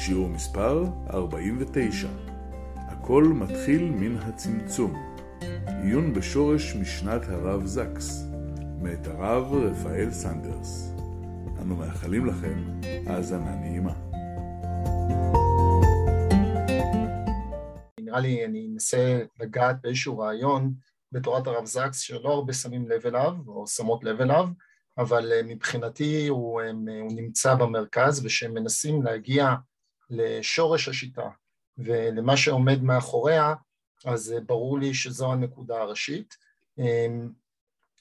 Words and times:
שיעור 0.00 0.28
מספר 0.28 0.84
49. 1.10 2.08
הכל 2.76 3.24
מתחיל 3.24 3.90
מן 3.90 4.16
הצמצום. 4.16 4.94
עיון 5.66 6.14
בשורש 6.14 6.74
משנת 6.74 7.22
הרב 7.28 7.66
זקס, 7.66 8.24
מאת 8.82 9.06
הרב 9.06 9.52
רפאל 9.52 10.10
סנדרס. 10.10 10.94
אנו 11.62 11.76
מאחלים 11.76 12.26
לכם 12.26 12.80
האזנה 13.06 13.54
נעימה. 13.54 13.92
נראה 18.00 18.20
לי 18.20 18.44
אני 18.44 18.68
אנסה 18.72 19.22
לגעת 19.40 19.76
באיזשהו 19.82 20.18
רעיון 20.18 20.72
בתורת 21.12 21.46
הרב 21.46 21.64
זקס 21.64 21.98
שלא 21.98 22.28
הרבה 22.28 22.52
שמים 22.52 22.88
לב 22.88 23.06
אליו 23.06 23.32
או 23.46 23.66
שמות 23.66 24.04
לב 24.04 24.20
אליו, 24.20 24.48
אבל 24.98 25.32
אה, 25.32 25.42
מבחינתי 25.42 26.28
הוא, 26.28 26.60
אה, 26.60 26.70
הוא 27.00 27.12
נמצא 27.16 27.54
במרכז 27.54 28.24
ושהם 28.24 28.54
מנסים 28.54 29.02
להגיע 29.02 29.54
לשורש 30.10 30.88
השיטה 30.88 31.28
ולמה 31.78 32.36
שעומד 32.36 32.82
מאחוריה, 32.82 33.54
אז 34.04 34.32
אה, 34.32 34.40
ברור 34.40 34.78
לי 34.78 34.94
שזו 34.94 35.32
הנקודה 35.32 35.80
הראשית. 35.80 36.48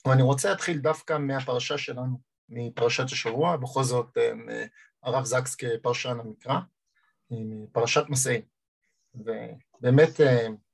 ואני 0.07 0.21
רוצה 0.21 0.49
להתחיל 0.49 0.77
דווקא 0.77 1.17
מהפרשה 1.17 1.77
שלנו, 1.77 2.19
מפרשת 2.49 3.05
השבוע, 3.05 3.57
בכל 3.57 3.83
זאת 3.83 4.17
הרב 5.03 5.25
זקס 5.25 5.55
כפרשן 5.55 6.17
המקרא, 6.19 6.59
פרשת 7.71 8.03
מסעי. 8.09 8.41
ובאמת 9.15 10.19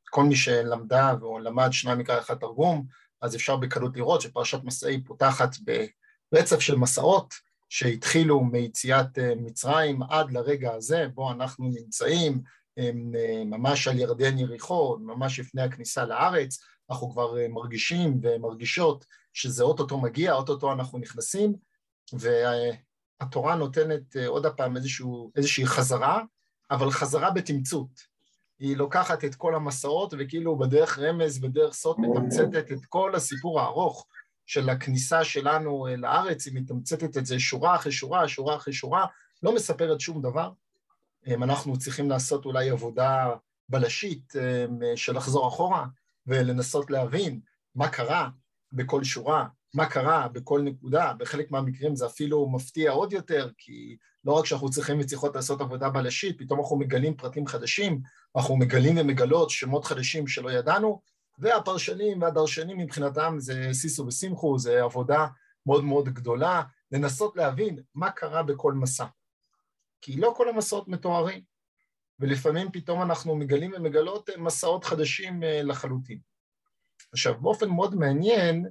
כל 0.09 0.23
מי 0.23 0.35
שלמדה 0.35 1.13
או 1.21 1.39
למד 1.39 1.69
שניים 1.71 1.99
מקרא 1.99 2.19
אחד 2.19 2.35
תרגום, 2.35 2.85
אז 3.21 3.35
אפשר 3.35 3.55
בקלות 3.55 3.97
לראות 3.97 4.21
שפרשת 4.21 4.63
מסעי 4.63 5.03
פותחת 5.03 5.49
ברצף 6.31 6.59
של 6.59 6.75
מסעות 6.75 7.33
שהתחילו 7.73 8.43
מיציאת 8.43 9.19
אה, 9.19 9.35
מצרים 9.35 10.03
עד 10.03 10.31
לרגע 10.31 10.73
הזה 10.73 11.07
בו 11.13 11.31
אנחנו 11.31 11.69
נמצאים 11.69 12.41
אה, 12.77 12.91
ממש 13.45 13.87
על 13.87 13.99
ירדן 13.99 14.37
יריחו, 14.37 14.97
ממש 14.99 15.39
לפני 15.39 15.61
הכניסה 15.61 16.05
לארץ, 16.05 16.59
אנחנו 16.89 17.11
כבר 17.11 17.39
אה, 17.39 17.47
מרגישים 17.47 18.19
ומרגישות 18.21 19.05
שזה 19.33 19.63
אוטוטו 19.63 19.97
מגיע, 19.97 20.33
אוטוטו 20.33 20.73
אנחנו 20.73 20.99
נכנסים, 20.99 21.53
והתורה 22.13 23.55
נותנת 23.55 24.15
עוד 24.27 24.45
הפעם 24.45 24.77
איזשהו, 24.77 25.31
איזושהי 25.35 25.65
חזרה, 25.65 26.21
אבל 26.71 26.91
חזרה 26.91 27.31
בתמצות. 27.31 28.13
היא 28.59 28.77
לוקחת 28.77 29.25
את 29.25 29.35
כל 29.35 29.55
המסעות 29.55 30.13
וכאילו 30.17 30.57
בדרך 30.57 30.99
רמז, 30.99 31.39
בדרך 31.39 31.73
סוד 31.73 31.99
מתמצתת 31.99 32.71
את 32.71 32.85
כל 32.89 33.15
הסיפור 33.15 33.61
הארוך 33.61 34.07
של 34.45 34.69
הכניסה 34.69 35.23
שלנו 35.23 35.87
אה, 35.87 35.95
לארץ, 35.95 36.45
היא 36.45 36.53
מתמצתת 36.55 37.17
את 37.17 37.25
זה 37.25 37.39
שורה 37.39 37.75
אחרי 37.75 37.91
שורה, 37.91 38.27
שורה 38.27 38.55
אחרי 38.55 38.73
שורה, 38.73 39.05
לא 39.43 39.55
מספרת 39.55 39.99
שום 39.99 40.21
דבר. 40.21 40.51
אנחנו 41.27 41.79
צריכים 41.79 42.09
לעשות 42.09 42.45
אולי 42.45 42.69
עבודה 42.69 43.29
בלשית 43.69 44.33
של 44.95 45.15
לחזור 45.15 45.47
אחורה 45.47 45.85
ולנסות 46.27 46.91
להבין 46.91 47.39
מה 47.75 47.89
קרה 47.89 48.29
בכל 48.71 49.03
שורה, 49.03 49.45
מה 49.73 49.85
קרה 49.85 50.27
בכל 50.27 50.61
נקודה, 50.61 51.13
בחלק 51.13 51.51
מהמקרים 51.51 51.95
זה 51.95 52.05
אפילו 52.05 52.49
מפתיע 52.49 52.91
עוד 52.91 53.13
יותר, 53.13 53.49
כי 53.57 53.97
לא 54.25 54.33
רק 54.33 54.45
שאנחנו 54.45 54.69
צריכים 54.69 54.99
וצריכות 54.99 55.35
לעשות 55.35 55.61
עבודה 55.61 55.89
בלשית, 55.89 56.39
פתאום 56.39 56.59
אנחנו 56.59 56.77
מגלים 56.77 57.15
פרטים 57.15 57.47
חדשים, 57.47 58.01
אנחנו 58.35 58.57
מגלים 58.57 58.97
ומגלות 58.97 59.49
שמות 59.49 59.85
חדשים 59.85 60.27
שלא 60.27 60.51
ידענו, 60.51 61.01
והפרשנים 61.39 62.21
והדרשנים 62.21 62.77
מבחינתם 62.77 63.35
זה 63.37 63.69
סיסו 63.71 64.07
ושמחו, 64.07 64.59
זה 64.59 64.83
עבודה 64.83 65.27
מאוד 65.65 65.83
מאוד 65.83 66.09
גדולה, 66.09 66.63
לנסות 66.91 67.35
להבין 67.35 67.79
מה 67.95 68.11
קרה 68.11 68.43
בכל 68.43 68.73
מסע. 68.73 69.05
כי 70.01 70.17
לא 70.17 70.33
כל 70.37 70.49
המסעות 70.49 70.87
מתוארים, 70.87 71.41
ולפעמים 72.19 72.71
פתאום 72.71 73.01
אנחנו 73.01 73.35
מגלים 73.35 73.73
ומגלות 73.75 74.29
מסעות 74.37 74.83
חדשים 74.83 75.43
אה, 75.43 75.63
לחלוטין. 75.63 76.19
עכשיו, 77.11 77.41
באופן 77.41 77.69
מאוד 77.69 77.95
מעניין, 77.95 78.65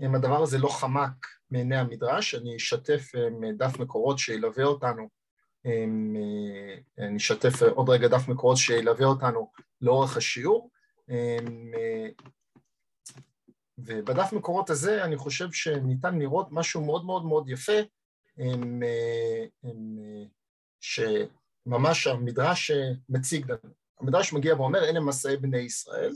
אם 0.00 0.14
הדבר 0.14 0.42
הזה 0.42 0.58
לא 0.58 0.68
חמק 0.68 1.26
מעיני 1.50 1.76
המדרש, 1.76 2.34
אני 2.34 2.56
אשתף 2.56 3.12
דף 3.56 3.78
מקורות 3.78 4.18
שילווה 4.18 4.64
אותנו, 4.64 5.08
אני 6.98 7.16
אשתף 7.16 7.62
עוד 7.62 7.88
רגע 7.88 8.08
דף 8.08 8.28
מקורות 8.28 8.56
שילווה 8.56 9.06
אותנו 9.06 9.50
לאורך 9.80 10.16
השיעור, 10.16 10.70
ובדף 13.78 14.32
מקורות 14.32 14.70
הזה 14.70 15.04
אני 15.04 15.16
חושב 15.16 15.52
שניתן 15.52 16.18
לראות 16.18 16.48
משהו 16.50 16.84
מאוד 16.84 17.04
מאוד 17.04 17.24
מאוד 17.24 17.48
יפה, 17.48 17.72
שממש 20.80 22.06
המדרש 22.06 22.70
מציג 23.08 23.50
לנו. 23.50 23.74
המדרש 24.00 24.32
מגיע 24.32 24.54
ואומר, 24.54 24.84
אלה 24.84 25.00
מסעי 25.00 25.36
בני 25.36 25.58
ישראל, 25.58 26.12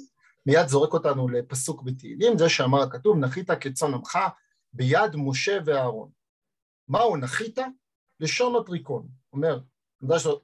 מיד 0.47 0.67
זורק 0.67 0.93
אותנו 0.93 1.29
לפסוק 1.29 1.83
בתהילים, 1.83 2.39
זה 2.39 2.49
שאמר 2.49 2.83
הכתוב, 2.83 3.19
נחית 3.19 3.51
כצאן 3.51 3.95
עמך 3.95 4.19
ביד 4.73 5.17
משה 5.17 5.59
ואהרון. 5.65 6.11
מהו 6.89 7.17
נחית? 7.17 7.59
לשון 8.21 8.57
הטריקון. 8.61 9.09
אומר, 9.33 9.59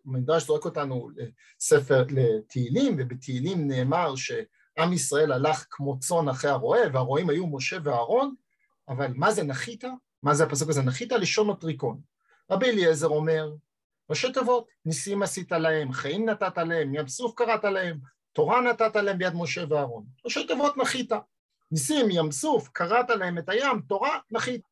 מדרש 0.04 0.46
זורק 0.46 0.64
אותנו 0.64 1.10
לספר, 1.60 2.04
לתהילים, 2.10 2.96
ובתהילים 2.98 3.68
נאמר 3.68 4.14
שעם 4.16 4.92
ישראל 4.92 5.32
הלך 5.32 5.66
כמו 5.70 5.98
צאן 5.98 6.28
אחרי 6.28 6.50
הרועה, 6.50 6.80
והרועים 6.92 7.30
היו 7.30 7.46
משה 7.46 7.76
ואהרון, 7.84 8.34
אבל 8.88 9.12
מה 9.14 9.32
זה 9.32 9.42
נחית? 9.42 9.84
מה 10.22 10.34
זה 10.34 10.44
הפסוק 10.44 10.68
הזה? 10.68 10.82
נחית 10.82 11.12
לשון 11.12 11.50
הטריקון. 11.50 12.00
רבי 12.50 12.70
אליעזר 12.70 13.08
אומר, 13.08 13.52
ראשי 14.10 14.32
תיבות, 14.32 14.68
ניסים 14.84 15.22
עשית 15.22 15.52
להם, 15.52 15.92
חיים 15.92 16.28
נתת 16.28 16.58
להם, 16.58 16.94
ים 16.94 17.08
סוף 17.08 17.34
קראת 17.34 17.64
להם, 17.64 17.98
תורה 18.32 18.60
נתת 18.60 18.96
להם 18.96 19.18
ביד 19.18 19.34
משה 19.34 19.64
ואהרון. 19.68 20.04
ראשי 20.24 20.46
תיבות 20.46 20.76
נחית. 20.76 21.12
ניסים, 21.72 22.06
ים 22.10 22.30
סוף, 22.32 22.68
קראת 22.68 23.10
להם 23.10 23.38
את 23.38 23.48
הים, 23.48 23.80
תורה 23.88 24.18
נחית. 24.30 24.62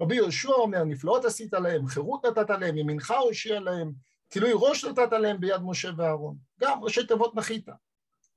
רבי 0.00 0.14
יהושע 0.14 0.52
אומר, 0.52 0.84
נפלאות 0.84 1.24
עשית 1.24 1.52
להם, 1.52 1.86
חירות 1.86 2.26
נתת 2.26 2.50
להם, 2.50 2.78
ימינך 2.78 3.10
הושיע 3.10 3.60
להם, 3.60 3.92
תילוי 4.28 4.50
ראש 4.54 4.84
נתת 4.84 5.12
להם 5.12 5.40
ביד 5.40 5.60
משה 5.62 5.90
ואהרון. 5.96 6.36
גם 6.60 6.84
ראשי 6.84 7.06
תיבות 7.06 7.34
נחית. 7.34 7.68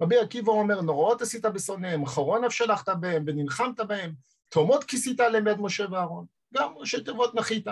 רבי 0.01 0.17
עקיבא 0.17 0.51
אומר, 0.51 0.81
נוראות 0.81 1.21
עשית 1.21 1.45
בשונאיהם, 1.45 2.05
חרון 2.05 2.43
אף 2.43 2.53
שלחת 2.53 2.89
בהם, 2.89 3.23
ונלחמת 3.27 3.79
בהם, 3.79 4.13
תאומות 4.49 4.83
כיסית 4.83 5.19
עליהם 5.19 5.43
ביד 5.43 5.59
משה 5.59 5.85
ואהרון. 5.91 6.25
גם 6.53 6.77
ראשי 6.77 7.03
תיבות 7.03 7.35
נחית. 7.35 7.67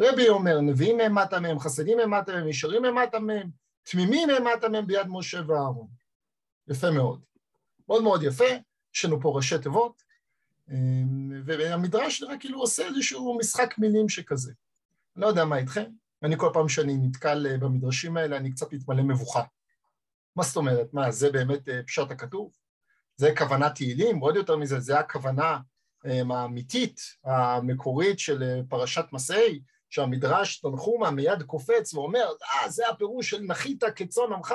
רבי 0.00 0.28
אומר, 0.28 0.60
נביאים 0.60 1.00
העמדת 1.00 1.34
מהם, 1.34 1.58
חסדים 1.58 1.98
העמדת 1.98 2.28
מהם, 2.28 2.48
ישרים 2.48 2.84
העמדת 2.84 3.14
מהם, 3.14 3.50
תמימים 3.82 4.30
העמדת 4.30 4.64
מהם 4.64 4.86
ביד 4.86 5.06
משה 5.08 5.40
ואהרון. 5.46 5.88
יפה 6.68 6.90
מאוד. 6.90 7.20
מאוד 7.88 8.02
מאוד 8.02 8.22
יפה, 8.22 8.44
יש 8.94 9.04
לנו 9.04 9.20
פה 9.20 9.32
ראשי 9.36 9.58
תיבות, 9.58 10.02
אמ, 10.70 11.42
והמדרש 11.44 12.22
נראה 12.22 12.38
כאילו 12.38 12.60
עושה 12.60 12.86
איזשהו 12.86 13.38
משחק 13.38 13.74
מילים 13.78 14.08
שכזה. 14.08 14.52
אני 15.16 15.22
לא 15.22 15.26
יודע 15.26 15.44
מה 15.44 15.56
איתכם, 15.56 15.90
אני 16.22 16.38
כל 16.38 16.50
פעם 16.52 16.68
שאני 16.68 16.96
נתקל 16.96 17.46
אה, 17.46 17.58
במדרשים 17.58 18.16
האלה, 18.16 18.36
אני 18.36 18.52
קצת 18.52 18.72
מתמלא 18.72 19.02
מבוכה. 19.02 19.42
מה 20.36 20.42
זאת 20.42 20.56
אומרת? 20.56 20.94
מה, 20.94 21.10
זה 21.10 21.32
באמת 21.32 21.68
אה, 21.68 21.82
פשט 21.86 22.10
הכתוב? 22.10 22.52
זה 23.16 23.32
כוונת 23.38 23.74
תהילים? 23.74 24.18
עוד 24.18 24.36
יותר 24.36 24.56
מזה, 24.56 24.80
זה 24.80 24.98
הכוונה 24.98 25.58
אמ, 26.06 26.32
האמיתית, 26.32 27.00
המקורית 27.24 28.18
של 28.18 28.42
אה, 28.42 28.60
פרשת 28.68 29.04
מסעי, 29.12 29.62
שהמדרש 29.90 30.60
תנחומה 30.60 31.10
מיד 31.10 31.42
קופץ 31.42 31.94
ואומר, 31.94 32.26
אה, 32.42 32.70
זה 32.70 32.88
הפירוש 32.88 33.30
של 33.30 33.42
נחית 33.42 33.84
כצאן 33.96 34.32
עמך. 34.32 34.54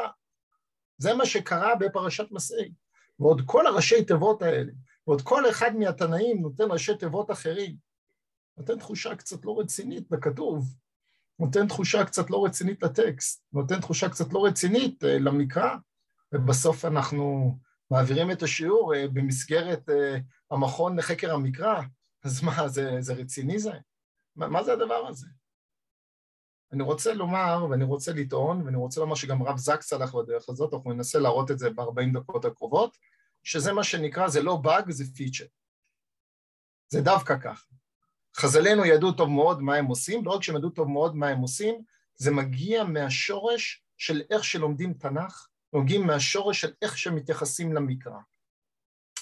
זה 0.97 1.13
מה 1.13 1.25
שקרה 1.25 1.75
בפרשת 1.75 2.31
מסעי. 2.31 2.71
ועוד 3.19 3.41
כל 3.45 3.67
הראשי 3.67 4.05
תיבות 4.05 4.41
האלה, 4.41 4.71
ועוד 5.07 5.21
כל 5.21 5.49
אחד 5.49 5.75
מהתנאים 5.75 6.41
נותן 6.41 6.63
ראשי 6.69 6.97
תיבות 6.97 7.31
אחרים, 7.31 7.75
נותן 8.57 8.79
תחושה 8.79 9.15
קצת 9.15 9.45
לא 9.45 9.59
רצינית 9.59 10.09
בכתוב, 10.09 10.75
נותן 11.39 11.67
תחושה 11.67 12.05
קצת 12.05 12.29
לא 12.29 12.45
רצינית 12.45 12.83
לטקסט, 12.83 13.43
נותן 13.53 13.81
תחושה 13.81 14.09
קצת 14.09 14.33
לא 14.33 14.45
רצינית 14.45 15.03
uh, 15.03 15.07
למקרא, 15.07 15.75
ובסוף 16.31 16.85
אנחנו 16.85 17.57
מעבירים 17.91 18.31
את 18.31 18.43
השיעור 18.43 18.93
uh, 18.93 18.97
במסגרת 19.13 19.89
uh, 19.89 19.93
המכון 20.51 20.99
לחקר 20.99 21.33
המקרא, 21.33 21.81
אז 22.23 22.43
מה, 22.43 22.67
זה, 22.67 22.97
זה 22.99 23.13
רציני 23.13 23.59
זה? 23.59 23.73
מה, 24.35 24.47
מה 24.47 24.63
זה 24.63 24.73
הדבר 24.73 25.07
הזה? 25.07 25.27
אני 26.71 26.83
רוצה 26.83 27.13
לומר, 27.13 27.67
ואני 27.69 27.83
רוצה 27.83 28.13
לטעון, 28.13 28.61
ואני 28.61 28.77
רוצה 28.77 29.01
לומר 29.01 29.15
שגם 29.15 29.41
הרב 29.41 29.57
זקס 29.57 29.93
הלך 29.93 30.15
בדרך 30.15 30.49
הזאת, 30.49 30.73
אנחנו 30.73 30.93
ננסה 30.93 31.19
להראות 31.19 31.51
את 31.51 31.59
זה 31.59 31.69
ב-40 31.69 32.13
דקות 32.13 32.45
הקרובות, 32.45 32.97
שזה 33.43 33.73
מה 33.73 33.83
שנקרא, 33.83 34.27
זה 34.27 34.41
לא 34.41 34.55
באג, 34.55 34.91
זה 34.91 35.03
פיצ'ר. 35.15 35.45
זה 36.87 37.01
דווקא 37.01 37.39
ככה. 37.39 37.65
חז"לינו 38.35 38.85
ידעו 38.85 39.11
טוב 39.11 39.29
מאוד 39.29 39.61
מה 39.61 39.75
הם 39.75 39.85
עושים, 39.85 40.25
לא 40.25 40.31
רק 40.31 40.43
שהם 40.43 40.55
ידעו 40.55 40.69
טוב 40.69 40.87
מאוד 40.87 41.15
מה 41.15 41.27
הם 41.27 41.39
עושים, 41.39 41.81
זה 42.15 42.31
מגיע 42.31 42.83
מהשורש 42.83 43.83
של 43.97 44.21
איך 44.29 44.43
שלומדים 44.43 44.93
תנ"ך, 44.93 45.47
מגיעים 45.73 46.07
מהשורש 46.07 46.61
של 46.61 46.73
איך 46.81 46.97
שמתייחסים 46.97 47.73
למקרא. 47.73 48.19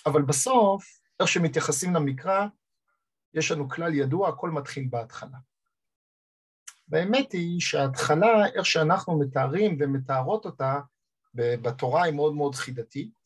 אבל 0.05 0.21
בסוף, 0.21 0.85
איך 1.19 1.27
שמתייחסים 1.27 1.95
למקרא, 1.95 2.45
יש 3.33 3.51
לנו 3.51 3.69
כלל 3.69 3.93
ידוע, 3.93 4.29
הכל 4.29 4.49
מתחיל 4.49 4.87
בהתחלה. 4.89 5.37
והאמת 6.87 7.31
היא 7.31 7.61
שההתחלה, 7.61 8.45
איך 8.55 8.65
שאנחנו 8.65 9.19
מתארים 9.19 9.77
ומתארות 9.79 10.45
אותה 10.45 10.79
בתורה 11.33 12.03
היא 12.03 12.13
מאוד 12.13 12.33
מאוד 12.33 12.55
חידתית, 12.55 13.22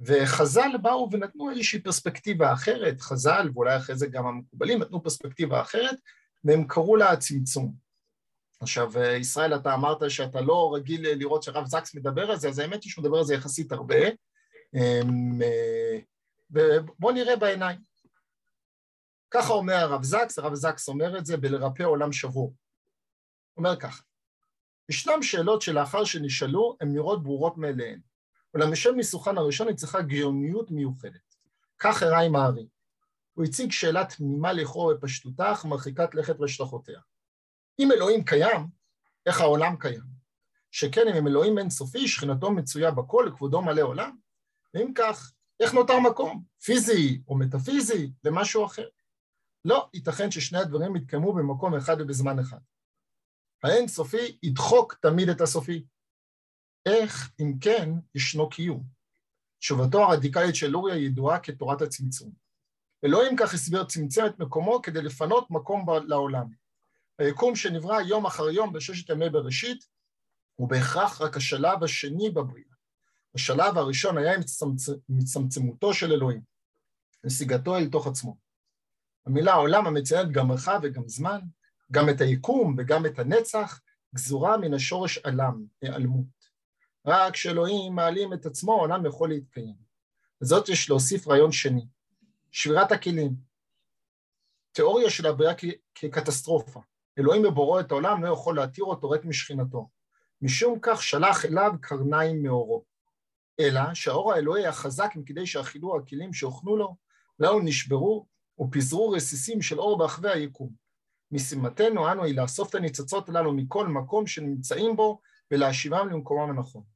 וחז"ל 0.00 0.76
באו 0.82 1.08
ונתנו 1.12 1.50
איזושהי 1.50 1.80
פרספקטיבה 1.80 2.52
אחרת, 2.52 3.00
חז"ל 3.00 3.50
ואולי 3.54 3.76
אחרי 3.76 3.96
זה 3.96 4.06
גם 4.06 4.26
המקובלים 4.26 4.82
נתנו 4.82 5.02
פרספקטיבה 5.02 5.60
אחרת, 5.60 5.96
והם 6.44 6.66
קראו 6.66 6.96
לה 6.96 7.16
צמצום. 7.16 7.74
עכשיו, 8.60 8.92
ישראל, 9.20 9.56
אתה 9.56 9.74
אמרת 9.74 10.10
שאתה 10.10 10.40
לא 10.40 10.74
רגיל 10.74 11.08
לראות 11.08 11.42
שהרב 11.42 11.66
זקס 11.66 11.94
מדבר 11.94 12.30
על 12.30 12.36
זה, 12.36 12.48
אז 12.48 12.58
האמת 12.58 12.84
היא 12.84 12.90
שהוא 12.90 13.04
מדבר 13.04 13.18
על 13.18 13.24
זה 13.24 13.34
יחסית 13.34 13.72
הרבה, 13.72 14.04
אמ, 14.74 15.40
ובואו 16.50 17.12
נראה 17.12 17.36
בעיניים. 17.36 17.78
ככה 19.30 19.52
אומר 19.52 19.74
הרב 19.74 20.02
זקס, 20.02 20.38
הרב 20.38 20.54
זקס 20.54 20.88
אומר 20.88 21.18
את 21.18 21.26
זה 21.26 21.36
בלרפא 21.36 21.82
עולם 21.82 22.12
שבור. 22.12 22.54
אומר 23.56 23.76
ככה, 23.76 24.02
ישנם 24.88 25.22
שאלות 25.22 25.62
שלאחר 25.62 26.04
שנשאלו 26.04 26.76
הן 26.80 26.92
נראות 26.92 27.22
ברורות 27.22 27.58
מאליהן, 27.58 28.00
אולם 28.54 28.70
בשם 28.70 28.94
ניסוחן 28.94 29.38
הראשון 29.38 29.68
היא 29.68 29.76
צריכה 29.76 30.02
גאוניות 30.02 30.70
מיוחדת. 30.70 31.34
כך 31.78 32.02
הראה 32.02 32.20
עם 32.20 32.36
הארי. 32.36 32.68
הוא 33.32 33.44
הציג 33.44 33.72
שאלה 33.72 34.04
תמימה 34.04 34.52
לכאורה 34.52 34.94
בפשטותה, 34.94 35.52
אך 35.52 35.64
מרחיקת 35.64 36.14
לכת 36.14 36.40
והשלכותיה. 36.40 37.00
אם 37.78 37.92
אלוהים 37.92 38.24
קיים, 38.24 38.66
איך 39.26 39.40
העולם 39.40 39.76
קיים? 39.76 40.02
שכן 40.70 41.08
אם 41.18 41.28
אלוהים 41.28 41.58
אינסופי, 41.58 42.08
שכינתו 42.08 42.50
מצויה 42.50 42.90
בכל, 42.90 43.26
לכבודו 43.28 43.62
מלא 43.62 43.82
עולם? 43.82 44.16
ואם 44.74 44.92
כך, 44.94 45.32
איך 45.60 45.74
נותר 45.74 46.00
מקום, 46.00 46.44
פיזי 46.64 47.22
או 47.28 47.38
מטאפיזי, 47.38 48.12
למשהו 48.24 48.66
אחר? 48.66 48.88
לא 49.64 49.88
ייתכן 49.94 50.30
ששני 50.30 50.58
הדברים 50.58 50.96
יתקיימו 50.96 51.32
במקום 51.32 51.74
אחד 51.74 51.96
ובזמן 52.00 52.38
אחד. 52.38 52.58
האינסופי 53.62 54.38
ידחוק 54.42 54.94
תמיד 54.94 55.28
את 55.28 55.40
הסופי. 55.40 55.84
איך, 56.86 57.30
אם 57.40 57.52
כן, 57.60 57.90
ישנו 58.14 58.48
קיום? 58.48 58.82
תשובתו 59.58 60.02
הרדיקלית 60.02 60.54
של 60.54 60.68
לוריה 60.70 60.96
ידועה 60.96 61.38
כתורת 61.40 61.82
הצמצום. 61.82 62.32
אלוהים 63.04 63.36
כך 63.36 63.54
הסביר 63.54 63.84
צמצם 63.84 64.26
את 64.26 64.38
מקומו 64.38 64.82
כדי 64.82 65.02
לפנות 65.02 65.50
מקום 65.50 65.86
לעולם. 66.06 66.46
היקום 67.18 67.56
שנברא 67.56 68.00
יום 68.00 68.26
אחר 68.26 68.50
יום 68.50 68.72
בששת 68.72 69.10
ימי 69.10 69.30
בראשית 69.30 69.86
הוא 70.54 70.68
בהכרח 70.68 71.20
רק 71.20 71.36
השלב 71.36 71.84
השני 71.84 72.30
בבריאה. 72.30 72.74
השלב 73.34 73.78
הראשון 73.78 74.18
היה 74.18 74.32
מצמצמותו 75.08 75.94
של 75.94 76.12
אלוהים, 76.12 76.40
נסיגתו 77.24 77.76
אל 77.76 77.88
תוך 77.88 78.06
עצמו. 78.06 78.36
המילה 79.26 79.54
עולם 79.54 79.86
המציינת 79.86 80.30
גם 80.30 80.48
מרחב 80.48 80.80
וגם 80.82 81.08
זמן, 81.08 81.40
גם 81.92 82.08
את 82.08 82.20
היקום 82.20 82.74
וגם 82.78 83.06
את 83.06 83.18
הנצח, 83.18 83.80
גזורה 84.14 84.56
מן 84.56 84.74
השורש 84.74 85.18
עלם, 85.18 85.64
היעלמות. 85.82 86.33
רק 87.06 87.32
כשאלוהים 87.32 87.94
מעלים 87.94 88.32
את 88.32 88.46
עצמו, 88.46 88.72
העולם 88.72 89.06
יכול 89.06 89.28
להתקיים. 89.28 89.74
וזאת 90.42 90.68
יש 90.68 90.90
להוסיף 90.90 91.28
רעיון 91.28 91.52
שני, 91.52 91.86
שבירת 92.50 92.92
הכלים. 92.92 93.34
תיאוריה 94.72 95.10
של 95.10 95.26
הבריאה 95.26 95.52
כקטסטרופה. 95.94 96.80
אלוהים 97.18 97.42
בבוראו 97.42 97.80
את 97.80 97.90
העולם 97.90 98.24
לא 98.24 98.32
יכול 98.32 98.56
להתיר 98.56 98.84
אותו 98.84 99.10
ריק 99.10 99.24
משכינתו. 99.24 99.88
משום 100.42 100.78
כך 100.82 101.02
שלח 101.02 101.44
אליו 101.44 101.72
קרניים 101.80 102.42
מאורו. 102.42 102.84
אלא 103.60 103.94
שהאור 103.94 104.32
האלוהי 104.32 104.66
החזק 104.66 105.12
מכדי 105.16 105.46
שאכילו 105.46 105.96
הכלים 105.96 106.32
שהוכנו 106.32 106.76
לו, 106.76 106.96
לאו 107.38 107.60
נשברו 107.60 108.26
ופיזרו 108.58 109.10
רסיסים 109.10 109.62
של 109.62 109.80
אור 109.80 109.98
ברחבי 109.98 110.30
היקום. 110.30 110.70
משימתנו 111.32 112.12
אנו 112.12 112.24
היא 112.24 112.36
לאסוף 112.36 112.70
את 112.70 112.74
הניצוצות 112.74 113.28
הללו 113.28 113.52
מכל 113.52 113.88
מקום 113.88 114.26
שנמצאים 114.26 114.96
בו 114.96 115.20
ולהשיבם 115.50 116.08
למקומם 116.08 116.50
הנכון. 116.50 116.93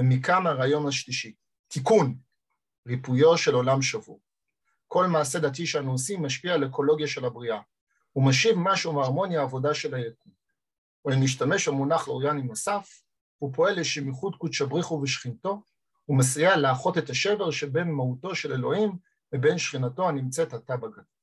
ומכאן 0.00 0.46
הרעיון 0.46 0.88
השלישי, 0.88 1.34
תיקון, 1.68 2.14
ריפויו 2.86 3.38
של 3.38 3.54
עולם 3.54 3.82
שבור. 3.82 4.20
כל 4.86 5.06
מעשה 5.06 5.38
דתי 5.38 5.66
שאנו 5.66 5.92
עושים 5.92 6.22
משפיע 6.22 6.54
על 6.54 6.66
אקולוגיה 6.66 7.06
של 7.06 7.24
הבריאה. 7.24 7.60
הוא 8.12 8.24
משיב 8.24 8.54
משהו 8.56 8.92
מהרמוניה 8.92 9.40
העבודה 9.40 9.74
של 9.74 9.94
היקום. 9.94 10.32
ואם 11.04 11.22
נשתמש 11.22 11.68
במונח 11.68 12.08
לאוריאני 12.08 12.42
נוסף, 12.42 13.02
הוא 13.38 13.52
פועל 13.54 13.80
לשמיכות 13.80 14.36
קודשא 14.36 14.64
בריחו 14.64 15.00
ושכינתו, 15.02 15.62
הוא 16.04 16.18
מסייע 16.18 16.56
לאחות 16.56 16.98
את 16.98 17.10
השבר 17.10 17.50
שבין 17.50 17.90
מהותו 17.90 18.34
של 18.34 18.52
אלוהים 18.52 18.98
ובין 19.32 19.58
שכינתו 19.58 20.08
הנמצאת 20.08 20.54
עתה 20.54 20.76
בגלות. 20.76 21.20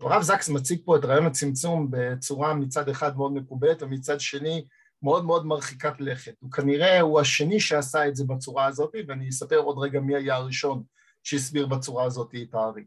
הרב 0.00 0.22
זקס 0.22 0.48
מציג 0.48 0.80
פה 0.84 0.96
את 0.96 1.04
רעיון 1.04 1.26
הצמצום 1.26 1.88
בצורה 1.90 2.54
מצד 2.54 2.88
אחד 2.88 3.16
מאוד 3.16 3.32
מקובלת 3.32 3.82
ומצד 3.82 4.20
שני 4.20 4.66
מאוד 5.02 5.24
מאוד 5.24 5.46
מרחיקת 5.46 6.00
לכת. 6.00 6.34
הוא 6.40 6.50
כנראה, 6.50 7.00
הוא 7.00 7.20
השני 7.20 7.60
שעשה 7.60 8.08
את 8.08 8.16
זה 8.16 8.24
בצורה 8.24 8.66
הזאת, 8.66 8.94
ואני 9.08 9.28
אספר 9.28 9.56
עוד 9.56 9.78
רגע 9.78 10.00
מי 10.00 10.16
היה 10.16 10.34
הראשון 10.34 10.82
שהסביר 11.22 11.66
בצורה 11.66 12.04
הזאת 12.04 12.34
את 12.42 12.54
הארי. 12.54 12.84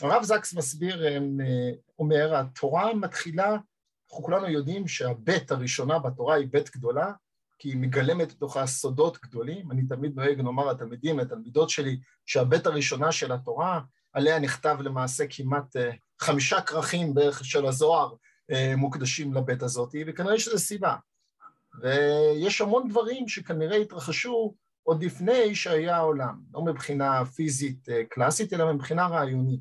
הרב 0.00 0.22
זקס 0.22 0.54
מסביר, 0.54 1.06
אה, 1.06 1.18
אומר, 1.98 2.36
התורה 2.36 2.94
מתחילה, 2.94 3.48
אנחנו 4.10 4.24
כולנו 4.24 4.48
יודעים 4.48 4.88
שהבית 4.88 5.50
הראשונה 5.50 5.98
בתורה 5.98 6.34
היא 6.34 6.48
בית 6.50 6.70
גדולה, 6.76 7.12
כי 7.58 7.68
היא 7.68 7.76
מגלמת 7.76 8.32
לתוכה 8.32 8.66
סודות 8.66 9.18
גדולים. 9.22 9.70
אני 9.70 9.86
תמיד 9.86 10.16
נוהג 10.16 10.40
לומר 10.40 10.66
לתלמידים, 10.66 11.18
לתלמידות 11.18 11.70
שלי, 11.70 12.00
שהבית 12.26 12.66
הראשונה 12.66 13.12
של 13.12 13.32
התורה, 13.32 13.80
עליה 14.12 14.38
נכתב 14.38 14.76
למעשה 14.80 15.24
כמעט 15.30 15.76
אה, 15.76 15.90
חמישה 16.20 16.60
כרכים 16.60 17.14
בערך 17.14 17.44
של 17.44 17.66
הזוהר 17.66 18.14
אה, 18.50 18.76
מוקדשים 18.76 19.34
לבית 19.34 19.62
הזאת, 19.62 19.94
וכנראה 20.06 20.38
שזו 20.38 20.58
סיבה. 20.58 20.96
ויש 21.80 22.60
המון 22.60 22.88
דברים 22.88 23.28
שכנראה 23.28 23.76
התרחשו 23.76 24.54
עוד 24.82 25.04
לפני 25.04 25.54
שהיה 25.54 25.96
העולם, 25.96 26.42
לא 26.52 26.64
מבחינה 26.64 27.24
פיזית 27.24 27.88
קלאסית, 28.10 28.52
אלא 28.52 28.72
מבחינה 28.72 29.06
רעיונית. 29.06 29.60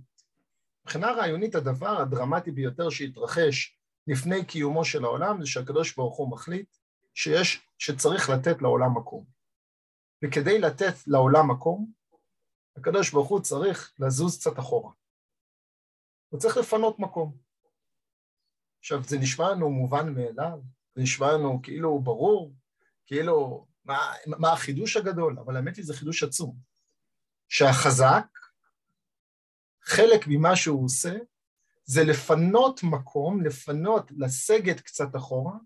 מבחינה 0.83 1.11
רעיונית 1.11 1.55
הדבר 1.55 2.01
הדרמטי 2.01 2.51
ביותר 2.51 2.89
שהתרחש 2.89 3.77
לפני 4.07 4.45
קיומו 4.45 4.85
של 4.85 5.05
העולם 5.05 5.41
זה 5.41 5.47
שהקדוש 5.47 5.95
ברוך 5.95 6.17
הוא 6.17 6.31
מחליט 6.31 6.75
שיש, 7.13 7.67
שצריך 7.77 8.29
לתת 8.29 8.61
לעולם 8.61 8.97
מקום. 8.97 9.25
וכדי 10.25 10.59
לתת 10.59 11.07
לעולם 11.07 11.51
מקום, 11.51 11.91
הקדוש 12.77 13.11
ברוך 13.11 13.29
הוא 13.29 13.39
צריך 13.39 13.93
לזוז 13.99 14.39
קצת 14.39 14.59
אחורה. 14.59 14.91
הוא 16.29 16.39
צריך 16.39 16.57
לפנות 16.57 16.99
מקום. 16.99 17.37
עכשיו, 18.79 19.03
זה 19.03 19.17
נשמע 19.19 19.51
לנו 19.51 19.69
מובן 19.69 20.13
מאליו, 20.13 20.59
זה 20.97 21.03
נשמע 21.03 21.31
לנו 21.31 21.61
כאילו 21.63 21.99
ברור, 21.99 22.55
כאילו, 23.05 23.67
מה, 23.85 24.13
מה 24.27 24.53
החידוש 24.53 24.97
הגדול? 24.97 25.39
אבל 25.39 25.55
האמת 25.55 25.75
היא 25.75 25.85
זה 25.85 25.93
חידוש 25.93 26.23
עצום. 26.23 26.57
שהחזק 27.49 28.25
חלק 29.83 30.21
ממה 30.27 30.55
שהוא 30.55 30.85
עושה 30.85 31.13
זה 31.83 32.03
לפנות 32.03 32.83
מקום, 32.83 33.43
לפנות, 33.43 34.11
לסגת 34.17 34.79
קצת 34.79 35.15
אחורה, 35.15 35.57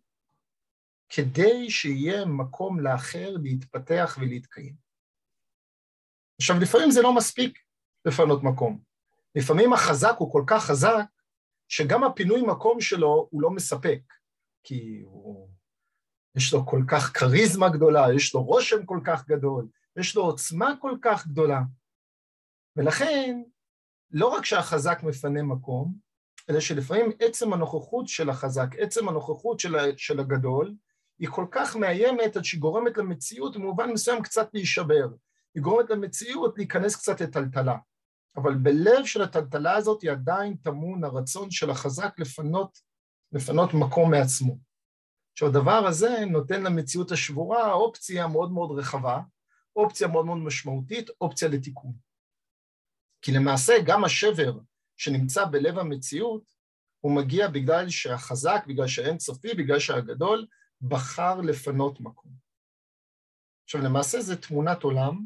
כדי 1.09 1.69
שיהיה 1.69 2.25
מקום 2.25 2.79
לאחר 2.79 3.33
להתפתח 3.43 4.17
ולהתקיים. 4.21 4.75
עכשיו, 6.41 6.55
לפעמים 6.61 6.91
זה 6.91 7.01
לא 7.01 7.15
מספיק 7.15 7.59
לפנות 8.05 8.43
מקום. 8.43 8.81
לפעמים 9.35 9.73
החזק 9.73 10.15
הוא 10.17 10.31
כל 10.31 10.43
כך 10.47 10.65
חזק, 10.65 11.05
שגם 11.67 12.03
הפינוי 12.03 12.41
מקום 12.41 12.81
שלו 12.81 13.27
הוא 13.31 13.41
לא 13.41 13.49
מספק, 13.49 14.01
כי 14.63 15.01
הוא, 15.05 15.49
יש 16.35 16.53
לו 16.53 16.65
כל 16.65 16.83
כך 16.87 17.11
כריזמה 17.17 17.69
גדולה, 17.69 18.13
יש 18.15 18.33
לו 18.33 18.43
רושם 18.43 18.85
כל 18.85 18.99
כך 19.05 19.27
גדול, 19.27 19.67
יש 19.97 20.15
לו 20.15 20.23
עוצמה 20.23 20.73
כל 20.81 20.97
כך 21.01 21.27
גדולה. 21.27 21.61
ולכן 22.75 23.41
לא 24.11 24.27
רק 24.27 24.45
שהחזק 24.45 24.99
מפנה 25.03 25.43
מקום, 25.43 25.93
אלא 26.49 26.59
שלפעמים 26.59 27.11
עצם 27.19 27.53
הנוכחות 27.53 28.07
של 28.07 28.29
החזק, 28.29 28.67
עצם 28.79 29.09
הנוכחות 29.09 29.59
של, 29.59 29.75
של 29.97 30.19
הגדול, 30.19 30.75
היא 31.19 31.29
כל 31.29 31.45
כך 31.51 31.75
מאיימת 31.75 32.35
עד 32.35 32.43
שהיא 32.45 32.61
גורמת 32.61 32.97
למציאות 32.97 33.55
במובן 33.55 33.91
מסוים 33.91 34.23
קצת 34.23 34.49
להישבר. 34.53 35.07
היא 35.55 35.63
גורמת 35.63 35.89
למציאות 35.89 36.57
להיכנס 36.57 36.95
קצת 36.95 37.21
לטלטלה. 37.21 37.77
אבל 38.35 38.55
בלב 38.55 39.05
של 39.05 39.21
הטלטלה 39.21 39.75
הזאת 39.75 40.01
היא 40.01 40.11
עדיין 40.11 40.55
טמון 40.55 41.03
הרצון 41.03 41.51
של 41.51 41.69
החזק 41.69 42.19
לפנות, 42.19 42.79
לפנות 43.31 43.69
מקום 43.73 44.11
מעצמו. 44.11 44.57
עכשיו 45.31 45.47
הדבר 45.47 45.87
הזה 45.87 46.25
נותן 46.31 46.63
למציאות 46.63 47.11
השבורה 47.11 47.73
אופציה 47.73 48.27
מאוד 48.27 48.51
מאוד 48.51 48.79
רחבה, 48.79 49.19
אופציה 49.75 50.07
מאוד 50.07 50.25
מאוד 50.25 50.37
משמעותית, 50.37 51.09
אופציה 51.21 51.47
לתיקון. 51.49 51.93
כי 53.21 53.31
למעשה 53.31 53.73
גם 53.85 54.03
השבר 54.03 54.59
שנמצא 54.97 55.45
בלב 55.45 55.79
המציאות, 55.79 56.43
הוא 56.99 57.15
מגיע 57.15 57.47
בגלל 57.47 57.89
שהחזק, 57.89 58.63
בגלל 58.67 58.87
שהאין 58.87 59.19
סופי, 59.19 59.53
בגלל 59.53 59.79
שהגדול, 59.79 60.47
בחר 60.81 61.41
לפנות 61.41 62.01
מקום. 62.01 62.31
עכשיו 63.63 63.81
למעשה 63.81 64.21
זו 64.21 64.35
תמונת 64.35 64.83
עולם 64.83 65.25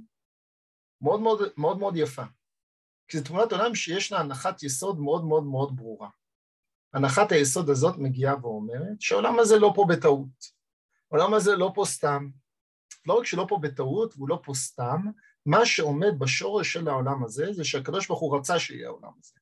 מאוד 1.02 1.22
מאוד, 1.22 1.40
מאוד 1.58 1.78
מאוד 1.78 1.96
יפה, 1.98 2.24
כי 3.08 3.18
זו 3.18 3.24
תמונת 3.24 3.52
עולם 3.52 3.76
שיש 3.76 4.12
לה 4.12 4.20
הנחת 4.20 4.64
יסוד 4.64 5.00
מאוד 5.00 5.26
מאוד 5.26 5.44
מאוד 5.44 5.76
ברורה. 5.76 6.10
הנחת 6.96 7.32
היסוד 7.32 7.70
הזאת 7.70 7.96
מגיעה 7.98 8.36
ואומרת 8.42 9.02
שהעולם 9.02 9.40
הזה 9.40 9.60
לא 9.60 9.72
פה 9.76 9.86
בטעות, 9.90 10.56
העולם 11.12 11.34
הזה 11.34 11.56
לא 11.56 11.72
פה 11.76 11.84
סתם. 11.86 12.30
לא 13.06 13.14
רק 13.14 13.26
שלא 13.26 13.46
פה 13.50 13.60
בטעות 13.62 14.14
והוא 14.16 14.30
לא 14.30 14.40
פה 14.44 14.54
סתם, 14.54 15.02
מה 15.46 15.66
שעומד 15.66 16.20
בשורש 16.20 16.74
של 16.74 16.88
העולם 16.88 17.24
הזה 17.24 17.54
זה 17.54 17.64
שהקדוש 17.64 18.08
ברוך 18.08 18.20
הוא 18.20 18.38
רצה 18.38 18.60
שיהיה 18.60 18.88
העולם 18.88 19.12
הזה. 19.20 19.34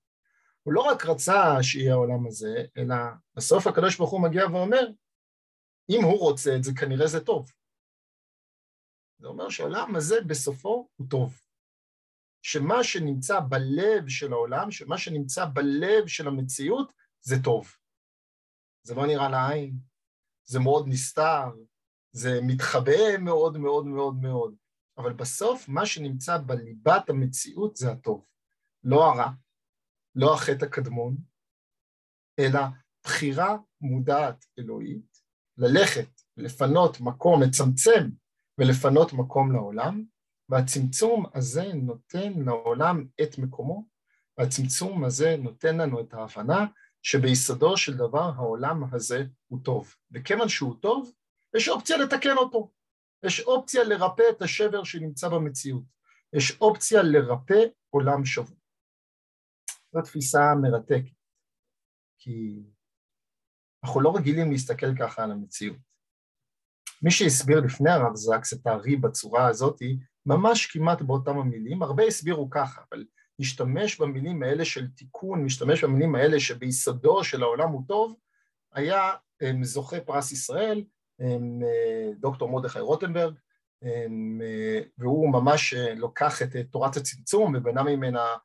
הוא 0.64 0.74
לא 0.74 0.82
רק 0.82 1.06
רצה 1.06 1.64
שיהיה 1.64 1.94
העולם 1.94 2.28
הזה, 2.28 2.66
אלא 2.78 2.96
בסוף 3.36 3.68
הקדוש 3.68 3.98
ברוך 3.98 4.12
הוא 4.12 4.22
מגיע 4.22 4.48
ואומר, 4.48 4.88
אם 5.90 6.04
הוא 6.04 6.20
רוצה 6.20 6.56
את 6.56 6.64
זה, 6.64 6.72
כנראה 6.80 7.08
זה 7.08 7.26
טוב. 7.26 7.52
זה 9.20 9.28
אומר 9.28 9.50
שהעולם 9.50 9.96
הזה 9.96 10.22
בסופו 10.28 10.88
הוא 10.96 11.08
טוב. 11.10 11.40
שמה 12.42 12.84
שנמצא 12.84 13.40
בלב 13.40 14.08
של 14.08 14.34
העולם, 14.34 14.72
שמה 14.72 14.98
שנמצא 14.98 15.46
בלב 15.46 16.08
של 16.08 16.28
המציאות, 16.28 16.92
זה 17.26 17.36
טוב. 17.44 17.76
זה 18.84 18.96
לא 18.96 19.08
נראה 19.08 19.30
לעין, 19.30 19.80
זה 20.46 20.60
מאוד 20.60 20.88
נסתר, 20.88 21.52
זה 22.12 22.40
מתחבא 22.42 23.18
מאוד 23.20 23.58
מאוד 23.58 23.86
מאוד 23.86 24.16
מאוד, 24.16 24.56
אבל 24.98 25.14
בסוף 25.14 25.70
מה 25.70 25.86
שנמצא 25.86 26.38
בליבת 26.38 27.10
המציאות 27.10 27.76
זה 27.76 27.92
הטוב, 27.92 28.26
לא 28.84 29.06
הרע, 29.06 29.32
לא 30.16 30.34
החטא 30.34 30.66
הקדמון, 30.66 31.18
אלא 32.40 32.60
בחירה 33.04 33.58
מודעת 33.82 34.46
אלוהית, 34.60 35.18
ללכת, 35.58 36.10
לפנות 36.38 37.02
מקום, 37.02 37.44
לצמצם 37.44 38.10
ולפנות 38.58 39.14
מקום 39.14 39.52
לעולם, 39.52 40.04
והצמצום 40.50 41.26
הזה 41.34 41.74
נותן 41.74 42.34
לעולם 42.46 43.08
את 43.22 43.38
מקומו, 43.38 43.86
והצמצום 44.38 45.04
הזה 45.04 45.36
נותן 45.38 45.78
לנו 45.78 46.02
את 46.02 46.14
ההבנה 46.14 46.66
שביסודו 47.04 47.78
של 47.78 47.98
דבר 47.98 48.32
העולם 48.36 48.94
הזה 48.94 49.24
הוא 49.48 49.60
טוב. 49.64 49.96
וכיוון 50.12 50.50
שהוא 50.50 50.76
טוב, 50.82 51.12
יש 51.56 51.70
אופציה 51.70 51.98
לתקן 51.98 52.38
אותו. 52.38 52.72
יש 53.26 53.40
אופציה 53.40 53.84
לרפא 53.84 54.24
את 54.30 54.42
השבר 54.42 54.84
שנמצא 54.84 55.30
במציאות. 55.30 55.84
יש 56.34 56.62
אופציה 56.62 57.04
לרפא 57.04 57.64
עולם 57.90 58.26
שבור. 58.26 58.58
זו 59.94 60.02
תפיסה 60.02 60.40
מרתקת, 60.62 61.16
כי 62.20 62.64
אנחנו 63.84 64.02
לא 64.02 64.14
רגילים 64.16 64.52
להסתכל 64.52 64.98
ככה 65.00 65.24
על 65.24 65.32
המציאות. 65.32 65.78
מי 67.02 67.12
שהסביר 67.12 67.60
לפני 67.60 67.92
הרב 67.92 68.16
זקס 68.16 68.54
את 68.54 68.68
הארי 68.68 68.96
בצורה 68.96 69.48
הזאת, 69.48 69.80
ממש 70.26 70.66
כמעט 70.66 71.02
באותם 71.02 71.38
המילים, 71.38 71.84
הרבה 71.84 72.04
הסבירו 72.04 72.50
ככה, 72.50 72.82
אבל 72.92 73.06
משתמש 73.40 74.02
במילים 74.02 74.44
האלה 74.44 74.66
של 74.66 74.88
תיקון, 74.88 75.44
משתמש 75.44 75.84
במילים 75.84 76.16
האלה 76.16 76.40
שביסודו 76.40 77.24
של 77.24 77.44
העולם 77.44 77.70
הוא 77.70 77.82
טוב, 77.88 78.16
היה 78.74 79.12
זוכה 79.62 80.00
פרס 80.00 80.32
ישראל, 80.32 80.84
um, 81.22 81.26
דוקטור 82.20 82.50
מרדכי 82.50 82.80
רוטנברג, 82.80 83.34
um, 83.84 83.88
והוא 84.98 85.32
ממש 85.32 85.74
uh, 85.74 85.96
לוקח 85.96 86.42
את 86.42 86.56
תורת 86.72 86.98
הצמצום 86.98 87.56
ובנה 87.56 87.84
ממנה 87.84 88.36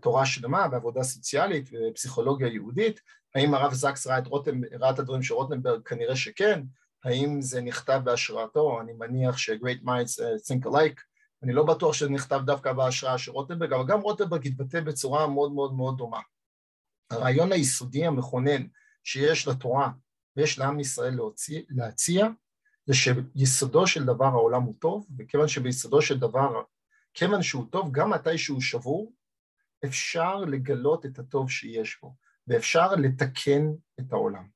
תורה 0.00 0.26
שלמה 0.26 0.66
ועבודה 0.72 1.02
סוציאלית 1.02 1.70
ופסיכולוגיה 1.72 2.48
יהודית. 2.48 3.00
האם 3.34 3.54
הרב 3.54 3.72
זקס 3.72 4.06
ראה 4.06 4.18
את, 4.18 4.26
רוטנ... 4.26 4.60
ראה 4.80 4.90
את 4.90 4.98
הדברים 4.98 5.22
של 5.22 5.34
רוטנברג? 5.34 5.82
כנראה 5.82 6.16
שכן. 6.16 6.62
האם 7.04 7.42
זה 7.42 7.60
נכתב 7.60 8.00
בהשראתו? 8.04 8.80
אני 8.80 8.92
מניח 8.92 9.38
ש-Great 9.38 9.84
Minds 9.84 10.20
think 10.48 10.66
alike. 10.66 11.00
אני 11.46 11.54
לא 11.54 11.64
בטוח 11.64 11.94
שזה 11.94 12.10
נכתב 12.10 12.40
דווקא 12.44 12.72
בהשראה 12.72 13.18
של 13.18 13.30
רוטנברג, 13.30 13.72
אבל 13.72 13.86
גם 13.86 14.00
רוטנברג 14.00 14.46
התבטא 14.46 14.80
בצורה 14.80 15.26
מאוד 15.26 15.52
מאוד 15.52 15.74
מאוד 15.74 15.96
דומה. 15.98 16.20
הרעיון 17.10 17.52
היסודי 17.52 18.06
המכונן 18.06 18.66
שיש 19.04 19.48
לתורה 19.48 19.90
ויש 20.36 20.58
לעם 20.58 20.80
ישראל 20.80 21.14
להוציא, 21.14 21.62
להציע, 21.68 22.26
זה 22.86 22.94
שיסודו 22.94 23.86
של 23.86 24.04
דבר 24.04 24.24
העולם 24.24 24.62
הוא 24.62 24.74
טוב, 24.78 25.06
וכיוון 25.18 25.48
שביסודו 25.48 26.02
של 26.02 26.18
דבר, 26.18 26.62
כיוון 27.14 27.42
שהוא 27.42 27.66
טוב, 27.70 27.92
גם 27.92 28.10
מתי 28.10 28.38
שהוא 28.38 28.60
שבור, 28.60 29.12
אפשר 29.84 30.36
לגלות 30.36 31.06
את 31.06 31.18
הטוב 31.18 31.50
שיש 31.50 31.98
בו, 32.02 32.14
ואפשר 32.46 32.92
לתקן 32.92 33.66
את 34.00 34.12
העולם. 34.12 34.48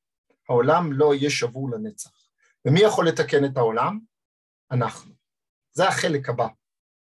העולם 0.48 0.92
לא 0.92 1.14
יהיה 1.14 1.30
שבור 1.30 1.70
לנצח. 1.70 2.10
ומי 2.64 2.80
יכול 2.80 3.08
לתקן 3.08 3.44
את 3.44 3.56
העולם? 3.56 4.00
אנחנו. 4.70 5.12
זה 5.72 5.88
החלק 5.88 6.28
הבא. 6.28 6.46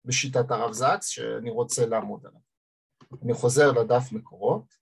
בשיטת 0.05 0.51
הרב 0.51 0.73
זקס 0.73 1.07
שאני 1.07 1.51
רוצה 1.51 1.87
לעמוד 1.87 2.27
עליו. 2.27 2.41
אני 3.25 3.35
חוזר 3.35 3.73
לדף 3.73 4.13
מקורות. 4.13 4.75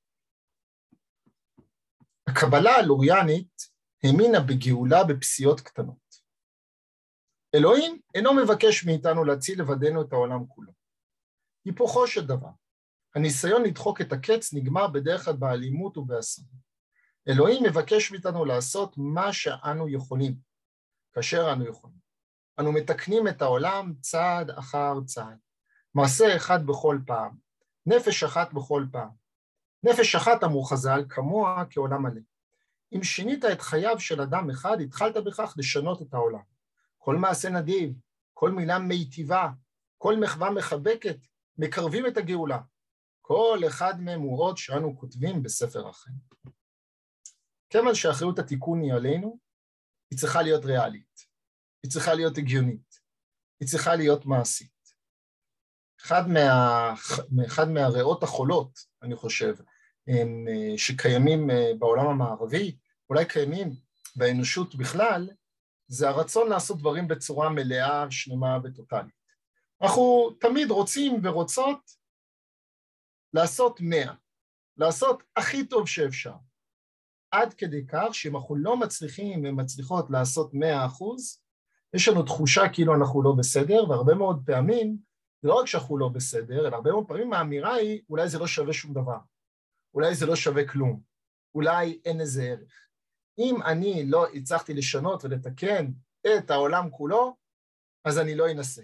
הקבלה 2.26 2.70
הלוריאנית 2.70 3.62
האמינה 4.04 4.40
בגאולה 4.40 5.04
בפסיעות 5.04 5.60
קטנות. 5.60 6.10
אלוהים 7.54 8.00
אינו 8.14 8.34
מבקש 8.34 8.84
מאיתנו 8.84 9.24
להציל 9.24 9.60
לבדנו 9.60 10.02
את 10.02 10.12
העולם 10.12 10.46
כולו. 10.46 10.72
היפוכו 11.64 12.06
של 12.06 12.26
דבר, 12.26 12.50
הניסיון 13.14 13.62
לדחוק 13.62 14.00
את 14.00 14.12
הקץ 14.12 14.54
נגמר 14.54 14.86
בדרך 14.86 15.24
כלל 15.24 15.36
באלימות 15.36 15.96
ובאסון. 15.96 16.44
אלוהים 17.28 17.64
מבקש 17.64 18.12
מאיתנו 18.12 18.44
לעשות 18.44 18.94
מה 18.96 19.32
שאנו 19.32 19.88
יכולים, 19.88 20.34
כאשר 21.12 21.52
אנו 21.52 21.68
יכולים. 21.68 21.99
אנו 22.60 22.72
מתקנים 22.72 23.28
את 23.28 23.42
העולם 23.42 23.92
צעד 24.00 24.50
אחר 24.50 25.00
צעד. 25.06 25.38
מעשה 25.94 26.36
אחד 26.36 26.66
בכל 26.66 26.98
פעם, 27.06 27.36
נפש 27.86 28.22
אחת 28.22 28.52
בכל 28.52 28.86
פעם. 28.92 29.08
נפש 29.82 30.14
אחת, 30.14 30.44
אמרו 30.44 30.64
חז"ל, 30.64 31.04
כמוה 31.08 31.64
כעולם 31.70 32.02
מלא. 32.02 32.20
אם 32.92 33.02
שינית 33.02 33.44
את 33.44 33.60
חייו 33.60 34.00
של 34.00 34.20
אדם 34.20 34.50
אחד, 34.50 34.80
התחלת 34.80 35.16
בכך 35.16 35.54
לשנות 35.56 36.02
את 36.02 36.14
העולם. 36.14 36.42
כל 36.98 37.16
מעשה 37.16 37.50
נדיב, 37.50 37.94
כל 38.34 38.50
מילה 38.50 38.78
מיטיבה, 38.78 39.48
כל 39.98 40.16
מחווה 40.20 40.50
מחבקת, 40.50 41.16
מקרבים 41.58 42.06
את 42.06 42.16
הגאולה. 42.16 42.58
כל 43.20 43.58
אחד 43.66 44.00
מהם 44.00 44.20
הוא 44.20 44.42
עוד 44.42 44.56
שאנו 44.56 44.98
כותבים 44.98 45.42
בספר 45.42 45.88
החיים. 45.88 46.16
כיוון 47.70 47.94
שאחריות 47.94 48.38
התיקון 48.38 48.82
היא 48.82 48.94
עלינו, 48.94 49.38
היא 50.10 50.18
צריכה 50.18 50.42
להיות 50.42 50.64
ריאלית. 50.64 51.29
היא 51.82 51.90
צריכה 51.90 52.14
להיות 52.14 52.38
הגיונית, 52.38 53.00
היא 53.60 53.68
צריכה 53.68 53.96
להיות 53.96 54.26
מעשית. 54.26 54.80
אחד, 56.00 56.28
מה, 56.28 56.94
אחד 57.46 57.68
מהריאות 57.68 58.22
החולות, 58.22 58.78
אני 59.02 59.16
חושב, 59.16 59.54
הם, 60.06 60.44
שקיימים 60.76 61.50
אה, 61.50 61.70
בעולם 61.78 62.06
המערבי, 62.06 62.78
אולי 63.10 63.24
קיימים 63.24 63.70
באנושות 64.16 64.74
בכלל, 64.74 65.30
זה 65.88 66.08
הרצון 66.08 66.48
לעשות 66.48 66.78
דברים 66.78 67.08
בצורה 67.08 67.48
מלאה, 67.48 68.10
שלמה 68.10 68.58
וטוטאלית. 68.64 69.20
אנחנו 69.82 70.30
תמיד 70.40 70.70
רוצים 70.70 71.20
ורוצות 71.24 71.80
לעשות 73.34 73.80
מאה, 73.80 74.14
לעשות 74.76 75.22
הכי 75.36 75.66
טוב 75.66 75.88
שאפשר. 75.88 76.34
עד 77.30 77.54
כדי 77.54 77.86
כך 77.86 78.08
שאם 78.12 78.36
אנחנו 78.36 78.56
לא 78.56 78.76
מצליחים 78.76 79.44
ומצליחות 79.44 80.10
לעשות 80.10 80.50
מאה 80.54 80.86
אחוז, 80.86 81.42
יש 81.94 82.08
לנו 82.08 82.22
תחושה 82.22 82.62
כאילו 82.72 82.94
אנחנו 82.94 83.22
לא 83.22 83.32
בסדר, 83.38 83.90
והרבה 83.90 84.14
מאוד 84.14 84.42
פעמים, 84.46 84.96
לא 85.42 85.54
רק 85.54 85.66
שאנחנו 85.66 85.98
לא 85.98 86.08
בסדר, 86.08 86.66
אלא 86.68 86.76
הרבה 86.76 86.90
מאוד 86.90 87.08
פעמים 87.08 87.32
האמירה 87.32 87.74
היא, 87.74 88.02
אולי 88.10 88.28
זה 88.28 88.38
לא 88.38 88.46
שווה 88.46 88.72
שום 88.72 88.94
דבר, 88.94 89.18
אולי 89.94 90.14
זה 90.14 90.26
לא 90.26 90.36
שווה 90.36 90.68
כלום, 90.68 91.00
אולי 91.54 92.00
אין 92.04 92.20
איזה 92.20 92.42
ערך. 92.42 92.88
אם 93.38 93.62
אני 93.62 94.06
לא 94.06 94.26
הצלחתי 94.28 94.74
לשנות 94.74 95.24
ולתקן 95.24 95.86
את 96.38 96.50
העולם 96.50 96.90
כולו, 96.90 97.36
אז 98.04 98.18
אני 98.18 98.34
לא 98.34 98.50
אנסה. 98.50 98.82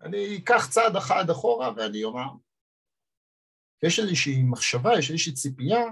אני 0.00 0.36
אקח 0.36 0.70
צעד 0.70 0.96
אחד 0.96 1.30
אחורה 1.30 1.72
ואני 1.76 2.04
אומר, 2.04 2.26
יש 3.82 3.98
איזושהי 3.98 4.42
מחשבה, 4.42 4.90
יש 4.98 5.10
איזושהי 5.10 5.34
ציפייה, 5.34 5.84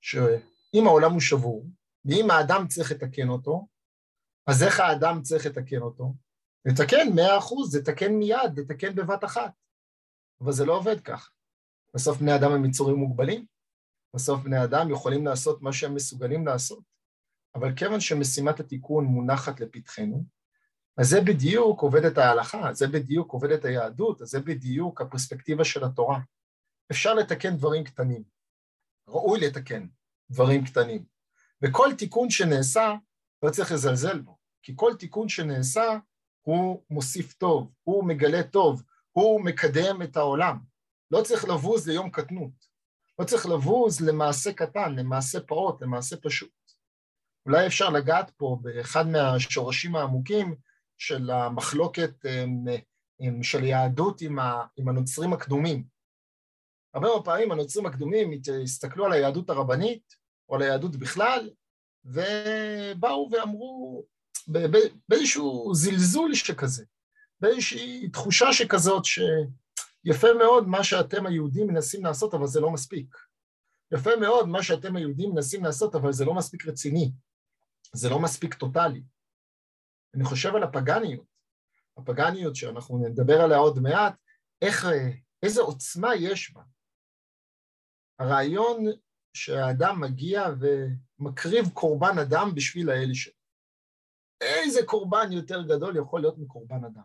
שאם 0.00 0.86
העולם 0.86 1.12
הוא 1.12 1.20
שבור, 1.20 1.66
ואם 2.04 2.30
האדם 2.30 2.68
צריך 2.68 2.92
לתקן 2.92 3.28
אותו, 3.28 3.66
אז 4.48 4.62
איך 4.62 4.80
האדם 4.80 5.22
צריך 5.22 5.46
לתקן 5.46 5.78
אותו? 5.78 6.14
לתקן 6.64 7.08
מאה 7.14 7.38
אחוז, 7.38 7.76
לתקן 7.76 8.12
מיד, 8.12 8.58
לתקן 8.58 8.94
בבת 8.94 9.24
אחת. 9.24 9.52
אבל 10.40 10.52
זה 10.52 10.64
לא 10.64 10.76
עובד 10.76 11.00
ככה. 11.00 11.30
בסוף 11.94 12.18
בני 12.18 12.34
אדם 12.34 12.52
הם 12.52 12.64
יצורים 12.64 12.96
מוגבלים, 12.96 13.46
בסוף 14.14 14.42
בני 14.42 14.64
אדם 14.64 14.90
יכולים 14.90 15.26
לעשות 15.26 15.62
מה 15.62 15.72
שהם 15.72 15.94
מסוגלים 15.94 16.46
לעשות, 16.46 16.82
אבל 17.54 17.74
כיוון 17.76 18.00
שמשימת 18.00 18.60
התיקון 18.60 19.04
מונחת 19.04 19.60
לפתחנו, 19.60 20.24
אז 20.98 21.08
זה 21.08 21.20
בדיוק 21.20 21.80
עובדת 21.80 22.18
ההלכה, 22.18 22.74
זה 22.74 22.88
בדיוק 22.88 23.32
עובדת 23.32 23.64
היהדות, 23.64 24.18
זה 24.18 24.40
בדיוק 24.40 25.00
הפרספקטיבה 25.00 25.64
של 25.64 25.84
התורה. 25.84 26.20
אפשר 26.90 27.14
לתקן 27.14 27.56
דברים 27.56 27.84
קטנים, 27.84 28.22
ראוי 29.08 29.40
לתקן 29.40 29.86
דברים 30.30 30.64
קטנים, 30.64 31.04
וכל 31.62 31.88
תיקון 31.98 32.30
שנעשה 32.30 32.94
לא 33.42 33.50
צריך 33.50 33.72
לזלזל 33.72 34.20
בו, 34.20 34.37
כי 34.62 34.72
כל 34.76 34.92
תיקון 34.98 35.28
שנעשה 35.28 35.98
הוא 36.42 36.82
מוסיף 36.90 37.32
טוב, 37.32 37.72
הוא 37.82 38.04
מגלה 38.04 38.42
טוב, 38.42 38.82
הוא 39.12 39.44
מקדם 39.44 40.02
את 40.02 40.16
העולם. 40.16 40.58
לא 41.10 41.22
צריך 41.22 41.44
לבוז 41.44 41.88
ליום 41.88 42.10
קטנות, 42.10 42.68
לא 43.18 43.24
צריך 43.24 43.46
לבוז 43.46 44.00
למעשה 44.00 44.52
קטן, 44.52 44.94
למעשה 44.94 45.40
פעוט, 45.40 45.82
למעשה 45.82 46.16
פשוט. 46.16 46.50
אולי 47.46 47.66
אפשר 47.66 47.90
לגעת 47.90 48.30
פה 48.30 48.58
באחד 48.62 49.06
מהשורשים 49.06 49.96
העמוקים 49.96 50.56
של 50.98 51.30
המחלוקת 51.30 52.24
של 53.42 53.64
יהדות 53.64 54.20
עם, 54.20 54.38
עם 54.76 54.88
הנוצרים 54.88 55.32
הקדומים. 55.32 55.84
הרבה 56.94 57.06
מאוד 57.06 57.24
פעמים 57.24 57.52
הנוצרים 57.52 57.86
הקדומים 57.86 58.30
הסתכלו 58.62 59.06
על 59.06 59.12
היהדות 59.12 59.50
הרבנית, 59.50 60.16
או 60.48 60.54
על 60.54 60.62
היהדות 60.62 60.96
בכלל, 60.96 61.50
ובאו 62.04 63.28
ואמרו, 63.32 64.04
באיזשהו 65.08 65.74
זלזול 65.74 66.34
שכזה, 66.34 66.84
באיזושהי 67.40 68.08
תחושה 68.08 68.52
שכזאת 68.52 69.04
שיפה 69.04 70.28
מאוד 70.38 70.68
מה 70.68 70.84
שאתם 70.84 71.26
היהודים 71.26 71.66
מנסים 71.66 72.04
לעשות, 72.04 72.34
אבל 72.34 72.46
זה 72.46 72.60
לא 72.60 72.70
מספיק. 72.70 73.16
יפה 73.94 74.10
מאוד 74.20 74.48
מה 74.48 74.62
שאתם 74.62 74.96
היהודים 74.96 75.30
מנסים 75.30 75.64
לעשות, 75.64 75.94
אבל 75.94 76.12
זה 76.12 76.24
לא 76.24 76.34
מספיק 76.34 76.66
רציני. 76.66 77.12
זה 77.92 78.08
לא 78.08 78.18
מספיק 78.18 78.54
טוטאלי. 78.54 79.02
אני 80.14 80.24
חושב 80.24 80.54
על 80.54 80.62
הפגניות, 80.62 81.26
הפגניות 81.96 82.56
שאנחנו 82.56 82.98
נדבר 82.98 83.40
עליה 83.40 83.58
עוד 83.58 83.78
מעט, 83.78 84.14
איך, 84.62 84.86
איזה 85.42 85.60
עוצמה 85.60 86.14
יש 86.14 86.52
בה. 86.52 86.62
הרעיון 88.18 88.84
שהאדם 89.34 90.00
מגיע 90.00 90.46
ומקריב 90.60 91.68
קורבן 91.74 92.18
אדם 92.18 92.54
בשביל 92.54 92.90
האל 92.90 93.14
שלו. 93.14 93.37
איזה 94.40 94.80
קורבן 94.86 95.32
יותר 95.32 95.62
גדול 95.62 95.96
יכול 95.96 96.20
להיות 96.20 96.38
מקורבן 96.38 96.84
אדם? 96.84 97.02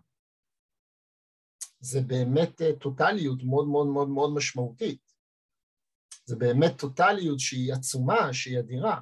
זה 1.79 2.01
באמת 2.01 2.61
אה, 2.61 2.73
טוטליות 2.79 3.43
מאוד 3.43 3.67
מאוד 3.67 3.87
מאוד 3.87 4.09
מאוד 4.09 4.33
משמעותית. 4.33 5.13
זה 6.25 6.35
באמת 6.35 6.79
טוטליות 6.79 7.39
שהיא 7.39 7.73
עצומה, 7.73 8.33
שהיא 8.33 8.59
אדירה. 8.59 8.99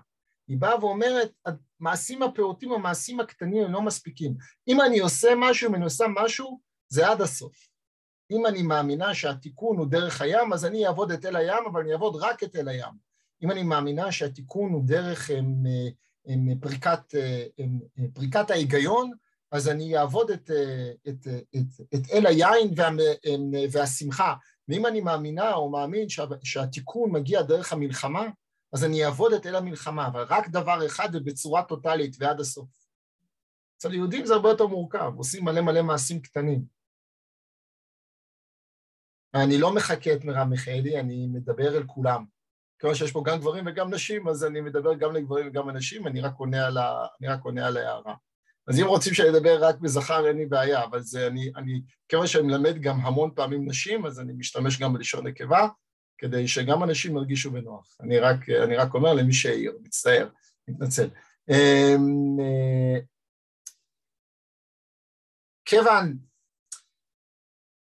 היא 0.48 0.58
באה 0.58 0.80
ואומרת, 0.80 1.32
המעשים 1.46 2.24
הפעוטים, 2.24 2.72
המעשים 2.72 3.20
הקטנים 3.20 3.64
הם 3.64 3.72
לא 3.72 3.82
מספיקים. 3.82 4.36
אם 4.68 4.82
אני 4.82 5.00
עושה 5.00 5.30
משהו, 5.38 5.70
אם 5.70 5.76
אני 5.76 5.84
עושה 5.84 6.06
משהו, 6.24 6.60
זה 6.90 7.08
עד 7.10 7.22
הסוף. 7.22 7.68
אם 8.32 8.46
אני 8.46 8.62
מאמינה 8.62 9.14
שהתיקון 9.14 9.78
הוא 9.78 9.88
דרך 9.88 10.22
הים, 10.22 10.54
אז 10.54 10.66
אני 10.66 10.88
אעבוד 10.88 11.12
את 11.12 11.26
אל 11.26 11.36
הים, 11.36 11.64
אבל 11.72 11.82
אני 11.82 11.94
אעבוד 11.94 12.16
רק 12.16 12.44
את 12.44 12.56
אל 12.56 12.68
הים. 12.68 12.94
אם 13.44 13.52
אני 13.52 13.64
מאמינה 13.64 14.12
שהתיקון 14.12 14.72
הוא 14.72 14.84
דרך 14.86 15.30
הם, 15.30 15.64
הם 16.26 16.60
פריקת, 16.60 17.16
הם, 17.58 17.80
פריקת 18.14 18.50
ההיגיון, 18.50 19.12
אז 19.52 19.70
אני 19.70 19.98
אעבוד 19.98 20.32
את, 20.32 20.52
את, 21.08 21.28
את, 21.56 21.96
את 21.96 22.02
אל 22.14 22.26
היין 22.26 22.74
וה, 22.76 22.90
והשמחה. 23.72 24.34
ואם 24.68 24.86
אני 24.86 25.02
מאמינה 25.02 25.54
או 25.54 25.70
מאמין 25.70 26.10
שה, 26.10 26.26
שהתיקון 26.44 27.12
מגיע 27.12 27.42
דרך 27.42 27.74
המלחמה, 27.74 28.28
אז 28.74 28.84
אני 28.84 29.06
אעבוד 29.06 29.34
את 29.34 29.46
אל 29.46 29.56
המלחמה, 29.56 30.08
אבל 30.08 30.24
רק 30.30 30.48
דבר 30.48 30.86
אחד 30.86 31.10
ובצורה 31.14 31.64
טוטאלית 31.64 32.16
ועד 32.20 32.40
הסוף. 32.40 32.70
אצל 33.78 33.94
יהודים 33.94 34.26
זה 34.26 34.34
הרבה 34.34 34.50
יותר 34.50 34.68
מורכב, 34.68 35.14
עושים 35.18 35.46
מלא 35.46 35.62
מלא 35.62 35.82
מעשים 35.82 36.22
קטנים. 36.22 36.66
אני 39.34 39.58
לא 39.58 39.76
מחקה 39.76 40.14
את 40.14 40.26
מרב 40.26 40.48
מיכאלי, 40.48 41.00
אני 41.00 41.28
מדבר 41.28 41.78
אל 41.78 41.84
כולם. 41.88 42.26
כיוון 42.82 42.96
שיש 42.96 43.12
פה 43.12 43.24
גם 43.26 43.40
גברים 43.40 43.64
וגם 43.68 43.94
נשים, 43.94 44.28
אז 44.28 44.46
אני 44.46 44.62
מדבר 44.62 44.94
גם 44.94 45.16
לגברים 45.16 45.48
וגם 45.48 45.70
לנשים, 45.70 46.08
אני 46.08 46.22
רק 46.22 46.34
עונה 46.38 46.68
על, 46.68 46.78
ה... 46.78 47.08
על 47.66 47.78
ההערה. 47.78 48.16
אז 48.68 48.80
אם 48.80 48.86
רוצים 48.86 49.14
שאני 49.14 49.30
אדבר 49.30 49.64
רק 49.64 49.80
בזכר, 49.80 50.28
אין 50.28 50.38
לי 50.38 50.46
בעיה, 50.46 50.84
אבל 50.84 51.02
זה 51.02 51.28
אני, 51.28 51.52
אני, 51.56 51.82
כיוון 52.10 52.28
שאני 52.28 52.48
מלמד 52.48 52.82
גם 52.82 53.00
המון 53.00 53.32
פעמים 53.36 53.70
נשים, 53.70 54.06
אז 54.06 54.20
אני 54.20 54.34
משתמש 54.34 54.80
גם 54.80 54.94
בלשון 54.94 55.28
נקבה, 55.28 55.68
כדי 56.18 56.48
שגם 56.48 56.84
אנשים 56.84 57.16
ירגישו 57.16 57.52
בנוח. 57.52 57.98
אני 58.02 58.20
רק, 58.20 58.50
אני 58.50 58.76
רק 58.76 58.94
אומר 58.94 59.14
למי 59.14 59.34
שהעיר, 59.34 59.78
מצטער, 59.84 60.30
מתנצל. 60.68 61.10
אמ, 61.50 62.38
אה, 62.40 63.00
כיוון, 65.66 66.18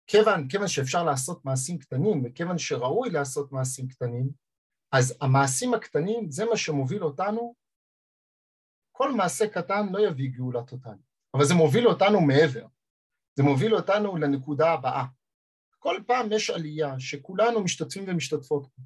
כיוון, 0.07 0.49
כיוון 0.49 0.69
שאפשר 0.69 1.05
לעשות 1.05 1.45
מעשים 1.45 1.79
קטנים 1.79 2.23
וכיוון 2.25 2.59
שראוי 2.59 3.11
לעשות 3.11 3.53
מעשים 3.53 3.89
קטנים, 3.89 4.48
אז 4.93 5.15
המעשים 5.21 5.75
הקטנים 5.75 6.31
זה 6.31 6.45
מה 6.45 6.57
שמוביל 6.57 7.05
אותנו, 7.05 7.55
כל 8.93 9.13
מעשה 9.13 9.49
קטן 9.49 9.87
לא 9.93 10.09
יביא 10.09 10.31
גאולה 10.31 10.63
טוטאלית, 10.63 11.01
אבל 11.35 11.45
זה 11.45 11.55
מוביל 11.55 11.89
אותנו 11.89 12.21
מעבר, 12.21 12.67
זה 13.35 13.43
מוביל 13.43 13.75
אותנו 13.75 14.17
לנקודה 14.17 14.73
הבאה. 14.73 15.05
כל 15.79 15.97
פעם 16.07 16.33
יש 16.33 16.51
עלייה 16.51 17.01
שכולנו 17.01 17.61
משתתפים 17.61 18.05
ומשתתפות 18.07 18.63
בה. 18.63 18.85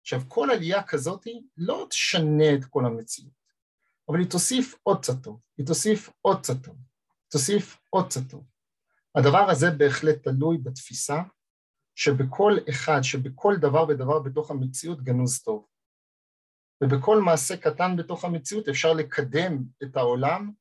עכשיו, 0.00 0.20
כל 0.28 0.48
עלייה 0.50 0.82
כזאת 0.82 1.26
לא 1.56 1.86
תשנה 1.90 2.54
את 2.54 2.64
כל 2.64 2.86
המציאות, 2.86 3.32
אבל 4.08 4.18
היא 4.18 4.30
תוסיף 4.30 4.74
עוד 4.82 4.98
קצת 4.98 5.22
טוב, 5.22 5.40
היא 5.58 5.66
תוסיף 5.66 6.10
עוד 6.20 6.38
קצת 6.38 6.64
טוב, 6.64 6.76
תוסיף 7.28 7.78
עוד 7.90 8.06
קצת 8.06 8.30
טוב. 8.30 8.44
הדבר 9.14 9.50
הזה 9.50 9.70
בהחלט 9.70 10.28
תלוי 10.28 10.58
בתפיסה 10.58 11.22
שבכל 11.98 12.56
אחד, 12.70 13.02
שבכל 13.02 13.54
דבר 13.60 13.84
ודבר 13.88 14.18
בתוך 14.18 14.50
המציאות 14.50 15.02
גנוז 15.02 15.42
טוב. 15.42 15.66
ובכל 16.84 17.20
מעשה 17.20 17.56
קטן 17.56 17.96
בתוך 17.96 18.24
המציאות 18.24 18.68
אפשר 18.68 18.92
לקדם 18.92 19.64
את 19.82 19.96
העולם 19.96 20.52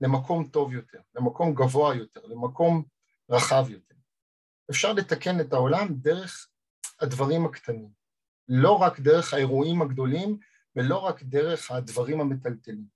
למקום 0.00 0.48
טוב 0.48 0.72
יותר, 0.72 0.98
למקום 1.14 1.54
גבוה 1.54 1.94
יותר, 1.94 2.26
למקום 2.26 2.84
רחב 3.30 3.66
יותר. 3.68 3.94
אפשר 4.70 4.92
לתקן 4.92 5.40
את 5.40 5.52
העולם 5.52 5.88
דרך 5.90 6.48
הדברים 7.00 7.46
הקטנים, 7.46 7.90
לא 8.48 8.72
רק 8.72 9.00
דרך 9.00 9.34
האירועים 9.34 9.82
הגדולים 9.82 10.38
ולא 10.76 10.98
רק 10.98 11.22
דרך 11.22 11.70
הדברים 11.70 12.20
המטלטלים. 12.20 12.86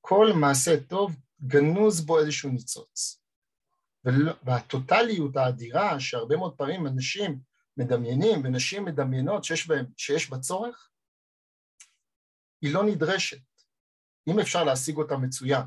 כל 0.00 0.26
מעשה 0.34 0.80
טוב 0.80 1.16
גנוז 1.42 2.00
בו 2.00 2.18
איזשהו 2.18 2.50
ניצוץ. 2.50 3.22
והטוטליות 4.42 5.36
האדירה 5.36 6.00
שהרבה 6.00 6.36
מאוד 6.36 6.56
פעמים 6.56 6.86
אנשים 6.86 7.40
מדמיינים 7.76 8.44
ונשים 8.44 8.84
מדמיינות 8.84 9.44
שיש, 9.44 9.66
בהם, 9.66 9.86
שיש 9.96 10.30
בה 10.30 10.38
צורך, 10.38 10.90
היא 12.62 12.74
לא 12.74 12.84
נדרשת. 12.84 13.40
אם 14.28 14.40
אפשר 14.40 14.64
להשיג 14.64 14.96
אותה 14.96 15.16
מצוין, 15.16 15.62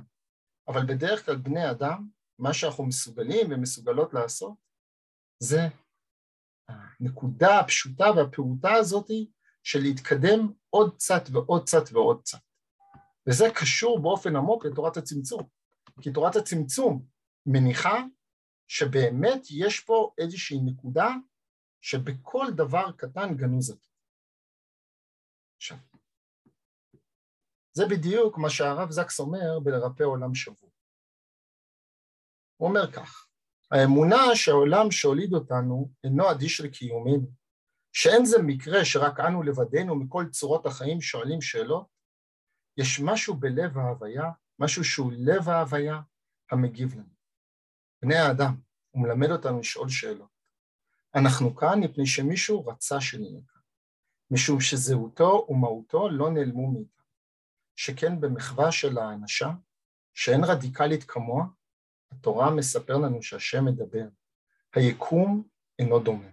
אבל 0.67 0.85
בדרך 0.85 1.25
כלל 1.25 1.35
בני 1.35 1.71
אדם, 1.71 2.07
מה 2.39 2.53
שאנחנו 2.53 2.85
מסוגלים 2.85 3.47
ומסוגלות 3.51 4.13
לעשות, 4.13 4.53
זה 5.39 5.67
הנקודה 6.67 7.59
הפשוטה 7.59 8.05
והפעוטה 8.15 8.73
הזאת 8.73 9.07
של 9.63 9.79
להתקדם 9.79 10.51
עוד 10.69 10.95
קצת 10.95 11.23
ועוד 11.31 11.63
קצת 11.63 11.83
ועוד 11.91 12.21
קצת. 12.21 12.39
וזה 13.27 13.45
קשור 13.55 13.99
באופן 14.01 14.35
עמוק 14.35 14.65
לתורת 14.65 14.97
הצמצום, 14.97 15.43
כי 16.01 16.11
תורת 16.11 16.35
הצמצום 16.35 17.05
מניחה 17.45 18.03
שבאמת 18.73 19.41
יש 19.49 19.79
פה 19.79 20.13
איזושהי 20.17 20.57
נקודה 20.65 21.07
שבכל 21.81 22.45
דבר 22.55 22.91
קטן 22.91 23.35
גנוז 23.37 23.71
את 23.71 23.85
עכשיו, 25.57 25.77
זה 27.73 27.83
בדיוק 27.89 28.37
מה 28.37 28.49
שהרב 28.49 28.91
זקס 28.91 29.19
אומר 29.19 29.59
בלרפא 29.63 30.03
עולם 30.03 30.35
שבוע. 30.35 30.69
הוא 32.57 32.69
אומר 32.69 32.91
כך, 32.91 33.27
האמונה 33.71 34.35
שהעולם 34.35 34.91
שהוליד 34.91 35.33
אותנו 35.33 35.91
אינו 36.03 36.31
אדיש 36.31 36.61
לקיומנו, 36.61 37.31
שאין 37.93 38.25
זה 38.25 38.37
מקרה 38.45 38.85
שרק 38.85 39.19
אנו 39.19 39.43
לבדנו 39.43 39.95
מכל 39.95 40.25
צורות 40.31 40.65
החיים 40.65 41.01
שואלים 41.01 41.41
שאלות, 41.41 41.87
יש 42.77 42.99
משהו 43.05 43.35
בלב 43.35 43.77
ההוויה, 43.77 44.25
משהו 44.59 44.83
שהוא 44.83 45.11
לב 45.15 45.49
ההוויה 45.49 46.01
המגיב 46.51 46.93
לנו. 46.93 47.20
בני 48.01 48.15
האדם, 48.15 48.55
הוא 48.91 49.03
מלמד 49.03 49.31
אותנו 49.31 49.59
לשאול 49.59 49.89
שאלות. 49.89 50.29
אנחנו 51.15 51.55
כאן 51.55 51.79
מפני 51.79 52.05
שמישהו 52.05 52.65
רצה 52.65 53.01
שנהיה 53.01 53.41
כאן, 53.47 53.61
משום 54.31 54.61
שזהותו 54.61 55.45
ומהותו 55.49 56.09
לא 56.09 56.31
נעלמו 56.31 56.71
מאיתנו, 56.71 57.03
שכן 57.75 58.21
במחווה 58.21 58.71
של 58.71 58.97
האנשה, 58.97 59.49
שאין 60.13 60.43
רדיקלית 60.43 61.03
כמוה, 61.03 61.45
התורה 62.11 62.55
מספר 62.55 62.97
לנו 62.97 63.23
שהשם 63.23 63.65
מדבר, 63.65 64.07
היקום 64.75 65.43
אינו 65.79 65.99
דומה, 65.99 66.29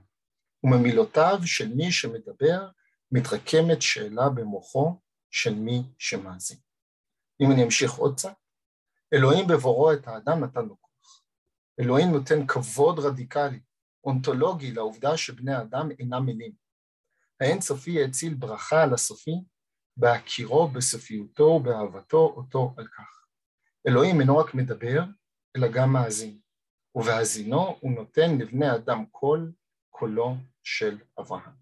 וממילותיו 0.64 1.38
של 1.44 1.74
מי 1.74 1.92
שמדבר 1.92 2.68
מתרקמת 3.12 3.82
שאלה 3.82 4.28
במוחו 4.28 5.00
של 5.30 5.54
מי 5.54 5.82
שמאזין. 5.98 6.58
אם 7.40 7.52
אני 7.52 7.64
אמשיך 7.64 7.92
עוד 7.92 8.14
קצת, 8.14 8.34
אלוהים 9.14 9.46
בבוראו 9.46 9.92
את 9.92 10.08
האדם 10.08 10.44
נתן 10.44 10.64
לו. 10.64 10.87
אלוהים 11.80 12.08
נותן 12.12 12.46
כבוד 12.46 12.98
רדיקלי, 12.98 13.60
אונתולוגי, 14.04 14.72
לעובדה 14.72 15.16
שבני 15.16 15.54
האדם 15.54 15.90
אינם 15.98 16.26
מילים. 16.26 16.52
האינסופי 17.40 18.02
האציל 18.02 18.34
ברכה 18.34 18.82
על 18.82 18.94
הסופי, 18.94 19.44
בהכירו 19.96 20.68
בסופיותו 20.68 21.42
ובאהבתו 21.42 22.34
אותו 22.36 22.74
על 22.76 22.86
כך. 22.86 23.26
אלוהים 23.88 24.20
אינו 24.20 24.38
רק 24.38 24.54
מדבר, 24.54 25.02
אלא 25.56 25.68
גם 25.72 25.92
מאזין, 25.92 26.40
ובהאזינו 26.94 27.76
הוא 27.80 27.92
נותן 27.92 28.38
לבני 28.38 28.74
אדם 28.74 29.06
קול, 29.06 29.52
קולו 29.90 30.36
של 30.62 30.98
אברהם. 31.20 31.54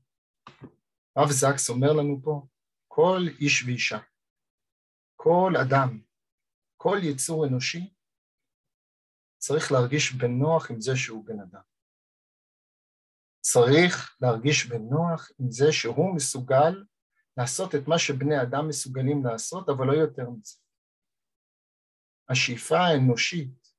רב 1.19 1.31
זקס 1.31 1.71
אומר 1.71 1.93
לנו 1.93 2.21
פה, 2.23 2.47
כל 2.89 3.21
איש 3.41 3.65
ואישה, 3.65 3.99
כל 5.17 5.53
אדם, 5.63 6.01
כל 6.77 6.99
יצור 7.03 7.47
אנושי, 7.47 7.95
צריך 9.47 9.73
להרגיש 9.73 10.13
בנוח 10.13 10.71
עם 10.71 10.81
זה 10.81 10.97
שהוא 10.97 11.25
בן 11.25 11.41
אדם. 11.41 11.61
צריך 13.41 14.17
להרגיש 14.21 14.67
בנוח 14.67 15.31
עם 15.39 15.51
זה 15.51 15.73
שהוא 15.73 16.17
מסוגל 16.17 16.85
לעשות 17.37 17.75
את 17.75 17.89
מה 17.89 17.99
שבני 17.99 18.43
אדם 18.43 18.69
מסוגלים 18.69 19.25
לעשות, 19.25 19.69
אבל 19.69 19.87
לא 19.87 19.93
יותר 19.93 20.31
מזה. 20.31 20.59
השאיפה 22.29 22.77
האנושית 22.79 23.73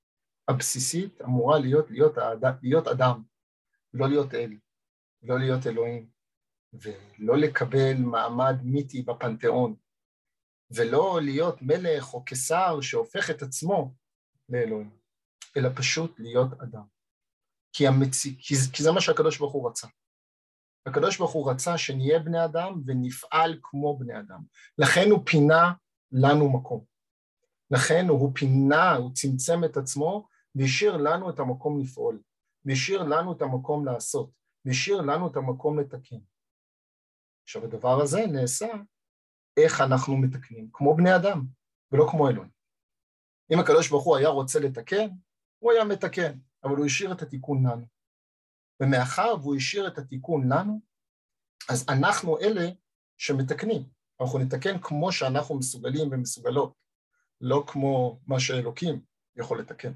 הבסיסית 0.48 1.22
אמורה 1.22 1.60
להיות 1.60 1.92
להיות, 1.92 2.18
האדם, 2.18 2.54
להיות 2.64 2.88
אדם, 2.88 3.24
לא 3.94 4.08
להיות 4.10 4.34
אל, 4.34 4.58
לא 5.24 5.40
להיות 5.40 5.68
אלוהים, 5.68 6.10
ולא 6.74 7.38
לקבל 7.38 7.98
מעמד 7.98 8.56
מיתי 8.64 9.02
בפנתיאון, 9.02 9.76
ולא 10.76 11.20
להיות 11.24 11.62
מלך 11.62 12.14
או 12.14 12.26
קיסר 12.26 12.82
שהופך 12.82 13.30
את 13.30 13.42
עצמו 13.42 13.94
לאלוהים, 14.50 14.97
אלא 15.58 15.70
פשוט 15.76 16.20
להיות 16.20 16.62
אדם. 16.62 16.84
כי, 17.74 17.88
המציא, 17.88 18.34
כי, 18.40 18.56
כי 18.74 18.84
זה 18.84 18.92
מה 18.92 19.02
שהקדוש 19.02 19.38
ברוך 19.38 19.54
הוא 19.54 19.70
רצה. 19.70 19.88
הקדוש 20.86 21.18
ברוך 21.18 21.32
הוא 21.32 21.52
רצה 21.52 21.78
שנהיה 21.78 22.20
בני 22.20 22.46
אדם 22.46 22.82
ונפעל 22.86 23.60
כמו 23.64 23.98
בני 23.98 24.20
אדם. 24.20 24.44
לכן 24.78 25.10
הוא 25.12 25.26
פינה 25.26 25.74
לנו 26.12 26.50
מקום. 26.50 26.86
לכן 27.72 28.06
הוא 28.10 28.32
פינה, 28.36 28.96
הוא 28.96 29.14
צמצם 29.14 29.64
את 29.64 29.78
עצמו 29.78 30.28
והשאיר 30.56 30.98
לנו 30.98 31.30
את 31.30 31.40
המקום 31.40 31.80
לפעול, 31.80 32.22
והשאיר 32.66 33.04
לנו 33.04 33.34
את 33.34 33.42
המקום 33.42 33.86
לעשות, 33.86 34.32
והשאיר 34.66 35.02
לנו 35.02 35.32
את 35.32 35.36
המקום 35.36 35.80
לתקן. 35.80 36.20
עכשיו 37.44 37.64
הדבר 37.64 38.02
הזה 38.02 38.26
נעשה 38.28 38.68
איך 39.58 39.82
אנחנו 39.82 40.18
מתקנים, 40.18 40.70
כמו 40.74 40.96
בני 40.96 41.16
אדם 41.16 41.46
ולא 41.92 42.08
כמו 42.12 42.30
אלוהים. 42.30 42.52
אם 43.54 43.60
הקדוש 43.60 43.90
ברוך 43.90 44.04
הוא 44.04 44.18
היה 44.18 44.30
רוצה 44.30 44.60
לתקן, 44.60 45.08
הוא 45.60 45.72
היה 45.72 45.84
מתקן, 45.84 46.40
אבל 46.64 46.76
הוא 46.76 46.86
השאיר 46.86 47.12
את 47.12 47.22
התיקון 47.22 47.68
לנו. 47.68 47.86
ומאחר 48.80 49.36
והוא 49.42 49.56
השאיר 49.56 49.88
את 49.88 49.98
התיקון 49.98 50.54
לנו, 50.54 50.82
אז 51.70 51.86
אנחנו 51.90 52.40
אלה 52.40 52.70
שמתקנים. 53.18 53.90
אנחנו 54.22 54.40
נתקן 54.40 54.80
כמו 54.82 55.12
שאנחנו 55.12 55.56
מסוגלים 55.56 56.12
ומסוגלות, 56.12 56.74
לא 57.42 57.64
כמו 57.68 58.20
מה 58.28 58.40
שאלוקים 58.40 59.02
יכול 59.36 59.60
לתקן. 59.60 59.92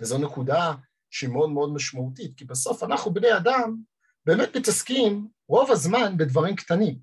וזו 0.00 0.18
נקודה 0.18 0.72
שהיא 1.10 1.30
מאוד 1.30 1.50
מאוד 1.50 1.72
משמעותית, 1.74 2.36
כי 2.36 2.44
בסוף 2.44 2.82
אנחנו 2.82 3.14
בני 3.14 3.36
אדם 3.36 3.82
באמת 4.26 4.56
מתעסקים 4.56 5.28
רוב 5.48 5.70
הזמן 5.70 6.16
בדברים 6.16 6.56
קטנים. 6.56 6.98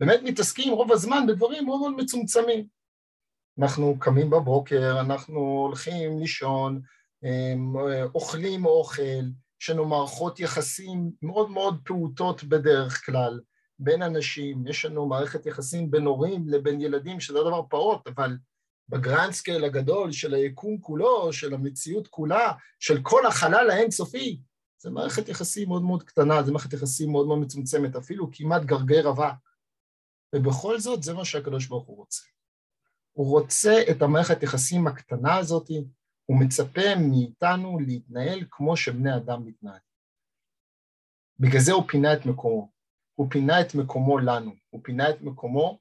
באמת 0.00 0.20
מתעסקים 0.24 0.72
רוב 0.72 0.92
הזמן 0.92 1.26
בדברים 1.28 1.64
מאוד 1.64 1.80
מאוד 1.80 1.94
מצומצמים. 1.96 2.68
אנחנו 3.58 3.96
קמים 3.98 4.30
בבוקר, 4.30 5.00
אנחנו 5.00 5.38
הולכים 5.38 6.18
לישון, 6.18 6.80
אוכלים 8.14 8.66
אוכל, 8.66 9.22
יש 9.62 9.70
לנו 9.70 9.84
מערכות 9.84 10.40
יחסים 10.40 11.10
מאוד 11.22 11.50
מאוד 11.50 11.80
פעוטות 11.84 12.44
בדרך 12.44 13.06
כלל 13.06 13.40
בין 13.78 14.02
אנשים, 14.02 14.66
יש 14.66 14.84
לנו 14.84 15.06
מערכת 15.06 15.46
יחסים 15.46 15.90
בין 15.90 16.04
הורים 16.04 16.48
לבין 16.48 16.80
ילדים, 16.80 17.20
שזה 17.20 17.38
דבר 17.38 17.62
פעוט, 17.70 18.06
אבל 18.06 18.36
ב 18.88 18.95
grand 18.95 19.32
scale 19.32 19.64
הגדול 19.64 20.12
של 20.12 20.34
היקום 20.34 20.78
כולו, 20.78 21.32
של 21.32 21.54
המציאות 21.54 22.08
כולה, 22.08 22.52
של 22.78 23.02
כל 23.02 23.26
החלל 23.26 23.70
האינסופי, 23.70 24.40
זה 24.78 24.90
מערכת 24.90 25.28
יחסים 25.28 25.68
מאוד 25.68 25.82
מאוד 25.82 26.02
קטנה, 26.02 26.42
זה 26.42 26.52
מערכת 26.52 26.72
יחסים 26.72 27.10
מאוד 27.12 27.26
מאוד 27.26 27.38
מצומצמת, 27.38 27.96
אפילו 27.96 28.28
כמעט 28.32 28.62
גרגר 28.62 29.10
אבק. 29.10 29.34
ובכל 30.34 30.80
זאת, 30.80 31.02
זה 31.02 31.14
מה 31.14 31.24
שהקדוש 31.24 31.66
ברוך 31.66 31.86
הוא 31.86 31.96
רוצה. 31.96 32.22
הוא 33.14 33.40
רוצה 33.40 33.74
את 33.90 34.02
המערכת 34.02 34.42
יחסים 34.42 34.86
הקטנה 34.86 35.36
הזאת, 35.36 35.68
הוא 36.26 36.40
מצפה 36.40 36.94
מאיתנו 37.10 37.78
להתנהל 37.78 38.44
כמו 38.50 38.76
שבני 38.76 39.16
אדם 39.16 39.46
מתנהלים. 39.46 39.94
בגלל 41.40 41.60
זה 41.60 41.72
הוא 41.72 41.88
פינה 41.88 42.12
את 42.12 42.26
מקומו. 42.26 42.72
הוא 43.14 43.30
פינה 43.30 43.60
את 43.60 43.74
מקומו 43.74 44.18
לנו, 44.18 44.54
הוא 44.70 44.80
פינה 44.84 45.10
את 45.10 45.20
מקומו 45.20 45.78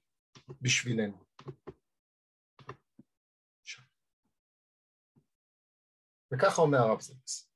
בשבילנו. 0.62 1.24
וככה 6.34 6.62
אומר 6.62 6.78
הרב 6.78 7.02
זקס. 7.02 7.50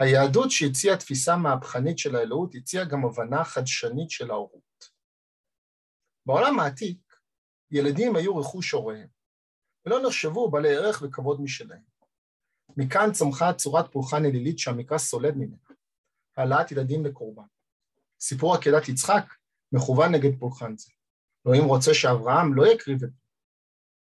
היהדות 0.00 0.50
שהציעה 0.50 0.96
תפיסה 0.96 1.36
מהפכנית 1.36 1.98
של 1.98 2.16
האלוהות 2.16 2.54
הציעה 2.54 2.84
גם 2.84 3.04
הבנה 3.04 3.44
חדשנית 3.44 4.10
של 4.10 4.30
ההורות. 4.30 4.84
בעולם 6.26 6.60
העתיק 6.60 7.03
ילדים 7.74 8.16
היו 8.16 8.36
רכוש 8.36 8.70
הוריהם, 8.70 9.08
ולא 9.86 10.02
נחשבו 10.06 10.50
בעלי 10.50 10.76
ערך 10.76 11.02
וכבוד 11.02 11.40
משלהם. 11.40 11.82
מכאן 12.76 13.12
צמחה 13.12 13.52
צורת 13.52 13.92
פולחן 13.92 14.24
אלילית 14.24 14.58
שהמקרא 14.58 14.98
סולד 14.98 15.36
ממנה, 15.36 15.56
העלאת 16.36 16.72
ילדים 16.72 17.04
לקורבן. 17.04 17.42
סיפור 18.20 18.54
עקדת 18.54 18.88
יצחק 18.88 19.24
מכוון 19.72 20.14
נגד 20.14 20.38
פולחן 20.38 20.76
זה. 20.76 20.90
אלוהים 21.46 21.64
רוצה 21.64 21.94
שאברהם 21.94 22.54
לא 22.54 22.66
יקריב 22.66 23.04
את 23.04 23.10
זה. 23.10 23.16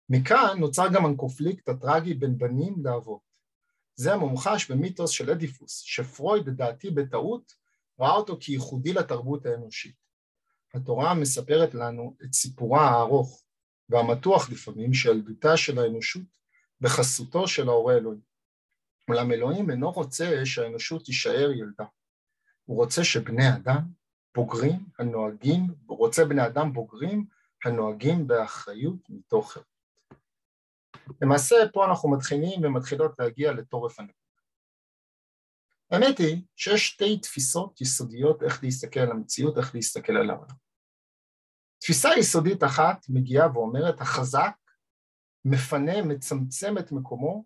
מכאן 0.09 0.59
נוצר 0.59 0.87
גם 0.93 1.05
הקונפליקט 1.05 1.69
הטרגי 1.69 2.13
בין 2.13 2.37
בנים 2.37 2.75
לאבות. 2.83 3.21
זה 3.95 4.13
המומחש 4.13 4.71
במיתוס 4.71 5.11
של 5.11 5.31
אדיפוס, 5.31 5.79
שפרויד 5.79 6.47
לדעתי 6.47 6.91
בטעות 6.91 7.53
ראה 7.99 8.15
אותו 8.15 8.37
כייחודי 8.39 8.93
לתרבות 8.93 9.45
האנושית. 9.45 9.95
התורה 10.73 11.13
מספרת 11.13 11.73
לנו 11.73 12.15
את 12.23 12.33
סיפורה 12.33 12.89
הארוך 12.89 13.42
והמתוח 13.93 14.49
לפעמים 14.49 14.93
של 14.93 15.09
ילדותה 15.09 15.57
של 15.57 15.79
האנושות 15.79 16.39
בחסותו 16.81 17.47
של 17.47 17.69
ההורה 17.69 17.93
אלוהים. 17.93 18.21
אולם 19.09 19.31
אלוהים 19.31 19.69
אינו 19.69 19.91
רוצה 19.91 20.45
שהאנושות 20.45 21.05
תישאר 21.05 21.51
ילדה. 21.51 21.85
הוא 22.65 22.77
רוצה 22.77 23.03
שבני 23.03 23.55
אדם 23.55 23.81
בוגרים 24.35 24.85
הנוהגים, 24.99 25.67
הוא 25.85 25.97
רוצה 25.97 26.25
בני 26.25 26.45
אדם 26.45 26.73
בוגרים 26.73 27.25
הנוהגים 27.65 28.27
באחריות 28.27 29.09
מתוך 29.09 29.51
חברה. 29.51 29.65
למעשה 31.21 31.55
פה 31.73 31.85
אנחנו 31.85 32.11
מתחילים 32.11 32.63
ומתחילות 32.63 33.11
להגיע 33.19 33.51
לטורף 33.51 33.99
הנקודה. 33.99 34.17
האמת 35.91 36.17
היא 36.17 36.41
שיש 36.55 36.87
שתי 36.87 37.19
תפיסות 37.19 37.81
יסודיות 37.81 38.43
איך 38.43 38.63
להסתכל 38.63 38.99
על 38.99 39.11
המציאות, 39.11 39.57
איך 39.57 39.75
להסתכל 39.75 40.17
על 40.17 40.29
העולם. 40.29 40.62
תפיסה 41.83 42.09
יסודית 42.19 42.63
אחת 42.63 43.05
מגיעה 43.09 43.51
ואומרת 43.51 44.01
החזק 44.01 44.55
מפנה, 45.45 46.01
מצמצם 46.01 46.77
את 46.77 46.91
מקומו 46.91 47.45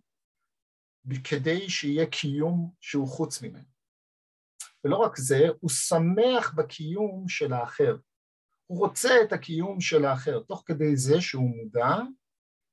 כדי 1.23 1.69
שיהיה 1.69 2.05
קיום 2.05 2.73
שהוא 2.81 3.07
חוץ 3.07 3.41
ממנו. 3.41 3.67
ולא 4.83 4.97
רק 4.97 5.17
זה, 5.17 5.39
הוא 5.59 5.69
שמח 5.69 6.53
בקיום 6.57 7.25
של 7.27 7.53
האחר. 7.53 7.97
הוא 8.67 8.79
רוצה 8.79 9.09
את 9.27 9.33
הקיום 9.33 9.81
של 9.81 10.05
האחר, 10.05 10.39
תוך 10.39 10.63
כדי 10.65 10.95
זה 10.95 11.21
שהוא 11.21 11.55
מודע 11.57 11.95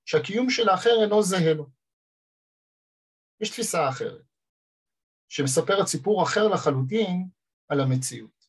שהקיום 0.04 0.50
של 0.50 0.68
האחר 0.68 1.02
אינו 1.02 1.22
זהה 1.22 1.54
לו. 1.54 1.70
יש 3.40 3.50
תפיסה 3.50 3.88
אחרת, 3.88 4.24
שמספרת 5.28 5.86
סיפור 5.86 6.22
אחר 6.22 6.48
לחלוטין 6.48 7.28
על 7.68 7.80
המציאות, 7.80 8.44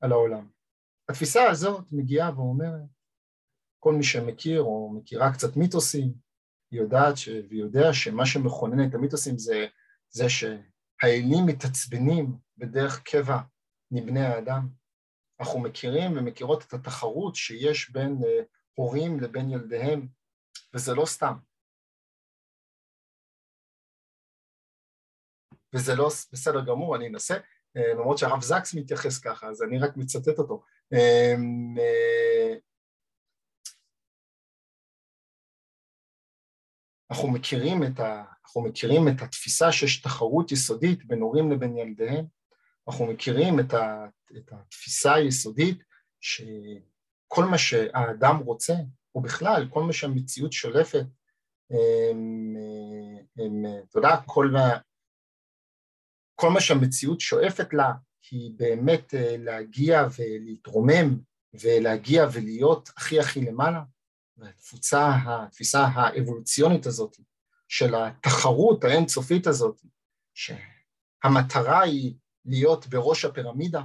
על 0.00 0.12
העולם. 0.12 0.61
התפיסה 1.08 1.50
הזאת 1.50 1.84
מגיעה 1.92 2.30
ואומרת, 2.36 2.88
כל 3.78 3.94
מי 3.94 4.04
שמכיר 4.04 4.60
או 4.60 4.92
מכירה 4.96 5.32
קצת 5.32 5.56
מיתוסים, 5.56 6.14
יודעת 6.72 7.16
ש... 7.16 7.28
ויודע 7.50 7.92
שמה 7.92 8.26
שמכונן 8.26 8.88
את 8.88 8.94
המיתוסים 8.94 9.38
זה, 9.38 9.66
זה 10.10 10.24
שהאלים 10.28 11.46
מתעצבנים 11.46 12.36
בדרך 12.56 13.02
קבע 13.02 13.38
מבני 13.90 14.20
האדם. 14.20 14.68
אנחנו 15.40 15.60
מכירים 15.60 16.16
ומכירות 16.16 16.64
את 16.64 16.72
התחרות 16.72 17.36
שיש 17.36 17.90
בין 17.90 18.18
אה, 18.24 18.42
הורים 18.74 19.20
לבין 19.20 19.50
ילדיהם 19.50 20.08
וזה 20.74 20.94
לא 20.94 21.06
סתם. 21.06 21.34
וזה 25.74 25.94
לא 25.94 26.08
בסדר 26.32 26.64
גמור, 26.64 26.96
אני 26.96 27.08
אנסה, 27.08 27.34
אה, 27.76 27.94
למרות 27.94 28.18
שהרב 28.18 28.42
זקס 28.42 28.74
מתייחס 28.74 29.18
ככה, 29.18 29.48
אז 29.48 29.62
אני 29.62 29.78
רק 29.78 29.96
מצטט 29.96 30.38
אותו. 30.38 30.64
אמ, 30.92 31.74
אה, 31.78 32.54
אנחנו 37.10 37.28
מכירים 37.28 37.82
את, 37.82 38.00
ה, 38.00 38.24
אנחנו 38.44 38.62
מכירים 38.62 39.08
את 39.08 39.22
התפיסה 39.22 39.72
שיש 39.72 40.02
תחרות 40.02 40.52
יסודית 40.52 41.04
בין 41.04 41.20
הורים 41.20 41.50
לבין 41.52 41.76
ילדיהם, 41.76 42.24
אנחנו 42.88 43.06
מכירים 43.06 43.60
את, 43.60 43.74
ה, 43.74 44.06
את 44.36 44.52
התפיסה 44.52 45.14
היסודית 45.14 45.82
שכל 46.20 47.44
מה 47.50 47.58
שהאדם 47.58 48.36
רוצה, 48.36 48.74
ובכלל 49.14 49.68
כל 49.70 49.82
מה 49.82 49.92
שהמציאות 49.92 50.52
שולפת, 50.52 51.04
אתה 53.90 53.98
יודע, 53.98 54.16
כל, 54.26 54.46
כל 56.34 56.50
מה 56.50 56.60
שהמציאות 56.60 57.20
שואפת 57.20 57.72
לה 57.72 57.92
היא 58.30 58.52
באמת 58.56 59.14
אה, 59.14 59.36
להגיע 59.38 60.06
ולהתרומם 60.18 61.18
ולהגיע 61.54 62.26
ולהיות 62.32 62.90
הכי 62.96 63.20
הכי 63.20 63.40
למעלה, 63.40 63.82
והתפוצה, 64.36 65.10
התפיסה 65.26 65.84
האבולוציונית 65.84 66.86
הזאת 66.86 67.16
של 67.68 67.94
התחרות 67.94 68.84
האינסופית 68.84 69.46
הזאת, 69.46 69.82
שהמטרה 70.34 71.82
היא 71.82 72.14
להיות 72.44 72.86
בראש 72.86 73.24
הפירמידה, 73.24 73.82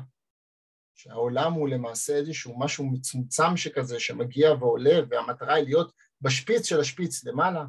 שהעולם 0.95 1.53
הוא 1.53 1.69
למעשה 1.69 2.15
איזשהו 2.15 2.59
משהו 2.59 2.85
מצומצם 2.85 3.57
שכזה 3.57 3.99
שמגיע 3.99 4.53
ועולה 4.53 4.99
והמטרה 5.09 5.53
היא 5.53 5.63
להיות 5.63 5.91
בשפיץ 6.21 6.65
של 6.65 6.79
השפיץ 6.79 7.23
למעלה, 7.23 7.65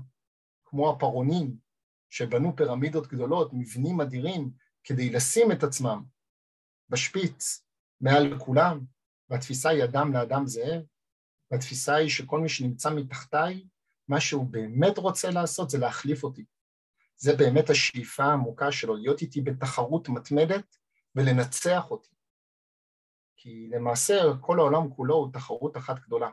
כמו 0.65 0.91
הפרעונים 0.91 1.57
שבנו 2.11 2.57
פירמידות 2.57 3.07
גדולות, 3.07 3.51
מבנים 3.53 4.01
אדירים, 4.01 4.51
כדי 4.85 5.11
לשים 5.11 5.53
את 5.53 5.63
עצמם 5.63 6.03
בשפיץ 6.91 7.65
מעל 8.01 8.39
כולם, 8.39 8.85
והתפיסה 9.31 9.69
היא 9.69 9.85
אדם 9.85 10.13
לאדם 10.13 10.47
זאב, 10.47 10.83
והתפיסה 11.51 11.95
היא 11.95 12.09
שכל 12.09 12.41
מי 12.41 12.49
שנמצא 12.49 12.91
מתחתיי, 12.91 13.67
מה 14.09 14.21
שהוא 14.21 14.47
באמת 14.47 14.99
רוצה 14.99 15.31
לעשות 15.31 15.71
זה 15.71 15.79
להחליף 15.79 16.25
אותי. 16.25 16.45
זה 17.17 17.37
באמת 17.37 17.71
השאיפה 17.71 18.25
העמוקה 18.25 18.73
שלו, 18.73 18.97
להיות 18.97 19.23
איתי 19.23 19.41
בתחרות 19.41 20.09
מתמדת 20.09 20.77
ולנצח 21.15 21.91
אותי. 21.91 22.15
כי 23.37 23.69
למעשה 23.71 24.15
כל 24.41 24.59
העולם 24.59 24.95
כולו 24.95 25.15
הוא 25.15 25.33
תחרות 25.33 25.77
אחת 25.77 25.99
גדולה. 25.99 26.31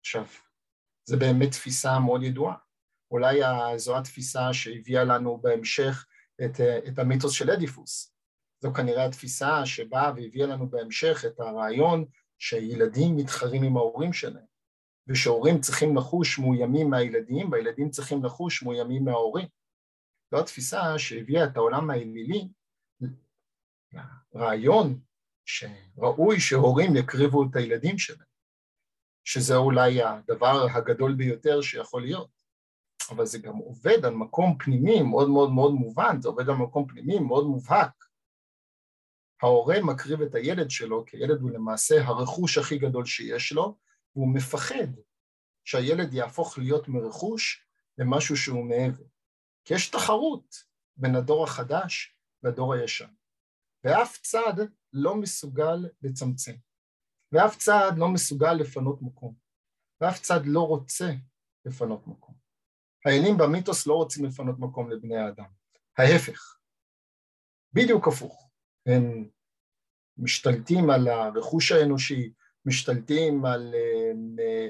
עכשיו, 0.00 0.26
זה 1.04 1.16
באמת 1.16 1.50
תפיסה 1.50 1.98
מאוד 1.98 2.22
ידועה. 2.22 2.56
אולי 3.10 3.40
זו 3.76 3.98
התפיסה 3.98 4.52
שהביאה 4.52 5.04
לנו 5.04 5.38
בהמשך 5.38 6.06
את, 6.44 6.60
את 6.88 6.98
המיתוס 6.98 7.32
של 7.32 7.50
אדיפוס. 7.50 8.11
זו 8.62 8.72
כנראה 8.74 9.06
התפיסה 9.06 9.66
שבאה 9.66 10.12
והביאה 10.16 10.46
לנו 10.46 10.70
בהמשך 10.70 11.24
את 11.26 11.40
הרעיון 11.40 12.04
שילדים 12.38 13.16
מתחרים 13.16 13.62
עם 13.62 13.76
ההורים 13.76 14.12
שלהם, 14.12 14.44
ושהורים 15.06 15.60
צריכים 15.60 15.96
לחוש 15.96 16.38
מאוימים 16.38 16.90
מהילדים, 16.90 17.52
והילדים 17.52 17.90
צריכים 17.90 18.24
לחוש 18.24 18.62
מאוימים 18.62 19.04
מההורים. 19.04 19.48
זו 20.30 20.40
התפיסה 20.40 20.98
שהביאה 20.98 21.44
את 21.44 21.56
העולם 21.56 21.90
האלילי, 21.90 22.48
רעיון 24.34 25.00
שראוי 25.44 26.40
שהורים 26.40 26.96
יקריבו 26.96 27.44
את 27.50 27.56
הילדים 27.56 27.98
שלהם, 27.98 28.26
שזה 29.24 29.56
אולי 29.56 30.02
הדבר 30.02 30.66
הגדול 30.74 31.14
ביותר 31.14 31.60
שיכול 31.60 32.02
להיות. 32.02 32.28
אבל 33.10 33.26
זה 33.26 33.38
גם 33.38 33.56
עובד 33.56 34.04
על 34.04 34.14
מקום 34.14 34.58
פנימי 34.58 35.02
מאוד 35.02 35.30
מאוד 35.30 35.50
מאוד 35.50 35.72
מובן, 35.72 36.20
זה 36.20 36.28
עובד 36.28 36.48
על 36.48 36.56
מקום 36.56 36.86
פנימי 36.86 37.18
מאוד 37.18 37.46
מובהק. 37.46 38.11
ההורה 39.42 39.82
מקריב 39.82 40.22
את 40.22 40.34
הילד 40.34 40.70
שלו, 40.70 41.04
כי 41.06 41.16
הילד 41.16 41.40
הוא 41.40 41.50
למעשה 41.50 41.94
הרכוש 42.04 42.58
הכי 42.58 42.78
גדול 42.78 43.06
שיש 43.06 43.52
לו, 43.52 43.78
והוא 44.16 44.34
מפחד 44.34 44.88
שהילד 45.64 46.14
יהפוך 46.14 46.58
להיות 46.58 46.88
מרכוש 46.88 47.66
למשהו 47.98 48.36
שהוא 48.36 48.64
מעבר. 48.64 49.04
כי 49.64 49.74
יש 49.74 49.90
תחרות 49.90 50.56
בין 50.96 51.14
הדור 51.14 51.44
החדש 51.44 52.16
לדור 52.42 52.74
הישן. 52.74 53.12
ואף 53.84 54.18
צד 54.22 54.54
לא 54.92 55.16
מסוגל 55.16 55.88
לצמצם, 56.02 56.54
ואף 57.32 57.56
צד 57.56 57.92
לא 57.96 58.08
מסוגל 58.08 58.52
לפנות 58.52 59.02
מקום, 59.02 59.34
ואף 60.00 60.20
צד 60.20 60.40
לא 60.44 60.60
רוצה 60.60 61.12
לפנות 61.64 62.06
מקום. 62.06 62.34
האלים 63.06 63.36
במיתוס 63.38 63.86
לא 63.86 63.94
רוצים 63.94 64.24
לפנות 64.24 64.58
מקום 64.58 64.90
לבני 64.90 65.16
האדם, 65.16 65.50
ההפך, 65.98 66.58
בדיוק 67.72 68.08
הפוך, 68.08 68.41
הם 68.86 69.28
משתלטים 70.18 70.90
על 70.90 71.08
הרכוש 71.08 71.72
האנושי, 71.72 72.32
משתלטים 72.64 73.44
על, 73.44 73.74
אה, 74.38 74.68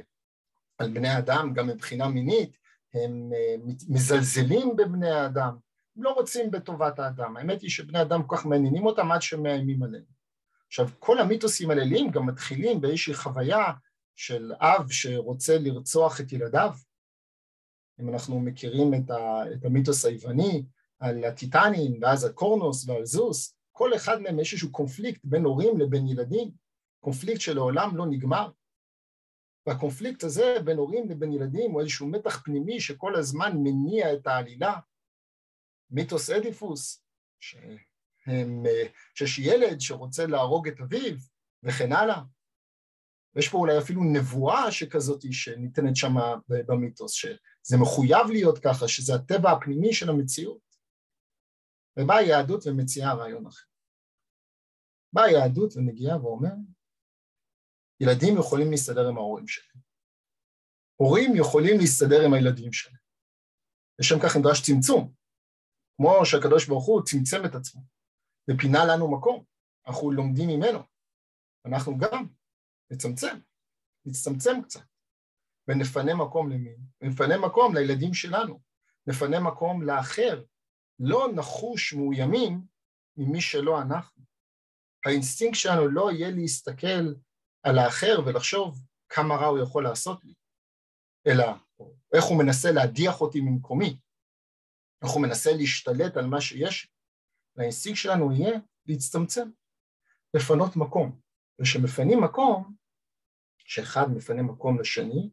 על 0.78 0.90
בני 0.90 1.08
האדם 1.08 1.52
גם 1.54 1.66
מבחינה 1.66 2.08
מינית, 2.08 2.56
הם 2.94 3.30
אה, 3.34 3.54
מזלזלים 3.88 4.76
בבני 4.76 5.10
האדם, 5.10 5.56
הם 5.96 6.02
לא 6.02 6.10
רוצים 6.10 6.50
בטובת 6.50 6.98
האדם, 6.98 7.36
האמת 7.36 7.62
היא 7.62 7.70
שבני 7.70 8.02
אדם 8.02 8.22
כל 8.26 8.36
כך 8.36 8.46
מעניינים 8.46 8.86
אותם 8.86 9.12
עד 9.12 9.22
שמאיימים 9.22 9.82
עליהם. 9.82 10.04
עכשיו 10.66 10.88
כל 10.98 11.18
המיתוסים 11.18 11.70
הליליים 11.70 12.10
גם 12.10 12.26
מתחילים 12.26 12.80
באיזושהי 12.80 13.14
חוויה 13.14 13.64
של 14.16 14.52
אב 14.60 14.90
שרוצה 14.90 15.58
לרצוח 15.58 16.20
את 16.20 16.32
ילדיו, 16.32 16.74
אם 18.00 18.08
אנחנו 18.08 18.40
מכירים 18.40 18.94
את, 18.94 19.10
ה, 19.10 19.52
את 19.52 19.64
המיתוס 19.64 20.04
היווני 20.04 20.64
על 20.98 21.24
הטיטנים 21.24 21.98
ואז 22.00 22.24
הקורנוס 22.24 22.88
ועל 22.88 23.04
זוס, 23.04 23.56
כל 23.82 23.96
אחד 23.96 24.20
מהם 24.20 24.40
יש 24.40 24.52
איזשהו 24.52 24.72
קונפליקט 24.72 25.20
בין 25.24 25.44
הורים 25.44 25.78
לבין 25.78 26.06
ילדים, 26.06 26.50
קונפליקט 27.00 27.40
שלעולם 27.40 27.96
לא 27.96 28.06
נגמר. 28.06 28.50
והקונפליקט 29.66 30.24
הזה 30.24 30.56
בין 30.64 30.76
הורים 30.76 31.10
לבין 31.10 31.32
ילדים 31.32 31.70
הוא 31.70 31.80
איזשהו 31.80 32.08
מתח 32.08 32.42
פנימי 32.44 32.80
שכל 32.80 33.14
הזמן 33.14 33.52
מניע 33.56 34.14
את 34.14 34.26
העלילה. 34.26 34.74
מיתוס 35.90 36.30
אדיפוס, 36.30 37.04
שהם, 37.40 38.62
שיש 39.14 39.38
ילד 39.38 39.80
שרוצה 39.80 40.26
להרוג 40.26 40.68
את 40.68 40.80
אביו 40.80 41.16
וכן 41.62 41.92
הלאה. 41.92 42.22
ויש 43.34 43.48
פה 43.48 43.58
אולי 43.58 43.78
אפילו 43.78 44.04
נבואה 44.04 44.72
שכזאת 44.72 45.32
שניתנת 45.32 45.96
שם 45.96 46.14
במיתוס, 46.48 47.12
שזה 47.12 47.76
מחויב 47.80 48.26
להיות 48.30 48.58
ככה, 48.58 48.88
שזה 48.88 49.14
הטבע 49.14 49.50
הפנימי 49.52 49.92
של 49.94 50.10
המציאות. 50.10 50.72
ובאה 51.96 52.16
היהדות 52.16 52.66
ומציעה 52.66 53.14
רעיון 53.14 53.46
אחר. 53.46 53.71
באה 55.12 55.24
היהדות 55.24 55.76
ומגיעה 55.76 56.22
ואומר, 56.22 56.54
ילדים 58.00 58.34
יכולים 58.38 58.70
להסתדר 58.70 59.08
עם 59.08 59.16
ההורים 59.16 59.48
שלהם. 59.48 59.82
הורים 60.96 61.32
יכולים 61.36 61.78
להסתדר 61.78 62.24
עם 62.26 62.32
הילדים 62.32 62.72
שלהם. 62.72 63.02
לשם 63.98 64.16
כך 64.22 64.36
נדרש 64.36 64.62
צמצום, 64.62 65.12
כמו 65.96 66.26
שהקדוש 66.26 66.68
ברוך 66.68 66.86
הוא 66.86 67.02
צמצם 67.04 67.44
את 67.46 67.54
עצמו, 67.54 67.82
ופינה 68.50 68.84
לנו 68.84 69.16
מקום, 69.16 69.44
אנחנו 69.86 70.12
לומדים 70.12 70.48
ממנו. 70.48 70.78
אנחנו 71.66 71.98
גם 71.98 72.26
נצמצם, 72.90 73.38
נצטמצם 74.06 74.62
קצת, 74.62 74.86
ונפנה 75.68 76.14
מקום 76.14 76.50
למי? 76.50 76.76
נפנה 77.00 77.38
מקום 77.38 77.74
לילדים 77.74 78.14
שלנו, 78.14 78.60
נפנה 79.06 79.40
מקום 79.40 79.82
לאחר, 79.82 80.44
לא 80.98 81.28
נחוש 81.36 81.92
מאוימים 81.92 82.66
ממי 83.16 83.40
שלא 83.40 83.82
אנחנו. 83.82 84.22
האינסטינקט 85.06 85.58
שלנו 85.58 85.88
לא 85.88 86.10
יהיה 86.12 86.30
להסתכל 86.30 87.14
על 87.62 87.78
האחר 87.78 88.20
ולחשוב 88.26 88.80
כמה 89.08 89.34
רע 89.36 89.46
הוא 89.46 89.58
יכול 89.58 89.84
לעשות 89.84 90.24
לי, 90.24 90.34
אלא 91.26 91.44
איך 92.14 92.24
הוא 92.24 92.38
מנסה 92.38 92.72
להדיח 92.72 93.20
אותי 93.20 93.40
ממקומי, 93.40 93.98
איך 95.02 95.10
הוא 95.10 95.22
מנסה 95.22 95.50
להשתלט 95.52 96.16
על 96.16 96.26
מה 96.26 96.40
שיש, 96.40 96.88
והאינסטינקט 97.56 97.98
שלנו 97.98 98.32
יהיה 98.32 98.58
להצטמצם, 98.86 99.50
לפנות 100.34 100.76
מקום. 100.76 101.20
וכשמפנים 101.60 102.20
מקום, 102.24 102.74
שאחד 103.58 104.06
מפנה 104.10 104.42
מקום 104.42 104.80
לשני, 104.80 105.30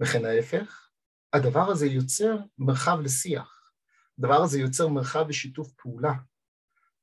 וכן 0.00 0.24
ההפך, 0.24 0.90
הדבר 1.32 1.70
הזה 1.70 1.86
יוצר 1.86 2.36
מרחב 2.58 2.98
לשיח, 3.04 3.72
הדבר 4.18 4.42
הזה 4.42 4.60
יוצר 4.60 4.88
מרחב 4.88 5.28
לשיתוף 5.28 5.72
פעולה, 5.72 6.12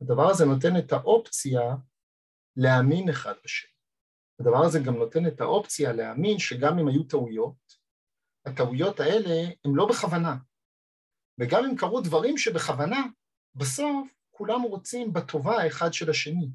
הדבר 0.02 0.30
הזה 0.30 0.46
נותן 0.46 0.78
את 0.78 0.92
האופציה 0.92 1.62
להאמין 2.58 3.10
אחד 3.10 3.34
בשני. 3.44 3.72
הדבר 4.40 4.66
הזה 4.66 4.80
גם 4.86 4.96
נותן 4.96 5.28
את 5.28 5.42
האופציה 5.42 5.94
להאמין 5.94 6.40
שגם 6.40 6.80
אם 6.80 6.88
היו 6.88 7.04
טעויות, 7.04 7.78
הטעויות 8.46 9.00
האלה 9.00 9.50
הן 9.66 9.72
לא 9.76 9.88
בכוונה. 9.90 10.36
וגם 11.40 11.66
אם 11.66 11.76
קרו 11.78 12.02
דברים 12.02 12.38
שבכוונה, 12.38 13.04
בסוף 13.56 14.08
כולם 14.32 14.62
רוצים 14.62 15.14
בטובה 15.14 15.64
האחד 15.64 15.94
של 15.94 16.10
השני. 16.10 16.50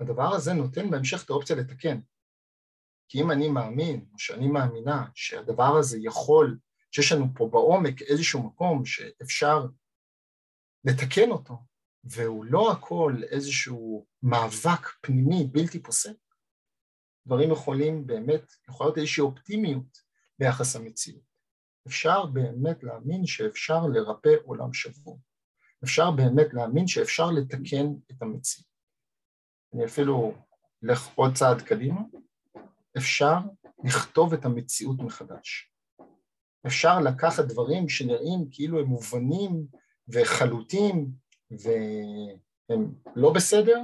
הדבר 0.00 0.34
הזה 0.34 0.52
נותן 0.52 0.90
בהמשך 0.90 1.24
את 1.24 1.30
האופציה 1.30 1.56
לתקן. 1.56 2.00
כי 3.08 3.20
אם 3.20 3.30
אני 3.30 3.48
מאמין, 3.48 4.06
או 4.12 4.18
שאני 4.18 4.48
מאמינה, 4.48 5.06
שהדבר 5.14 5.76
הזה 5.78 5.98
יכול, 6.00 6.58
שיש 6.90 7.12
לנו 7.12 7.26
פה 7.34 7.48
בעומק 7.52 8.02
איזשהו 8.02 8.42
מקום 8.42 8.84
שאפשר 8.84 9.66
לתקן 10.84 11.30
אותו, 11.30 11.54
והוא 12.04 12.44
לא 12.44 12.72
הכל 12.72 13.16
איזשהו 13.30 14.06
מאבק 14.22 14.88
פנימי 15.00 15.44
בלתי 15.52 15.82
פוסק, 15.82 16.16
דברים 17.26 17.50
יכולים 17.50 18.06
באמת, 18.06 18.52
יכולה 18.68 18.88
להיות 18.88 18.98
איזושהי 18.98 19.20
אופטימיות 19.20 20.02
ביחס 20.38 20.76
למציאות. 20.76 21.22
אפשר 21.86 22.26
באמת 22.26 22.82
להאמין 22.82 23.26
שאפשר 23.26 23.86
לרפא 23.86 24.34
עולם 24.44 24.72
שבור. 24.72 25.20
אפשר 25.84 26.10
באמת 26.10 26.54
להאמין 26.54 26.86
שאפשר 26.86 27.30
לתקן 27.30 27.86
את 28.10 28.22
המציאות. 28.22 28.68
אני 29.74 29.84
אפילו 29.84 30.34
אלך 30.84 31.08
עוד 31.14 31.34
צעד 31.34 31.62
קדימה, 31.62 32.00
אפשר 32.96 33.38
לכתוב 33.84 34.32
את 34.34 34.44
המציאות 34.44 34.98
מחדש. 34.98 35.72
אפשר 36.66 37.00
לקחת 37.00 37.44
דברים 37.44 37.88
שנראים 37.88 38.48
כאילו 38.50 38.80
הם 38.80 38.86
מובנים 38.86 39.66
וחלוטים 40.08 41.12
והם 41.58 42.94
לא 43.16 43.32
בסדר, 43.32 43.80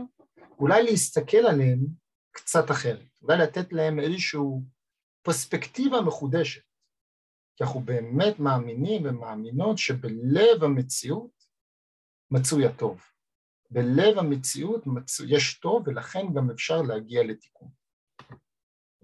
אולי 0.58 0.82
להסתכל 0.82 1.46
עליהם 1.50 1.78
קצת 2.30 2.70
אחרת, 2.70 3.18
אולי 3.22 3.38
לתת 3.38 3.72
להם 3.72 4.00
איזושהי 4.00 4.40
פרספקטיבה 5.22 6.00
מחודשת, 6.00 6.62
כי 7.56 7.64
אנחנו 7.64 7.80
באמת 7.80 8.38
מאמינים 8.38 9.02
ומאמינות 9.04 9.78
שבלב 9.78 10.64
המציאות 10.64 11.44
מצוי 12.30 12.66
הטוב. 12.66 13.00
בלב 13.70 14.18
המציאות 14.18 14.86
מצוי, 14.86 15.36
יש 15.36 15.60
טוב 15.60 15.88
ולכן 15.88 16.26
גם 16.34 16.50
אפשר 16.50 16.82
להגיע 16.82 17.22
לתיקון. 17.22 17.68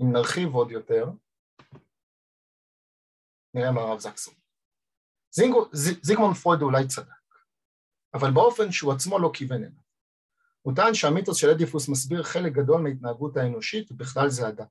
אם 0.00 0.12
נרחיב 0.12 0.54
עוד 0.54 0.70
יותר, 0.70 1.06
נראה 3.54 3.72
מה 3.72 3.80
הרב 3.80 3.98
זקסון. 3.98 4.34
זיגמונד 6.02 6.36
פרויד 6.36 6.62
אולי 6.62 6.88
צדק, 6.88 7.12
אבל 8.14 8.30
באופן 8.30 8.72
שהוא 8.72 8.92
עצמו 8.92 9.18
לא 9.18 9.30
כיוון 9.34 9.62
אליו. 9.62 9.84
הוא 10.62 10.74
טען 10.76 10.94
שהמיתוס 10.94 11.36
של 11.36 11.50
אדיפוס 11.50 11.88
מסביר 11.88 12.22
חלק 12.22 12.52
גדול 12.52 12.80
מההתנהגות 12.80 13.36
האנושית, 13.36 13.92
ובכלל 13.92 14.28
זה 14.28 14.48
הדת. 14.48 14.68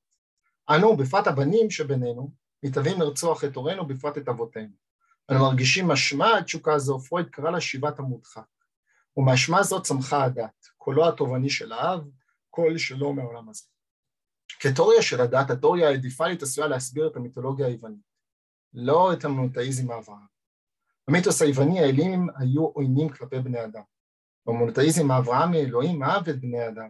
אנו, 0.69 0.97
בפרט 0.97 1.27
הבנים 1.27 1.71
שבינינו, 1.71 2.31
מתאבים 2.63 3.01
לרצוח 3.01 3.43
את 3.43 3.55
הורינו, 3.55 3.85
בפרט 3.85 4.17
את 4.17 4.29
אבותינו. 4.29 4.73
אנו 5.31 5.39
מרגישים 5.39 5.87
משמע 5.87 6.37
התשוקה 6.37 6.73
הזו, 6.73 6.99
פרויד 6.99 7.29
קרא 7.29 7.51
לה 7.51 7.61
שיבת 7.61 7.99
המודחק. 7.99 8.45
ומהאשמה 9.17 9.63
זאת 9.63 9.83
צמחה 9.83 10.23
הדת, 10.23 10.67
קולו 10.77 11.07
התובעני 11.07 11.49
של 11.49 11.71
האב, 11.71 12.01
קול 12.49 12.77
שלו 12.77 13.13
מהעולם 13.13 13.49
הזה. 13.49 13.63
כתיאוריה 14.59 15.01
של 15.01 15.21
הדת, 15.21 15.49
התיאוריה 15.49 15.89
האדיפלית 15.89 16.41
עשויה 16.41 16.67
להסביר 16.67 17.07
את 17.07 17.15
המיתולוגיה 17.15 17.67
היוונית, 17.67 18.13
לא 18.73 19.13
את 19.13 19.25
המונותאיזם 19.25 19.91
האברהם. 19.91 20.32
במיתוס 21.07 21.41
היווני 21.41 21.79
האלים 21.79 22.27
היו 22.37 22.65
עוינים 22.65 23.09
כלפי 23.09 23.39
בני 23.39 23.65
אדם. 23.65 23.81
במונותאיזם 24.45 25.11
האברהמי 25.11 25.57
אלוהים 25.57 26.03
אהב 26.03 26.29
את 26.29 26.41
בני 26.41 26.67
אדם, 26.67 26.89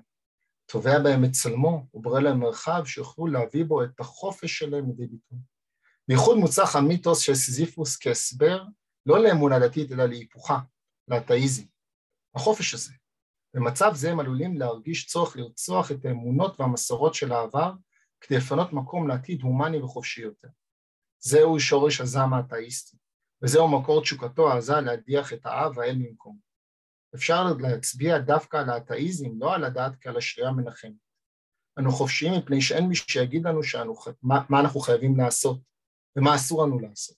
תובע 0.65 0.99
בהם 0.99 1.25
את 1.25 1.31
צלמו 1.31 1.87
ובורא 1.93 2.19
להם 2.19 2.39
מרחב 2.39 2.83
שיוכלו 2.85 3.27
להביא 3.27 3.65
בו 3.65 3.83
את 3.83 3.99
החופש 3.99 4.59
שלהם 4.59 4.85
לידי 4.87 5.07
ביטוי. 5.07 5.37
בייחוד 6.07 6.37
מוצלח 6.37 6.75
המיתוס 6.75 7.19
של 7.19 7.35
סיזיפוס 7.35 7.97
כהסבר 8.01 8.63
לא 9.05 9.23
לאמונה 9.23 9.59
דתית 9.59 9.91
אלא 9.91 10.05
להיפוכה, 10.05 10.59
לאתאיזם. 11.07 11.63
החופש 12.35 12.73
הזה. 12.73 12.93
במצב 13.53 13.91
זה 13.95 14.11
הם 14.11 14.19
עלולים 14.19 14.57
להרגיש 14.57 15.05
צורך 15.05 15.37
לרצוח 15.37 15.91
את 15.91 16.05
האמונות 16.05 16.59
והמסורות 16.59 17.13
של 17.13 17.31
העבר 17.31 17.73
כדי 18.21 18.37
לפנות 18.37 18.73
מקום 18.73 19.07
לעתיד 19.07 19.41
הומני 19.41 19.81
וחופשי 19.81 20.21
יותר. 20.21 20.47
זהו 21.19 21.59
שורש 21.59 22.01
הזעם 22.01 22.33
האתאיסטי, 22.33 22.97
וזהו 23.43 23.79
מקור 23.79 24.01
תשוקתו 24.01 24.51
העזה 24.51 24.81
להדיח 24.81 25.33
את 25.33 25.45
האב 25.45 25.77
והאל 25.77 25.95
ממקום. 25.95 26.37
אפשר 27.15 27.53
להצביע 27.59 28.17
דווקא 28.17 28.57
על 28.57 28.69
האתאיזם, 28.69 29.29
לא 29.39 29.55
על 29.55 29.63
הדת 29.63 29.91
כעל 30.01 30.17
השריעה 30.17 30.51
מנחמת. 30.51 30.91
אנו 31.79 31.91
חופשיים 31.91 32.33
מפני 32.33 32.61
שאין 32.61 32.87
מי 32.87 32.95
שיגיד 32.95 33.45
לנו 33.45 33.63
שאנו, 33.63 33.95
מה, 34.23 34.43
מה 34.49 34.59
אנחנו 34.59 34.79
חייבים 34.79 35.17
לעשות 35.17 35.59
ומה 36.15 36.35
אסור 36.35 36.63
לנו 36.63 36.79
לעשות. 36.79 37.15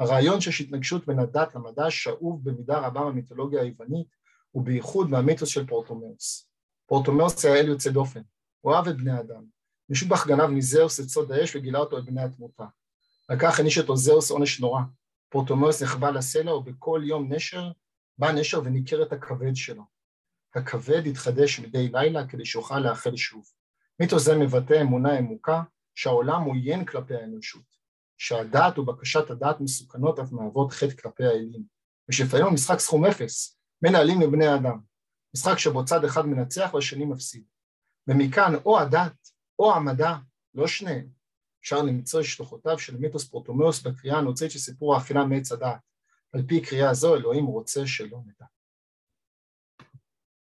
הרעיון 0.00 0.40
שיש 0.40 0.60
התנגשות 0.60 1.06
בין 1.06 1.18
הדת 1.18 1.54
למדע 1.54 1.90
שאוב 1.90 2.44
במידה 2.44 2.78
רבה 2.78 3.00
במיתולוגיה 3.00 3.62
היוונית 3.62 4.06
ובייחוד 4.54 5.10
מהמיתוס 5.10 5.48
של 5.48 5.66
פורטומאוס. 5.66 6.50
פרומתאוס 6.86 7.44
היה 7.44 7.60
אל 7.60 7.68
יוצא 7.68 7.90
דופן, 7.90 8.20
הוא 8.60 8.74
אהב 8.74 8.88
את 8.88 8.96
בני 8.96 9.10
האדם. 9.10 9.44
משום 9.88 10.09
כך 10.09 10.26
גנב 10.26 10.46
מזאוס 10.46 11.00
את 11.00 11.08
סוד 11.08 11.32
האש 11.32 11.56
וגילה 11.56 11.78
אותו 11.78 11.98
לבני 11.98 12.22
התמותה. 12.22 12.64
על 13.28 13.38
כך 13.38 13.58
העניש 13.58 13.78
אותו 13.78 13.96
זאוס 13.96 14.30
עונש 14.30 14.60
נורא. 14.60 14.80
פרומתאוס 15.28 15.82
נכבל 15.82 16.10
לסלע 16.10 16.54
ובכל 16.54 17.00
יום 17.04 17.32
נשר 17.32 17.70
בא 18.18 18.32
נשר 18.32 18.60
וניקר 18.64 19.02
את 19.02 19.12
הכבד 19.12 19.56
שלו. 19.56 19.82
הכבד 20.54 21.06
התחדש 21.06 21.60
מדי 21.60 21.88
לילה 21.88 22.26
כדי 22.26 22.44
שיוכל 22.44 22.78
להיאכל 22.78 23.16
שוב. 23.16 23.44
מיתוס 24.00 24.24
זה 24.24 24.36
מבטא 24.36 24.80
אמונה 24.82 25.12
עמוקה 25.18 25.62
שהעולם 25.94 26.42
עוין 26.42 26.84
כלפי 26.84 27.14
האנושות, 27.14 27.76
שהדעת 28.18 28.78
ובקשת 28.78 29.30
הדעת 29.30 29.60
מסוכנות 29.60 30.18
אף 30.18 30.32
מהוות 30.32 30.72
חטא 30.72 30.96
כלפי 31.02 31.24
האלים, 31.24 31.62
ושלפעמים 32.08 32.46
המשחק 32.46 32.78
סכום 32.78 33.04
אפס, 33.04 33.58
בין 33.82 33.96
האלים 33.96 34.20
לבני 34.20 34.54
אדם, 34.54 34.78
משחק 35.34 35.58
שבו 35.58 35.84
צד 35.84 36.04
אחד 36.04 36.26
מנצח 36.26 36.70
והשני 36.74 37.04
מפסיד. 37.04 37.44
ומכאן 38.08 38.54
או 38.64 38.80
הדת 38.80 39.30
או 39.58 39.74
המדע, 39.74 40.14
לא 40.54 40.66
שניהם, 40.66 41.08
אפשר 41.66 41.82
למצוא 41.82 42.22
שלוחותיו 42.22 42.78
של 42.78 42.96
מיתוס 42.96 43.28
פרומתאוס 43.28 43.82
בקריאה 43.82 44.18
הנוצרית 44.18 44.50
של 44.50 44.58
סיפור 44.58 44.94
האכילה 44.94 45.24
מעץ 45.24 45.52
הדעת. 45.52 45.80
על 46.32 46.42
פי 46.48 46.60
קריאה 46.60 46.94
זו 46.94 47.16
אלוהים 47.16 47.46
רוצה 47.46 47.86
שלא 47.86 48.18
נדע. 48.26 48.46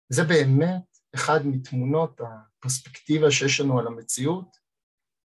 זה 0.10 0.24
באמת 0.24 0.98
אחד 1.15 1.39
מתמונות 1.46 2.22
הפרספקטיבה 2.22 3.32
שיש 3.32 3.60
לנו 3.60 3.80
על 3.80 3.88
המציאות, 3.88 4.58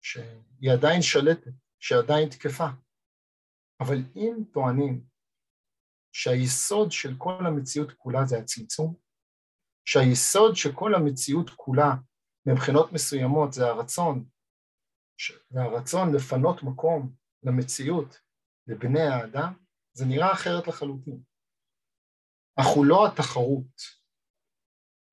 שהיא 0.02 0.72
עדיין 0.74 1.02
שלטת, 1.02 1.52
שעדיין 1.80 2.30
תקפה. 2.30 2.68
אבל 3.80 3.98
אם 4.16 4.44
טוענים 4.54 5.06
שהיסוד 6.12 6.92
של 6.92 7.16
כל 7.18 7.46
המציאות 7.48 7.92
כולה 7.92 8.26
זה 8.26 8.38
הצמצום, 8.38 8.96
שהיסוד 9.86 10.56
של 10.56 10.70
כל 10.76 10.96
המציאות 10.96 11.50
כולה 11.50 11.96
מבחינות 12.46 12.94
מסוימות 12.94 13.54
זה 13.54 13.66
הרצון, 13.66 14.35
והרצון 15.52 16.16
לפנות 16.16 16.64
מקום 16.64 17.14
למציאות 17.44 18.20
לבני 18.68 19.02
האדם, 19.02 19.54
זה 19.94 20.06
נראה 20.06 20.34
אחרת 20.34 20.68
לחלוטין. 20.68 21.22
אנחנו 22.60 22.84
לא 22.84 23.08
התחרות. 23.08 23.82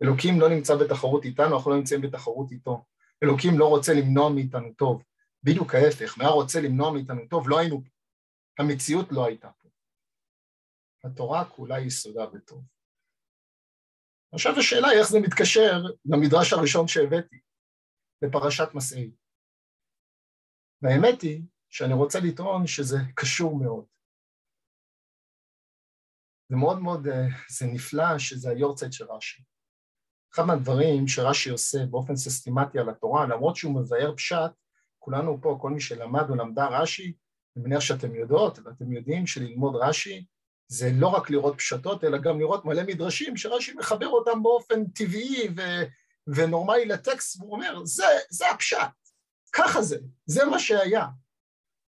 אלוקים 0.02 0.40
לא 0.40 0.48
נמצא 0.48 0.76
בתחרות 0.76 1.24
איתנו, 1.24 1.56
אנחנו 1.56 1.70
לא 1.70 1.76
נמצאים 1.76 2.00
בתחרות 2.00 2.52
איתו. 2.52 2.84
אלוקים 3.24 3.58
לא 3.58 3.68
רוצה 3.68 3.92
למנוע 3.94 4.30
מאיתנו 4.34 4.72
טוב. 4.74 5.02
בדיוק 5.42 5.74
ההפך, 5.74 6.20
היה 6.20 6.28
רוצה 6.28 6.60
למנוע 6.60 6.92
מאיתנו 6.92 7.20
טוב, 7.30 7.48
לא 7.48 7.58
היינו 7.58 7.82
פה. 7.84 7.90
המציאות 8.58 9.06
לא 9.12 9.26
הייתה 9.26 9.50
פה. 9.58 9.68
התורה 11.04 11.44
כולה 11.44 11.80
יסודה 11.80 12.26
בטוב. 12.26 12.64
עכשיו 14.34 14.52
השאלה 14.58 14.88
היא 14.88 14.98
איך 14.98 15.08
זה 15.08 15.20
מתקשר 15.20 15.82
למדרש 16.04 16.52
הראשון 16.52 16.88
שהבאתי, 16.88 17.40
בפרשת 18.24 18.68
מסעי. 18.74 19.10
והאמת 20.82 21.22
היא 21.22 21.42
שאני 21.70 21.94
רוצה 21.94 22.20
לטעון 22.20 22.66
שזה 22.66 22.96
קשור 23.14 23.56
מאוד. 23.56 23.84
זה 26.48 26.56
מאוד 26.56 26.78
מאוד, 26.78 27.06
אה, 27.06 27.26
זה 27.50 27.66
נפלא 27.66 28.18
שזה 28.18 28.50
היורצייט 28.50 28.92
של 28.92 29.04
רש"י. 29.04 29.42
אחד 30.34 30.42
מהדברים 30.42 31.08
שרש"י 31.08 31.50
עושה 31.50 31.86
באופן 31.86 32.16
סיסטמטי 32.16 32.78
על 32.78 32.88
התורה, 32.88 33.26
למרות 33.26 33.56
שהוא 33.56 33.80
מבאר 33.80 34.14
פשט, 34.16 34.50
כולנו 34.98 35.38
פה, 35.42 35.58
כל 35.60 35.70
מי 35.70 35.80
שלמד 35.80 36.30
או 36.30 36.34
למדה 36.34 36.66
רש"י, 36.66 37.12
אני 37.56 37.64
מניח 37.64 37.80
שאתם 37.80 38.14
יודעות 38.14 38.58
ואתם 38.58 38.92
יודעים 38.92 39.26
שללמוד 39.26 39.76
רש"י 39.76 40.26
זה 40.68 40.90
לא 40.94 41.08
רק 41.08 41.30
לראות 41.30 41.54
פשטות, 41.56 42.04
אלא 42.04 42.18
גם 42.18 42.40
לראות 42.40 42.64
מלא 42.64 42.82
מדרשים 42.82 43.36
שרש"י 43.36 43.72
מחבר 43.74 44.08
אותם 44.08 44.42
באופן 44.42 44.84
טבעי 44.84 45.48
ו- 45.56 45.84
ונורמלי 46.26 46.84
לטקסט, 46.84 47.40
והוא 47.40 47.52
אומר, 47.52 47.84
זה, 47.84 48.04
זה 48.30 48.50
הפשט, 48.50 49.01
ככה 49.52 49.82
זה, 49.82 49.98
זה 50.26 50.44
מה 50.44 50.58
שהיה. 50.58 51.06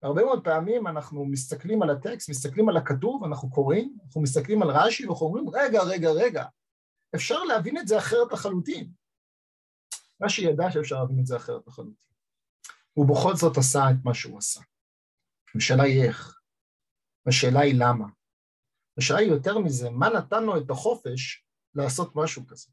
הרבה 0.02 0.24
מאוד 0.24 0.44
פעמים 0.44 0.86
אנחנו 0.86 1.24
מסתכלים 1.24 1.82
על 1.82 1.90
הטקסט, 1.90 2.30
מסתכלים 2.30 2.68
על 2.68 2.76
הכתוב, 2.76 3.24
אנחנו 3.24 3.50
קוראים, 3.50 3.98
אנחנו 4.04 4.22
מסתכלים 4.22 4.62
על 4.62 4.68
רש"י 4.70 5.06
ואנחנו 5.06 5.26
אומרים, 5.26 5.48
רגע, 5.48 5.82
רגע, 5.82 6.10
רגע, 6.10 6.44
אפשר 7.14 7.44
להבין 7.44 7.78
את 7.78 7.88
זה 7.88 7.98
אחרת 7.98 8.32
לחלוטין. 8.32 8.92
רש"י 10.22 10.42
ידע 10.42 10.70
שאפשר 10.70 10.96
להבין 10.96 11.20
את 11.20 11.26
זה 11.26 11.36
אחרת 11.36 11.66
לחלוטין. 11.66 12.10
הוא 12.92 13.06
בכל 13.08 13.36
זאת 13.36 13.56
עשה 13.56 13.80
את 13.90 14.04
מה 14.04 14.14
שהוא 14.14 14.38
עשה. 14.38 14.60
השאלה 15.56 15.82
היא 15.82 16.02
איך, 16.02 16.40
השאלה 17.26 17.60
היא 17.60 17.74
למה. 17.78 18.06
השאלה 18.98 19.18
היא 19.18 19.28
יותר 19.28 19.58
מזה, 19.58 19.90
מה 19.90 20.08
נתן 20.08 20.44
לו 20.44 20.56
את 20.56 20.70
החופש 20.70 21.44
לעשות 21.74 22.12
משהו 22.14 22.46
כזה? 22.46 22.72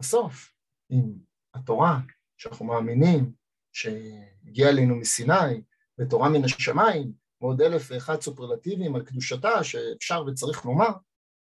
בסוף, 0.00 0.54
עם 0.90 1.18
התורה, 1.54 2.00
שאנחנו 2.36 2.66
מאמינים 2.66 3.32
שהגיעה 3.72 4.70
אלינו 4.70 4.96
מסיני, 4.96 5.62
ותורה 5.98 6.28
מן 6.28 6.44
השמיים, 6.44 7.12
ועוד 7.40 7.60
אלף 7.60 7.88
ואחד 7.90 8.20
סופרלטיבים 8.20 8.94
על 8.96 9.02
קדושתה 9.02 9.64
שאפשר 9.64 10.24
וצריך 10.26 10.64
לומר, 10.64 10.88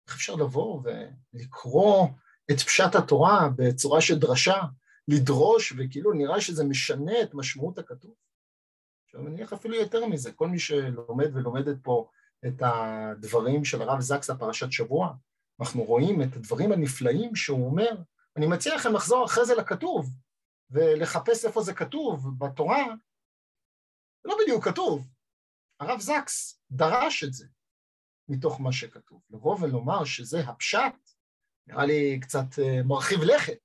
איך 0.07 0.17
אפשר 0.17 0.35
לבוא 0.35 0.83
ולקרוא 1.35 2.09
את 2.51 2.61
פשט 2.61 2.95
התורה 2.95 3.49
בצורה 3.57 4.01
של 4.01 4.19
דרשה, 4.19 4.61
לדרוש, 5.09 5.73
וכאילו 5.77 6.13
נראה 6.13 6.41
שזה 6.41 6.65
משנה 6.65 7.23
את 7.23 7.35
משמעות 7.35 7.79
הכתוב? 7.79 8.15
עכשיו 9.07 9.23
נניח 9.23 9.53
אפילו 9.53 9.75
יותר 9.75 10.07
מזה, 10.07 10.33
כל 10.33 10.49
מי 10.49 10.59
שלומד 10.59 11.31
ולומדת 11.33 11.77
פה 11.83 12.09
את 12.47 12.63
הדברים 12.63 13.65
של 13.65 13.83
הרב 13.83 14.01
זקס 14.01 14.31
הפרשת 14.31 14.73
שבוע, 14.73 15.13
אנחנו 15.61 15.83
רואים 15.83 16.23
את 16.23 16.37
הדברים 16.37 16.73
הנפלאים 16.73 17.37
שהוא 17.37 17.67
אומר, 17.67 17.91
אני 18.37 18.47
מציע 18.47 18.75
לכם 18.75 18.93
לחזור 18.93 19.25
אחרי 19.25 19.45
זה 19.45 19.55
לכתוב 19.55 20.11
ולחפש 20.75 21.45
איפה 21.45 21.61
זה 21.63 21.75
כתוב 21.75 22.27
בתורה, 22.39 22.85
זה 24.23 24.29
לא 24.29 24.37
בדיוק 24.43 24.65
כתוב, 24.65 25.11
הרב 25.81 26.01
זקס 26.01 26.63
דרש 26.71 27.25
את 27.25 27.33
זה 27.33 27.47
מתוך 28.29 28.61
מה 28.61 28.73
שכתוב. 28.73 29.23
לבוא 29.31 29.57
ולומר 29.61 30.05
שזה 30.05 30.39
הפשט, 30.49 30.97
נראה 31.67 31.87
לי 31.87 32.21
קצת 32.21 32.59
אה, 32.59 32.83
מרחיב 32.89 33.19
לכת. 33.35 33.65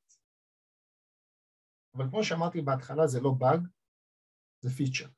אבל 1.94 2.06
כמו 2.10 2.24
שאמרתי 2.24 2.62
בהתחלה, 2.62 3.08
זה 3.08 3.20
לא 3.20 3.32
באג, 3.40 3.68
זה 4.62 4.70
פיצ'ר. 4.70 5.10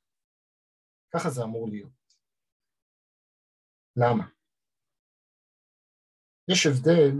ככה 1.14 1.30
זה 1.30 1.44
אמור 1.44 1.70
להיות. 1.70 2.02
למה? 3.96 4.24
יש 6.52 6.66
הבדל 6.66 7.16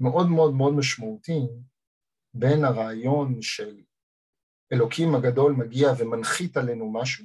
מאוד 0.00 0.26
מאוד 0.36 0.52
מאוד 0.54 0.74
משמעותי 0.78 1.40
בין 2.34 2.64
הרעיון 2.64 3.42
של 3.42 3.84
אלוקים 4.72 5.14
הגדול 5.14 5.52
מגיע 5.52 5.88
ומנחית 5.98 6.56
עלינו 6.56 6.92
משהו, 6.92 7.24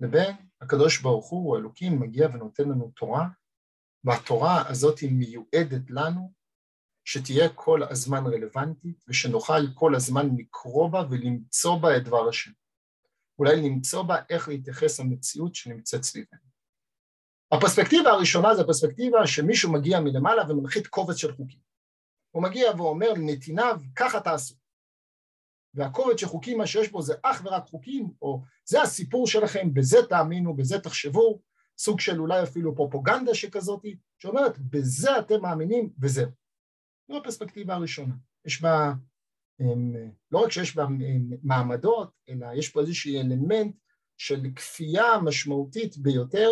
לבין 0.00 0.36
הקדוש 0.60 0.98
ברוך 0.98 1.30
הוא, 1.30 1.56
אלוקים, 1.56 2.00
מגיע 2.00 2.28
ונותן 2.32 2.68
לנו 2.68 2.92
תורה, 2.96 3.28
והתורה 4.04 4.68
הזאת 4.68 4.98
היא 4.98 5.12
מיועדת 5.12 5.90
לנו 5.90 6.32
שתהיה 7.04 7.48
כל 7.54 7.82
הזמן 7.82 8.26
רלוונטית 8.26 8.96
ושנוכל 9.08 9.74
כל 9.74 9.94
הזמן 9.94 10.28
לקרוא 10.36 10.88
בה 10.90 11.02
ולמצוא 11.10 11.78
בה 11.78 11.96
את 11.96 12.04
דבר 12.04 12.28
השם. 12.28 12.50
אולי 13.38 13.56
למצוא 13.56 14.02
בה 14.02 14.16
איך 14.30 14.48
להתייחס 14.48 15.00
למציאות 15.00 15.54
שנמצאת 15.54 16.02
סביבנו. 16.02 16.48
הפרספקטיבה 17.52 18.10
הראשונה 18.10 18.54
זה 18.54 18.62
הפרספקטיבה 18.62 19.26
שמישהו 19.26 19.72
מגיע 19.72 20.00
מלמעלה 20.00 20.50
ומנחית 20.50 20.86
קובץ 20.86 21.16
של 21.16 21.32
חוקים. 21.32 21.60
הוא 22.30 22.42
מגיע 22.42 22.70
ואומר 22.76 23.12
לנתיניו, 23.12 23.80
ככה 23.96 24.20
תעשו. 24.20 24.54
והקובץ 25.74 26.20
של 26.20 26.26
חוקים, 26.26 26.58
מה 26.58 26.66
שיש 26.66 26.90
בו 26.90 27.02
זה 27.02 27.14
אך 27.22 27.42
ורק 27.44 27.66
חוקים, 27.66 28.10
או 28.22 28.42
זה 28.64 28.82
הסיפור 28.82 29.26
שלכם, 29.26 29.74
בזה 29.74 29.98
תאמינו, 30.08 30.56
בזה 30.56 30.80
תחשבו, 30.80 31.40
סוג 31.78 32.00
של 32.00 32.20
אולי 32.20 32.42
אפילו 32.42 32.76
פרופוגנדה 32.76 33.34
שכזאת, 33.34 33.82
שאומרת, 34.18 34.58
בזה 34.58 35.18
אתם 35.18 35.42
מאמינים, 35.42 35.90
וזהו. 36.00 36.30
זו 37.08 37.16
הפרספקטיבה 37.16 37.74
הראשונה. 37.74 38.14
יש 38.44 38.62
בה, 38.62 38.92
לא 40.30 40.38
רק 40.38 40.52
שיש 40.52 40.76
בה 40.76 40.86
מעמדות, 41.42 42.10
אלא 42.28 42.46
יש 42.54 42.68
פה 42.68 42.80
איזשהו 42.80 43.20
אלמנט 43.20 43.76
של 44.18 44.40
כפייה 44.56 45.20
משמעותית 45.24 45.98
ביותר, 45.98 46.50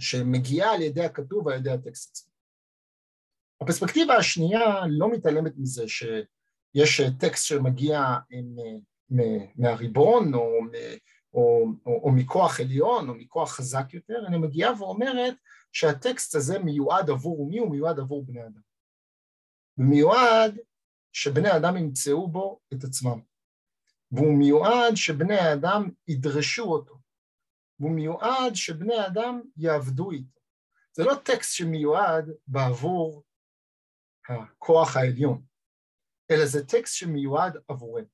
שמגיעה 0.00 0.74
על 0.74 0.82
ידי 0.82 1.04
הכתוב 1.04 1.46
ועל 1.46 1.58
ידי 1.58 1.70
הטקסט 1.70 2.10
עצמו. 2.10 2.32
הפרספקטיבה 3.60 4.16
השנייה 4.16 4.64
לא 4.88 5.10
מתעלמת 5.10 5.52
מזה 5.56 5.88
שיש 6.76 7.00
טקסט 7.18 7.46
שמגיע 7.46 8.16
עם, 8.30 8.56
מהריבון 9.56 10.34
או, 10.34 10.58
או, 11.34 11.66
או, 11.86 12.00
או 12.02 12.10
מכוח 12.10 12.60
עליון 12.60 13.08
או 13.08 13.14
מכוח 13.14 13.52
חזק 13.52 13.94
יותר, 13.94 14.26
אני 14.26 14.38
מגיעה 14.38 14.82
ואומרת 14.82 15.34
שהטקסט 15.72 16.34
הזה 16.34 16.58
מיועד 16.58 17.10
עבור 17.10 17.48
מי? 17.48 17.58
הוא 17.58 17.70
מיועד 17.70 17.98
עבור 17.98 18.24
בני 18.26 18.42
אדם. 18.42 18.60
הוא 19.74 19.86
מיועד 19.86 20.58
שבני 21.12 21.56
אדם 21.56 21.76
ימצאו 21.76 22.28
בו 22.28 22.60
את 22.72 22.84
עצמם, 22.84 23.20
והוא 24.10 24.38
מיועד 24.38 24.96
שבני 24.96 25.36
האדם 25.36 25.90
ידרשו 26.08 26.64
אותו, 26.64 26.94
והוא 27.78 27.90
מיועד 27.90 28.54
שבני 28.54 28.94
האדם 28.94 29.40
יעבדו 29.56 30.10
איתו. 30.10 30.40
זה 30.92 31.04
לא 31.04 31.14
טקסט 31.24 31.54
שמיועד 31.54 32.30
בעבור 32.46 33.22
הכוח 34.28 34.96
העליון, 34.96 35.42
אלא 36.34 36.46
זה 36.46 36.66
טקסט 36.66 36.94
שמיועד 36.94 37.56
עבורנו. 37.68 38.06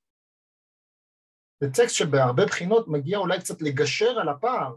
זה 1.61 1.71
טקסט 1.71 1.95
שבהרבה 1.95 2.47
בחינות 2.47 2.89
מגיע 2.89 3.19
אולי 3.19 3.39
קצת 3.41 3.62
לגשר 3.62 4.19
על 4.21 4.29
הפער 4.29 4.77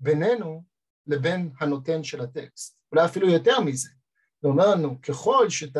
בינינו 0.00 0.64
לבין 1.06 1.52
הנותן 1.60 2.04
של 2.04 2.20
הטקסט, 2.20 2.78
אולי 2.92 3.04
אפילו 3.04 3.30
יותר 3.30 3.60
מזה. 3.60 3.90
זה 4.42 4.48
אומר 4.48 4.64
לנו, 4.74 5.02
ככל, 5.02 5.50
שת, 5.50 5.76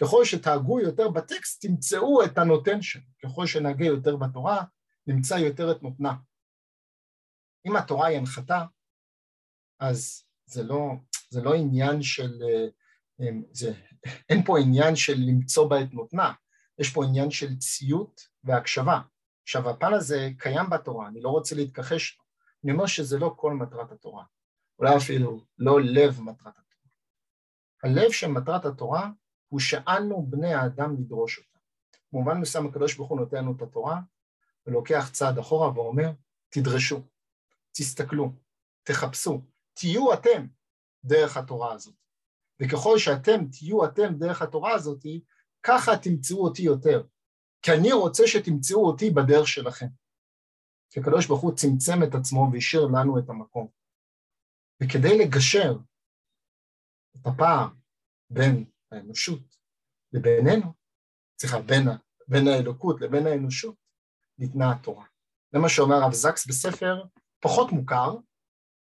ככל 0.00 0.24
שתהגו 0.24 0.80
יותר 0.80 1.08
בטקסט, 1.08 1.66
תמצאו 1.66 2.24
את 2.24 2.38
הנותן 2.38 2.82
שלו. 2.82 3.02
ככל 3.22 3.46
שנהגה 3.46 3.86
יותר 3.86 4.16
בתורה, 4.16 4.64
נמצא 5.06 5.34
יותר 5.34 5.72
את 5.72 5.82
נותנה. 5.82 6.14
אם 7.66 7.76
התורה 7.76 8.06
היא 8.06 8.18
הנחתה, 8.18 8.64
אז 9.80 10.24
זה 10.46 10.62
לא, 10.62 10.90
זה 11.30 11.42
לא 11.42 11.54
עניין 11.54 12.02
של, 12.02 12.42
אה, 12.42 13.30
זה, 13.52 13.72
אין 14.28 14.44
פה 14.44 14.58
עניין 14.58 14.96
של 14.96 15.14
למצוא 15.18 15.70
בה 15.70 15.82
את 15.82 15.94
נותנה, 15.94 16.32
יש 16.78 16.90
פה 16.90 17.04
עניין 17.04 17.30
של 17.30 17.56
ציות 17.56 18.20
והקשבה. 18.44 19.00
עכשיו 19.42 19.70
הפן 19.70 19.94
הזה 19.94 20.30
קיים 20.38 20.70
בתורה, 20.70 21.08
אני 21.08 21.20
לא 21.20 21.28
רוצה 21.28 21.54
להתכחש 21.54 22.18
אני 22.64 22.72
אומר 22.72 22.86
שזה 22.86 23.18
לא 23.18 23.34
כל 23.36 23.54
מטרת 23.54 23.92
התורה, 23.92 24.24
אולי 24.78 24.96
אפילו 24.96 25.44
לא 25.58 25.80
לב 25.80 26.20
מטרת 26.20 26.58
התורה. 26.58 26.88
הלב 27.82 28.12
של 28.12 28.26
מטרת 28.26 28.64
התורה 28.64 29.10
הוא 29.48 29.60
שאנו 29.60 30.26
בני 30.26 30.54
האדם 30.54 30.94
לדרוש 30.94 31.38
אותה. 31.38 31.58
במובן 32.12 32.38
מסוים 32.40 32.66
הקדוש 32.66 32.96
ברוך 32.96 33.10
הוא 33.10 33.18
נותן 33.18 33.36
לנו 33.36 33.56
את 33.56 33.62
התורה 33.62 34.00
ולוקח 34.66 35.10
צעד 35.12 35.38
אחורה 35.38 35.72
ואומר 35.72 36.10
תדרשו, 36.48 37.02
תסתכלו, 37.72 38.32
תחפשו, 38.82 39.40
תהיו 39.74 40.12
אתם 40.12 40.46
דרך 41.04 41.36
התורה 41.36 41.72
הזאת. 41.72 41.94
וככל 42.62 42.98
שאתם 42.98 43.48
תהיו 43.50 43.84
אתם 43.84 44.14
דרך 44.18 44.42
התורה 44.42 44.74
הזאת, 44.74 45.02
ככה 45.62 45.92
תמצאו 46.02 46.44
אותי 46.44 46.62
יותר. 46.62 47.02
כי 47.62 47.70
אני 47.72 47.92
רוצה 47.92 48.26
שתמצאו 48.26 48.86
אותי 48.86 49.10
בדרך 49.10 49.48
שלכם. 49.48 49.86
כי 50.90 51.00
הקדוש 51.00 51.26
ברוך 51.26 51.40
הוא 51.40 51.56
צמצם 51.56 52.02
את 52.08 52.14
עצמו 52.14 52.50
והשאיר 52.52 52.86
לנו 52.86 53.18
את 53.18 53.28
המקום. 53.28 53.68
וכדי 54.82 55.18
לגשר 55.18 55.72
את 57.16 57.26
הפער 57.26 57.68
בין 58.30 58.64
האנושות 58.92 59.40
לבינינו, 60.12 60.72
סליחה, 61.40 61.60
בין, 61.60 61.88
בין 62.28 62.48
האלוקות 62.48 63.00
לבין 63.00 63.26
האנושות, 63.26 63.76
ניתנה 64.38 64.72
התורה. 64.72 65.04
זה 65.52 65.58
מה 65.58 65.68
שאומר 65.68 65.94
הרב 65.94 66.12
זקס 66.12 66.46
בספר 66.46 67.04
פחות 67.40 67.72
מוכר, 67.72 68.16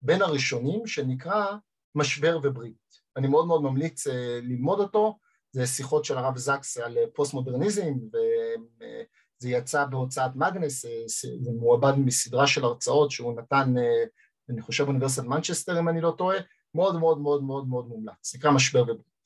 בין 0.02 0.22
הראשונים, 0.22 0.86
שנקרא 0.86 1.56
משבר 1.94 2.38
וברית. 2.42 2.85
אני 3.16 3.28
מאוד 3.28 3.46
מאוד 3.46 3.62
ממליץ 3.62 4.06
אה, 4.06 4.40
ללמוד 4.42 4.80
אותו, 4.80 5.18
זה 5.52 5.66
שיחות 5.66 6.04
של 6.04 6.18
הרב 6.18 6.36
זקס 6.36 6.76
על 6.76 6.98
פוסט 7.14 7.34
מודרניזם, 7.34 7.94
וזה 8.12 9.48
יצא 9.50 9.84
בהוצאת 9.84 10.30
מגנס, 10.36 10.84
אה, 10.84 11.02
זה 11.40 11.50
מועבד 11.60 11.92
מסדרה 11.96 12.46
של 12.46 12.64
הרצאות 12.64 13.10
שהוא 13.10 13.40
נתן, 13.40 13.74
אה, 13.78 14.04
אני 14.50 14.62
חושב 14.62 14.84
באוניברסיטת 14.84 15.26
מנצ'סטר 15.26 15.78
אם 15.78 15.88
אני 15.88 16.00
לא 16.00 16.14
טועה, 16.18 16.36
מאוד 16.74 16.98
מאוד 16.98 17.20
מאוד 17.20 17.42
מאוד 17.42 17.68
מאוד 17.68 17.86
מומלץ, 17.86 18.34
נקרא 18.34 18.50
משבר 18.50 18.82
וברית. 18.82 19.16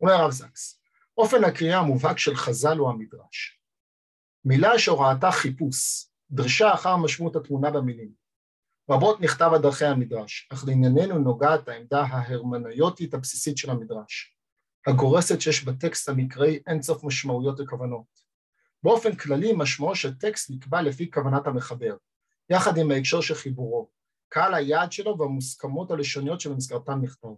אומר 0.00 0.12
הרב 0.12 0.30
זקס, 0.30 0.80
אופן 1.18 1.44
הקריאה 1.44 1.78
המובהק 1.78 2.18
של 2.18 2.36
חז"ל 2.36 2.78
הוא 2.78 2.90
המדרש. 2.90 3.60
מילה 4.44 4.78
שהוראתה 4.78 5.30
חיפוש, 5.30 6.06
דרישה 6.30 6.74
אחר 6.74 6.96
משמעות 6.96 7.36
התמונה 7.36 7.70
במילים. 7.70 8.21
רבות 8.90 9.20
נכתב 9.20 9.50
על 9.54 9.62
דרכי 9.62 9.84
המדרש, 9.84 10.48
אך 10.52 10.64
לענייננו 10.66 11.18
נוגעת 11.18 11.68
העמדה 11.68 12.00
ההרמנויוטית 12.02 13.14
הבסיסית 13.14 13.58
של 13.58 13.70
המדרש, 13.70 14.36
הגורסת 14.86 15.40
שיש 15.40 15.64
בטקסט 15.64 16.08
המקראי 16.08 16.58
אינסוף 16.66 17.04
משמעויות 17.04 17.60
וכוונות. 17.60 18.22
באופן 18.82 19.14
כללי 19.14 19.52
משמעו 19.56 19.94
של 19.94 20.14
טקסט 20.14 20.50
נקבע 20.50 20.82
לפי 20.82 21.10
כוונת 21.10 21.46
המחבר, 21.46 21.96
יחד 22.50 22.78
עם 22.78 22.90
ההקשר 22.90 23.20
של 23.20 23.34
חיבורו, 23.34 23.88
קהל 24.28 24.54
היעד 24.54 24.92
שלו 24.92 25.18
והמוסכמות 25.18 25.90
הלשוניות 25.90 26.40
שבמסגרתן 26.40 26.98
נכתב. 27.02 27.28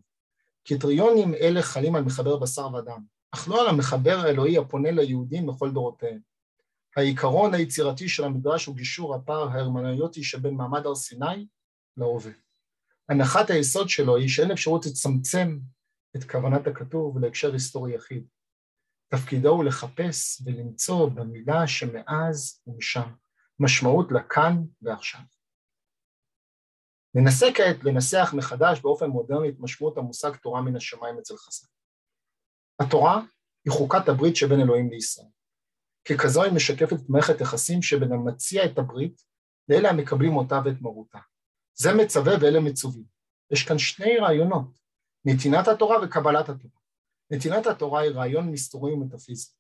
קריטריונים 0.67 1.35
אלה 1.35 1.63
חלים 1.63 1.95
על 1.95 2.05
מחבר 2.05 2.37
בשר 2.37 2.75
ודם, 2.75 3.05
אך 3.35 3.49
לא 3.49 3.61
על 3.61 3.69
המחבר 3.69 4.19
האלוהי 4.19 4.59
הפונה 4.59 4.91
ליהודים 4.91 5.47
בכל 5.47 5.71
דורותיהם. 5.71 6.34
העיקרון 6.97 7.55
היצירתי 7.55 8.09
של 8.09 8.25
המדרש 8.25 8.67
הוא 8.67 8.77
גישור 8.77 9.15
הפער 9.15 9.49
ההרמנויוטי 9.49 10.23
שבין 10.23 10.55
מעמד 10.55 10.87
הר 10.87 10.95
סיני 10.95 11.47
להווה. 11.97 12.33
הנחת 13.09 13.51
היסוד 13.51 13.89
שלו 13.89 14.17
היא 14.17 14.29
שאין 14.29 14.51
אפשרות 14.51 14.87
לצמצם 14.87 15.59
את 16.17 16.25
כוונת 16.31 16.67
הכתוב 16.67 17.19
להקשר 17.19 17.53
היסטורי 17.53 17.95
יחיד. 17.95 18.27
תפקידו 19.09 19.49
הוא 19.49 19.65
לחפש 19.65 20.43
ולמצוא 20.47 21.09
במילה 21.09 21.67
שמאז 21.67 22.63
ומשם 22.67 23.09
משמעות 23.61 24.09
לכאן 24.13 24.57
ועכשיו. 24.83 25.21
ננסה 27.15 27.47
כעת 27.55 27.85
לנסח 27.85 28.35
מחדש 28.37 28.81
באופן 28.81 29.07
מודרני 29.07 29.49
את 29.49 29.55
משמעות 29.59 29.99
המושג 29.99 30.37
תורה 30.37 30.63
מן 30.63 30.77
השמיים 30.77 31.19
אצל 31.19 31.37
חז"ל. 31.37 31.67
התורה 32.81 33.21
היא 33.65 33.73
חוקת 33.73 34.09
הברית 34.09 34.37
שבין 34.37 34.61
אלוהים 34.61 34.91
לישראל. 34.91 35.27
ככזו 36.05 36.43
היא 36.43 36.53
משקפת 36.53 36.93
את 36.93 37.09
מערכת 37.09 37.41
יחסים 37.41 37.83
שבין 37.83 38.13
המציע 38.13 38.65
את 38.65 38.79
הברית 38.79 39.23
לאלה 39.69 39.91
המקבלים 39.91 40.37
אותה 40.37 40.61
ואת 40.65 40.81
מרותה. 40.81 41.19
זה 41.75 41.95
מצווה 41.95 42.33
ואלה 42.41 42.61
מצווים. 42.61 43.05
יש 43.51 43.65
כאן 43.65 43.79
שני 43.79 44.19
רעיונות, 44.19 44.79
נתינת 45.25 45.69
התורה 45.69 45.97
וקבלת 46.05 46.49
התורה. 46.49 46.81
נתינת 47.31 47.67
התורה 47.67 48.01
היא 48.01 48.11
רעיון 48.11 48.51
מסתורי 48.51 48.93
ומטאפיזי, 48.93 49.51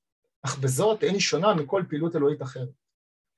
אך 0.42 0.58
בזאת 0.58 1.04
אין 1.04 1.12
היא 1.12 1.20
שונה 1.20 1.54
מכל 1.54 1.82
פעילות 1.88 2.16
אלוהית 2.16 2.42
אחרת. 2.42 2.68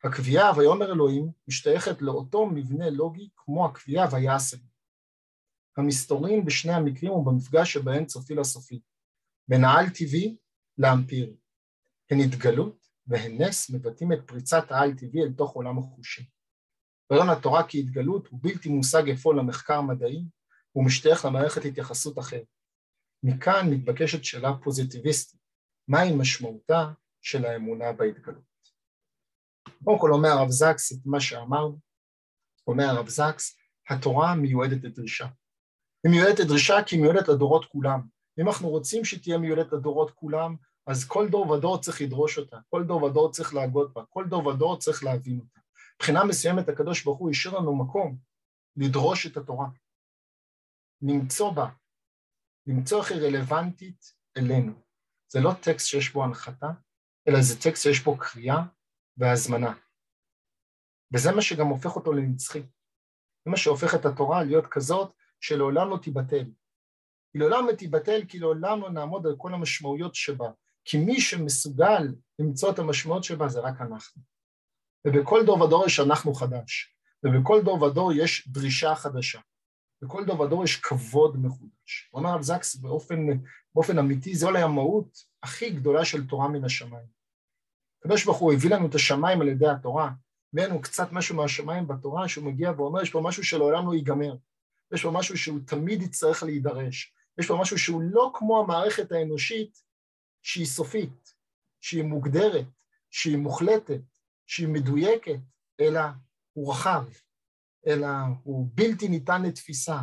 הקביעה 0.05 0.59
ויאמר 0.59 0.93
אלוהים 0.93 1.31
משתייכת 1.49 2.03
לאותו 2.03 2.47
מבנה 2.47 2.91
לוגי 2.91 3.29
כמו 3.37 3.67
הקביעה 3.67 4.09
ויעשה. 4.13 4.57
המסתורים 5.77 6.45
בשני 6.45 6.73
המקרים 6.73 7.13
ובמפגש 7.13 7.73
שבהן 7.73 8.09
סופי 8.09 8.35
לסופי, 8.35 8.81
בין 9.49 9.65
העל 9.65 9.89
טבעי 9.89 10.37
לאמפיר. 10.79 11.35
הן 12.11 12.21
התגלות 12.21 12.86
והן 13.07 13.43
נס 13.43 13.71
מבטאים 13.71 14.13
את 14.13 14.19
פריצת 14.27 14.71
העל 14.71 14.95
טבעי 14.95 15.23
אל 15.23 15.33
תוך 15.33 15.53
עולם 15.53 15.79
החושים. 15.79 16.25
רעיון 17.13 17.31
התורה 17.31 17.63
כהתגלות 17.69 18.27
הוא 18.27 18.41
בלתי 18.43 18.69
מושג 18.69 19.11
אפוא 19.11 19.35
למחקר 19.35 19.81
מדעי, 19.81 20.25
הוא 20.73 20.87
משתייך 20.87 21.25
למערכת 21.25 21.65
התייחסות 21.65 22.19
אחרת. 22.19 22.47
מכאן 23.23 23.71
מתבקשת 23.71 24.25
שאלה 24.25 24.51
פוזיטיביסטית, 24.65 25.41
מהי 25.89 26.17
משמעותה 26.17 26.93
של 27.21 27.45
האמונה 27.45 27.93
בהתגלות? 27.93 28.57
קודם 29.85 29.99
כל 29.99 30.13
אומר 30.13 30.29
הרב 30.29 30.51
זקס 30.51 30.93
את 30.93 30.99
מה 31.05 31.21
שאמרנו, 31.21 31.79
אומר 32.67 32.85
הרב 32.85 33.09
זקס, 33.09 33.57
התורה 33.91 34.35
מיועדת 34.35 34.85
לדרישה. 34.85 35.27
היא 36.05 36.13
מיועדת 36.13 36.39
לדרישה 36.41 36.75
כי 36.87 36.97
היא 36.97 37.03
מיועדת 37.03 37.29
לדורות 37.29 37.65
כולם. 37.65 38.01
אם 38.41 38.49
אנחנו 38.49 38.69
רוצים 38.69 39.05
שתהיה 39.05 39.39
מיועדת 39.39 39.73
לדורות 39.73 40.11
כולם, 40.11 40.57
אז 40.87 41.05
כל 41.05 41.29
דור 41.29 41.51
ודור 41.51 41.81
צריך 41.81 42.01
לדרוש 42.01 42.39
אותה, 42.39 42.57
כל 42.69 42.85
דור 42.85 43.03
ודור 43.03 43.33
צריך 43.33 43.55
להגות 43.55 43.93
בה, 43.93 44.03
כל 44.11 44.25
דור 44.29 44.47
ודור 44.47 44.79
צריך 44.79 45.05
להבין 45.05 45.41
אותה. 45.41 45.61
מבחינה 45.97 46.25
מסוימת 46.25 46.69
הקדוש 46.69 47.05
ברוך 47.05 47.19
הוא 47.19 47.31
השאיר 47.31 47.59
לנו 47.59 47.77
מקום 47.85 48.19
לדרוש 48.77 49.27
את 49.27 49.37
התורה, 49.37 49.67
למצוא 51.03 51.53
בה, 51.53 51.71
למצוא 52.67 53.01
איך 53.01 53.11
היא 53.11 53.21
רלוונטית 53.21 54.15
אלינו. 54.37 54.73
זה 55.29 55.41
לא 55.41 55.51
טקסט 55.63 55.87
שיש 55.87 56.13
בו 56.13 56.25
הנחתה, 56.25 56.67
אלא 57.29 57.39
זה 57.41 57.61
טקסט 57.63 57.83
שיש 57.83 58.05
בו 58.05 58.17
קריאה 58.19 58.63
והזמנה. 59.17 59.75
וזה 61.15 61.33
מה 61.33 61.43
שגם 61.43 61.67
הופך 61.67 61.97
אותו 61.97 62.13
לנצחי. 62.13 62.63
זה 63.45 63.51
מה 63.51 63.57
שהופך 63.57 63.95
את 63.95 64.05
התורה 64.05 64.45
להיות 64.45 64.67
כזאת 64.67 65.13
שלעולם 65.41 65.91
לא 65.91 65.99
תיבטל. 66.03 66.45
היא 67.35 67.43
לעולם 67.43 67.67
לא 67.67 67.73
תיבטל 67.73 68.25
כי 68.29 68.39
לעולם 68.39 68.81
לא 68.81 68.91
נעמוד 68.91 69.27
על 69.27 69.35
כל 69.39 69.55
המשמעויות 69.55 70.15
שבה. 70.15 70.51
כי 70.87 70.99
מי 70.99 71.21
שמסוגל 71.21 72.15
למצוא 72.39 72.71
את 72.73 72.79
המשמעות 72.79 73.25
שבה 73.25 73.49
זה 73.49 73.61
רק 73.61 73.81
אנחנו. 73.81 74.23
ובכל 75.07 75.45
דור 75.47 75.63
ודור 75.63 75.87
יש 75.87 76.01
אנחנו 76.01 76.35
חדש, 76.35 76.97
ובכל 77.25 77.63
דור 77.65 77.83
ודור 77.83 78.13
יש 78.13 78.49
דרישה 78.49 78.95
חדשה, 78.95 79.41
בכל 80.03 80.25
דור 80.25 80.41
ודור 80.41 80.65
יש 80.65 80.77
כבוד 80.77 81.37
מחודש. 81.37 82.11
אמר 82.17 82.35
על 82.35 82.43
זקס 82.43 82.77
באופן, 82.77 83.27
באופן 83.75 83.99
אמיתי, 83.99 84.35
זו 84.35 84.49
אולי 84.49 84.63
המהות 84.63 85.19
הכי 85.43 85.71
גדולה 85.71 86.05
של 86.05 86.27
תורה 86.27 86.49
מן 86.49 86.65
השמיים. 86.65 87.07
הקדוש 88.01 88.25
ברוך 88.25 88.39
הוא 88.39 88.53
הביא 88.53 88.71
לנו 88.71 88.87
את 88.87 88.95
השמיים 88.95 89.41
על 89.41 89.49
ידי 89.49 89.69
התורה, 89.69 90.11
לנו 90.53 90.81
קצת 90.81 91.13
משהו 91.13 91.37
מהשמיים 91.37 91.89
בתורה, 91.89 92.29
שהוא 92.29 92.45
מגיע 92.45 92.73
ואומר, 92.77 93.03
יש 93.03 93.11
פה 93.11 93.21
משהו 93.21 93.45
שלעולם 93.45 93.87
לא 93.87 93.95
ייגמר, 93.95 94.37
יש 94.95 95.03
פה 95.03 95.11
משהו 95.11 95.39
שהוא 95.39 95.59
תמיד 95.67 96.03
יצטרך 96.03 96.43
להידרש, 96.43 97.15
יש 97.39 97.47
פה 97.47 97.59
משהו 97.61 97.79
שהוא 97.79 98.03
לא 98.03 98.31
כמו 98.35 98.61
המערכת 98.61 99.13
האנושית 99.13 99.86
שהיא 100.47 100.67
סופית, 100.67 101.35
שהיא 101.81 102.03
מוגדרת, 102.03 102.67
שהיא 103.11 103.37
מוחלטת, 103.37 104.01
שהיא 104.47 104.69
מדויקת, 104.69 105.41
אלא 105.81 106.01
הוא 106.53 106.73
רחב, 106.73 107.05
אלא 107.87 108.07
הוא 108.43 108.69
בלתי 108.75 109.09
ניתן 109.09 109.43
לתפיסה. 109.43 109.99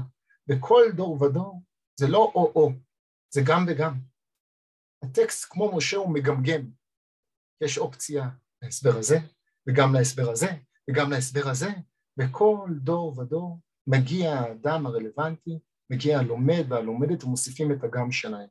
בכל 0.47 0.81
דור 0.95 1.21
ודור 1.21 1.63
זה 1.99 2.07
לא 2.07 2.31
או-או, 2.35 2.71
זה 3.33 3.41
גם 3.45 3.65
וגם. 3.67 3.99
הטקסט 5.03 5.45
כמו 5.49 5.77
משה 5.77 5.97
הוא 5.97 6.13
מגמגם. 6.13 6.71
יש 7.63 7.77
אופציה 7.77 8.29
להסבר 8.61 8.97
הזה, 8.97 9.17
וגם 9.67 9.93
להסבר 9.93 10.29
הזה, 10.29 10.47
וגם 10.89 11.11
להסבר 11.11 11.49
הזה. 11.49 11.69
בכל 12.17 12.69
דור 12.81 13.19
ודור 13.19 13.59
מגיע 13.87 14.33
האדם 14.33 14.85
הרלוונטי, 14.85 15.59
מגיע 15.89 16.19
הלומד 16.19 16.65
והלומדת 16.69 17.23
ומוסיפים 17.23 17.71
את 17.71 17.83
הגם 17.83 18.11
שלהם. 18.11 18.47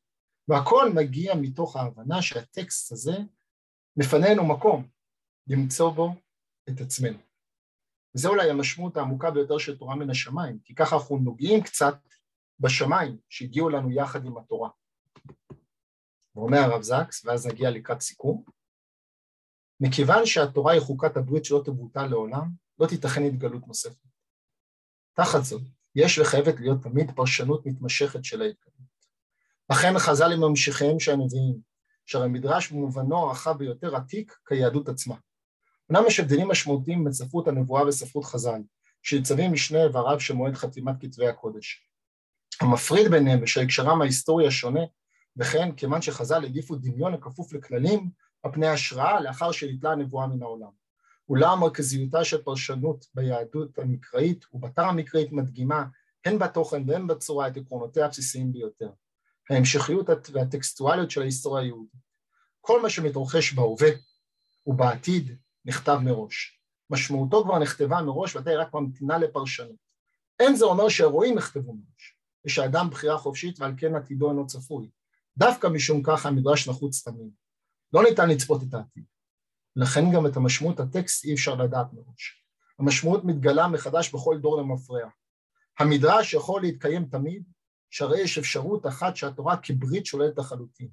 והכל 0.53 0.91
מגיע 0.95 1.35
מתוך 1.35 1.77
ההבנה 1.77 2.23
שהטקסט 2.23 2.93
הזה 2.93 3.13
מפנה 3.97 4.31
לנו 4.31 4.49
מקום 4.49 4.89
למצוא 5.47 5.91
בו 5.91 6.15
את 6.69 6.81
עצמנו. 6.81 7.19
וזה 8.15 8.29
אולי 8.29 8.51
המשמעות 8.51 8.97
העמוקה 8.97 9.31
ביותר 9.31 9.59
של 9.59 9.79
תורה 9.79 9.97
מן 9.97 10.11
השמיים, 10.11 10.59
כי 10.65 10.75
ככה 10.75 10.97
אנחנו 10.97 11.17
נוגעים 11.17 11.63
קצת 11.63 11.95
בשמיים 12.61 13.19
שהגיעו 13.29 13.69
לנו 13.69 13.91
יחד 13.91 14.25
עם 14.25 14.39
התורה. 14.39 14.71
ואומר 16.35 16.59
הרב 16.59 16.83
זקס, 16.83 17.25
ואז 17.25 17.47
נגיע 17.47 17.71
לקראת 17.71 18.01
סיכום, 18.01 18.45
מכיוון 19.81 20.27
שהתורה 20.27 20.73
היא 20.73 20.81
חוקת 20.81 21.17
הברית 21.17 21.45
שלא 21.45 21.63
תבוטל 21.65 22.07
לעולם, 22.07 22.49
לא 22.79 22.87
תיתכן 22.87 23.23
התגלות 23.23 23.67
נוספת. 23.67 24.07
תחת 25.17 25.45
זאת, 25.45 25.63
יש 25.95 26.19
וחייבת 26.19 26.61
להיות 26.61 26.83
תמיד 26.83 27.11
פרשנות 27.17 27.67
מתמשכת 27.67 28.25
של 28.25 28.43
ההתגלות. 28.43 28.92
לכן 29.71 29.99
חז"ל 29.99 30.33
הם 30.33 30.41
ממשיכיהם 30.41 31.01
של 31.01 31.13
הנביאים, 31.13 31.59
שהרי 32.07 32.29
מדרש 32.29 32.71
במובנו 32.71 33.17
הרחב 33.17 33.59
ביותר 33.59 33.97
עתיק 33.97 34.37
כיהדות 34.49 34.89
עצמה. 34.89 35.15
אמנם 35.91 36.03
יש 36.07 36.21
הבדלים 36.21 36.49
משמעותיים 36.49 37.05
בין 37.05 37.13
ספרות 37.13 37.49
הנבואה 37.49 37.87
וספרות 37.87 38.25
חז"ל, 38.25 38.61
שניצבים 39.03 39.53
משני 39.53 39.83
איבריו 39.83 40.21
של 40.21 40.35
מועד 40.35 40.55
חתימת 40.55 40.95
כתבי 41.01 41.29
הקודש. 41.29 41.89
המפריד 42.61 43.11
ביניהם 43.11 43.41
בשל 43.41 43.61
הקשרם 43.61 44.03
ההיסטורי 44.03 44.47
השונה, 44.47 44.81
וכן 45.37 45.73
כיוון 45.73 46.03
שחז"ל 46.03 46.45
העדיפו 46.45 46.77
דמיון 46.77 47.15
הכפוף 47.15 47.53
לכללים 47.53 48.11
על 48.43 48.53
פני 48.53 48.69
השראה 48.69 49.21
לאחר 49.21 49.53
שניטלה 49.53 49.93
הנבואה 49.93 50.27
מן 50.27 50.43
העולם. 50.43 50.71
אולם 51.29 51.61
מרכזיותה 51.61 52.25
של 52.25 52.43
פרשנות 52.43 53.07
ביהדות 53.15 53.79
המקראית 53.79 54.45
ובתר 54.53 54.83
המקראית 54.85 55.33
מדגימה 55.33 55.85
הן 56.25 56.39
בתוכן 56.39 56.83
והן 56.87 57.07
בצורה 57.07 57.49
את 57.49 57.57
עקרונותיה 57.57 58.07
הבסיסיים 58.07 58.53
ביותר. 58.53 58.91
ההמשכיות 59.51 60.07
והטקסטואליות 60.33 61.11
של 61.11 61.23
ההיסטוריה 61.23 61.63
היהודית. 61.63 62.03
כל 62.61 62.83
מה 62.83 62.91
שמתרחש 62.91 63.53
בהווה 63.53 63.89
ובעתיד 64.67 65.39
נכתב 65.65 65.99
מראש. 66.03 66.61
משמעותו 66.91 67.45
כבר 67.45 67.59
נכתבה 67.59 68.03
מראש 68.03 68.37
ואתה 68.37 68.51
רק 68.51 68.75
ממתינה 68.75 69.19
לפרשנות. 69.19 69.77
אין 70.41 70.57
זה 70.57 70.65
אומר 70.65 70.89
שהאירועים 70.89 71.39
נכתבו 71.39 71.73
מראש, 71.73 72.17
ושאדם 72.47 72.91
בחירה 72.91 73.19
חופשית 73.19 73.61
ועל 73.61 73.75
כן 73.77 73.95
עתידו 73.95 74.31
אינו 74.31 74.47
צפוי. 74.47 74.91
דווקא 75.37 75.67
משום 75.67 76.03
כך 76.03 76.27
המדרש 76.27 76.69
נחוץ 76.69 77.09
תמיד. 77.09 77.31
לא 77.93 78.03
ניתן 78.03 78.29
לצפות 78.29 78.63
את 78.63 78.75
העתיד. 78.75 79.05
לכן 79.77 80.13
גם 80.15 80.27
את 80.27 80.37
המשמעות 80.37 80.81
הטקסט 80.81 81.25
אי 81.25 81.35
אפשר 81.35 81.55
לדעת 81.55 81.87
מראש. 81.93 82.45
המשמעות 82.79 83.25
מתגלה 83.25 83.69
מחדש 83.69 84.15
בכל 84.15 84.39
דור 84.39 84.61
למפרע. 84.61 85.09
המדרש 85.79 86.35
יכול 86.35 86.63
להתקיים 86.63 87.05
תמיד, 87.05 87.45
שהרי 87.93 88.21
יש 88.21 88.39
אפשרות 88.39 88.87
אחת 88.87 89.17
שהתורה 89.17 89.57
כברית 89.63 90.07
שוללת 90.07 90.39
לחלוטין. 90.39 90.89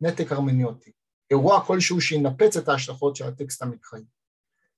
נתק 0.00 0.32
הרמניוטי. 0.32 0.92
אירוע 1.30 1.66
כלשהו 1.66 2.00
שינפץ 2.00 2.56
את 2.56 2.68
ההשלכות 2.68 3.16
של 3.16 3.24
הטקסט 3.24 3.62
המקראי. 3.62 4.02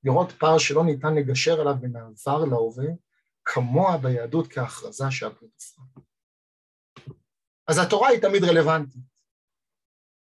לראות 0.05 0.33
פער 0.33 0.59
שלא 0.59 0.85
ניתן 0.85 1.15
לגשר 1.15 1.61
עליו 1.61 1.75
בין 1.81 1.97
העבר 1.97 2.45
להווה, 2.45 2.87
כמוה 3.45 3.99
ביהדות 3.99 4.53
כהכרזה 4.53 5.11
שהברית 5.11 5.51
עשרה. 5.57 5.85
אז 7.69 7.79
התורה 7.79 8.09
היא 8.09 8.21
תמיד 8.21 8.45
רלוונטית. 8.45 9.13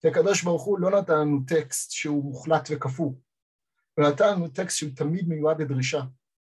כי 0.01 0.07
הקדוש 0.07 0.43
ברוך 0.43 0.63
הוא 0.63 0.79
לא 0.79 1.01
נתן 1.01 1.13
לנו 1.13 1.39
טקסט 1.47 1.91
שהוא 1.91 2.23
מוחלט 2.23 2.69
וקפוא, 2.71 3.13
הוא 3.93 4.05
נתן 4.05 4.29
לנו 4.31 4.47
טקסט 4.47 4.77
שהוא 4.77 4.91
תמיד 4.95 5.27
מיועד 5.27 5.61
לדרישה. 5.61 6.01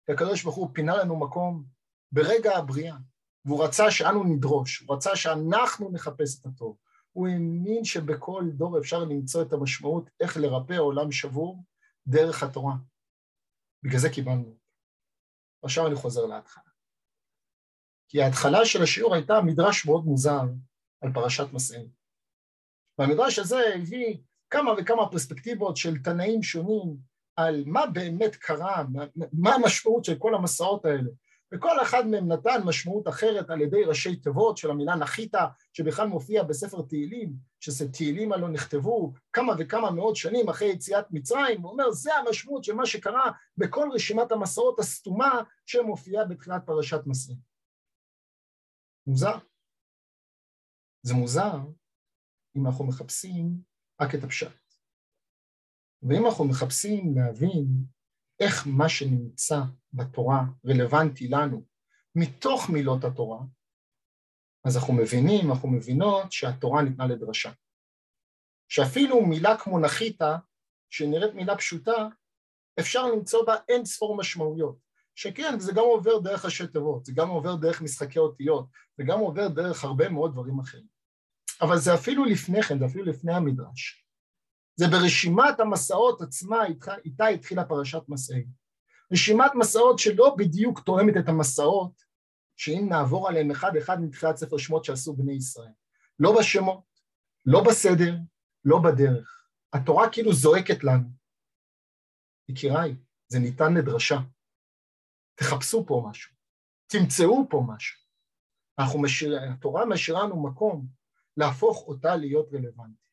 כי 0.06 0.12
הקדוש 0.12 0.42
ברוך 0.42 0.56
הוא 0.56 0.70
פינה 0.74 0.96
לנו 0.96 1.20
מקום 1.20 1.64
ברגע 2.12 2.56
הבריאה, 2.56 2.96
והוא 3.44 3.64
רצה 3.64 3.90
שאנו 3.90 4.24
נדרוש, 4.24 4.78
הוא 4.80 4.96
רצה 4.96 5.16
שאנחנו 5.16 5.90
נחפש 5.92 6.40
את 6.40 6.46
הטוב. 6.46 6.76
הוא 7.12 7.28
האמין 7.28 7.84
שבכל 7.84 8.44
דור 8.54 8.78
אפשר 8.78 8.98
למצוא 8.98 9.42
את 9.42 9.52
המשמעות 9.52 10.10
איך 10.20 10.36
לרפא 10.36 10.74
עולם 10.74 11.12
שבור 11.12 11.64
דרך 12.06 12.42
התורה. 12.42 12.74
בגלל 13.82 14.00
זה 14.00 14.10
קיבלנו. 14.10 14.56
עכשיו 15.62 15.86
אני 15.86 15.94
חוזר 15.94 16.26
להתחלה. 16.26 16.64
כי 18.08 18.22
ההתחלה 18.22 18.64
של 18.64 18.82
השיעור 18.82 19.14
הייתה 19.14 19.34
מדרש 19.44 19.86
מאוד 19.86 20.04
מוזר 20.04 20.42
על 21.00 21.12
פרשת 21.14 21.46
מסעים. 21.52 21.88
והמדרש 22.98 23.38
הזה 23.38 23.58
הביא 23.74 24.16
כמה 24.50 24.70
וכמה 24.78 25.10
פרספקטיבות 25.10 25.76
של 25.76 26.02
תנאים 26.02 26.42
שונים 26.42 26.96
על 27.36 27.62
מה 27.66 27.86
באמת 27.86 28.36
קרה, 28.36 28.84
מה 29.32 29.54
המשמעות 29.54 30.04
של 30.04 30.18
כל 30.18 30.34
המסעות 30.34 30.84
האלה. 30.84 31.10
וכל 31.52 31.82
אחד 31.82 32.06
מהם 32.06 32.32
נתן 32.32 32.60
משמעות 32.64 33.08
אחרת 33.08 33.50
על 33.50 33.60
ידי 33.60 33.84
ראשי 33.84 34.16
תיבות 34.16 34.56
של 34.56 34.70
המילה 34.70 34.94
נחיתה, 34.94 35.46
שבכלל 35.72 36.06
מופיע 36.08 36.42
בספר 36.42 36.82
תהילים, 36.82 37.32
שזה 37.60 37.92
תהילים 37.92 38.32
הלא 38.32 38.48
נכתבו 38.48 39.12
כמה 39.32 39.52
וכמה 39.58 39.90
מאות 39.90 40.16
שנים 40.16 40.48
אחרי 40.48 40.68
יציאת 40.68 41.04
מצרים, 41.10 41.62
הוא 41.62 41.70
אומר 41.70 41.90
זה 41.90 42.14
המשמעות 42.14 42.64
של 42.64 42.74
מה 42.74 42.86
שקרה 42.86 43.30
בכל 43.56 43.88
רשימת 43.92 44.32
המסעות 44.32 44.78
הסתומה 44.78 45.42
שמופיעה 45.66 46.24
בתחילת 46.24 46.62
פרשת 46.66 47.00
מסעים. 47.06 47.38
מוזר. 49.06 49.38
זה 51.02 51.14
מוזר 51.14 51.58
אם 52.56 52.66
אנחנו 52.66 52.84
מחפשים 52.86 53.60
רק 54.00 54.14
את 54.14 54.24
הפשט. 54.24 54.62
ואם 56.02 56.26
אנחנו 56.26 56.44
מחפשים 56.44 57.14
להבין 57.16 57.66
איך 58.42 58.66
מה 58.66 58.88
שנמצא 58.88 59.60
בתורה 59.92 60.42
רלוונטי 60.66 61.28
לנו 61.28 61.64
מתוך 62.14 62.70
מילות 62.70 63.04
התורה, 63.04 63.38
אז 64.64 64.76
אנחנו 64.76 64.94
מבינים, 64.94 65.50
אנחנו 65.50 65.68
מבינות 65.68 66.32
שהתורה 66.32 66.82
ניתנה 66.82 67.06
לדרשה. 67.06 67.50
שאפילו 68.68 69.26
מילה 69.26 69.56
כמו 69.58 69.78
נחיתה, 69.78 70.36
שנראית 70.90 71.34
מילה 71.34 71.56
פשוטה, 71.56 72.08
אפשר 72.80 73.06
למצוא 73.06 73.46
בה 73.46 73.54
אין 73.68 73.84
ספור 73.84 74.16
משמעויות. 74.16 74.76
שכן, 75.14 75.58
זה 75.58 75.72
גם 75.72 75.82
עובר 75.82 76.18
דרך 76.18 76.44
ראשי 76.44 76.66
תיבות, 76.66 77.04
זה 77.04 77.12
גם 77.16 77.28
עובר 77.28 77.56
דרך 77.56 77.82
משחקי 77.82 78.18
אותיות, 78.18 78.66
זה 78.96 79.04
גם 79.04 79.18
עובר 79.18 79.48
דרך 79.48 79.84
הרבה 79.84 80.08
מאוד 80.08 80.32
דברים 80.32 80.58
אחרים. 80.58 80.86
אבל 81.60 81.78
זה 81.78 81.94
אפילו 81.94 82.24
לפני 82.24 82.62
כן, 82.62 82.78
זה 82.78 82.86
אפילו 82.86 83.04
לפני 83.04 83.34
המדרש. 83.34 84.06
זה 84.76 84.86
ברשימת 84.88 85.60
המסעות 85.60 86.20
עצמה, 86.20 86.64
איתה, 86.66 86.94
איתה 87.04 87.26
התחילה 87.26 87.64
פרשת 87.64 88.02
מסעי. 88.08 88.44
רשימת 89.12 89.50
מסעות 89.54 89.98
שלא 89.98 90.34
בדיוק 90.38 90.80
תואמת 90.80 91.14
את 91.18 91.28
המסעות, 91.28 92.02
שאם 92.56 92.86
נעבור 92.88 93.28
עליהם 93.28 93.50
אחד 93.50 93.76
אחד 93.76 94.00
מתחילת 94.00 94.36
ספר 94.36 94.58
שמות 94.58 94.84
שעשו 94.84 95.16
בני 95.16 95.32
ישראל. 95.32 95.72
לא 96.18 96.38
בשמות, 96.38 96.84
לא 97.46 97.64
בסדר, 97.68 98.14
לא 98.64 98.78
בדרך. 98.78 99.46
התורה 99.72 100.12
כאילו 100.12 100.32
זועקת 100.32 100.84
לנו. 100.84 101.08
יקיריי, 102.48 102.96
זה 103.28 103.38
ניתן 103.38 103.74
לדרשה. 103.74 104.18
תחפשו 105.34 105.84
פה 105.86 106.06
משהו, 106.10 106.34
תמצאו 106.86 107.46
פה 107.50 107.64
משהו. 107.68 107.98
אנחנו 108.78 109.02
משאיר, 109.02 109.40
התורה 109.52 109.86
משאירה 109.86 110.24
לנו 110.24 110.42
מקום 110.42 110.86
להפוך 111.36 111.86
אותה 111.86 112.16
להיות 112.16 112.48
רלוונטית. 112.52 113.11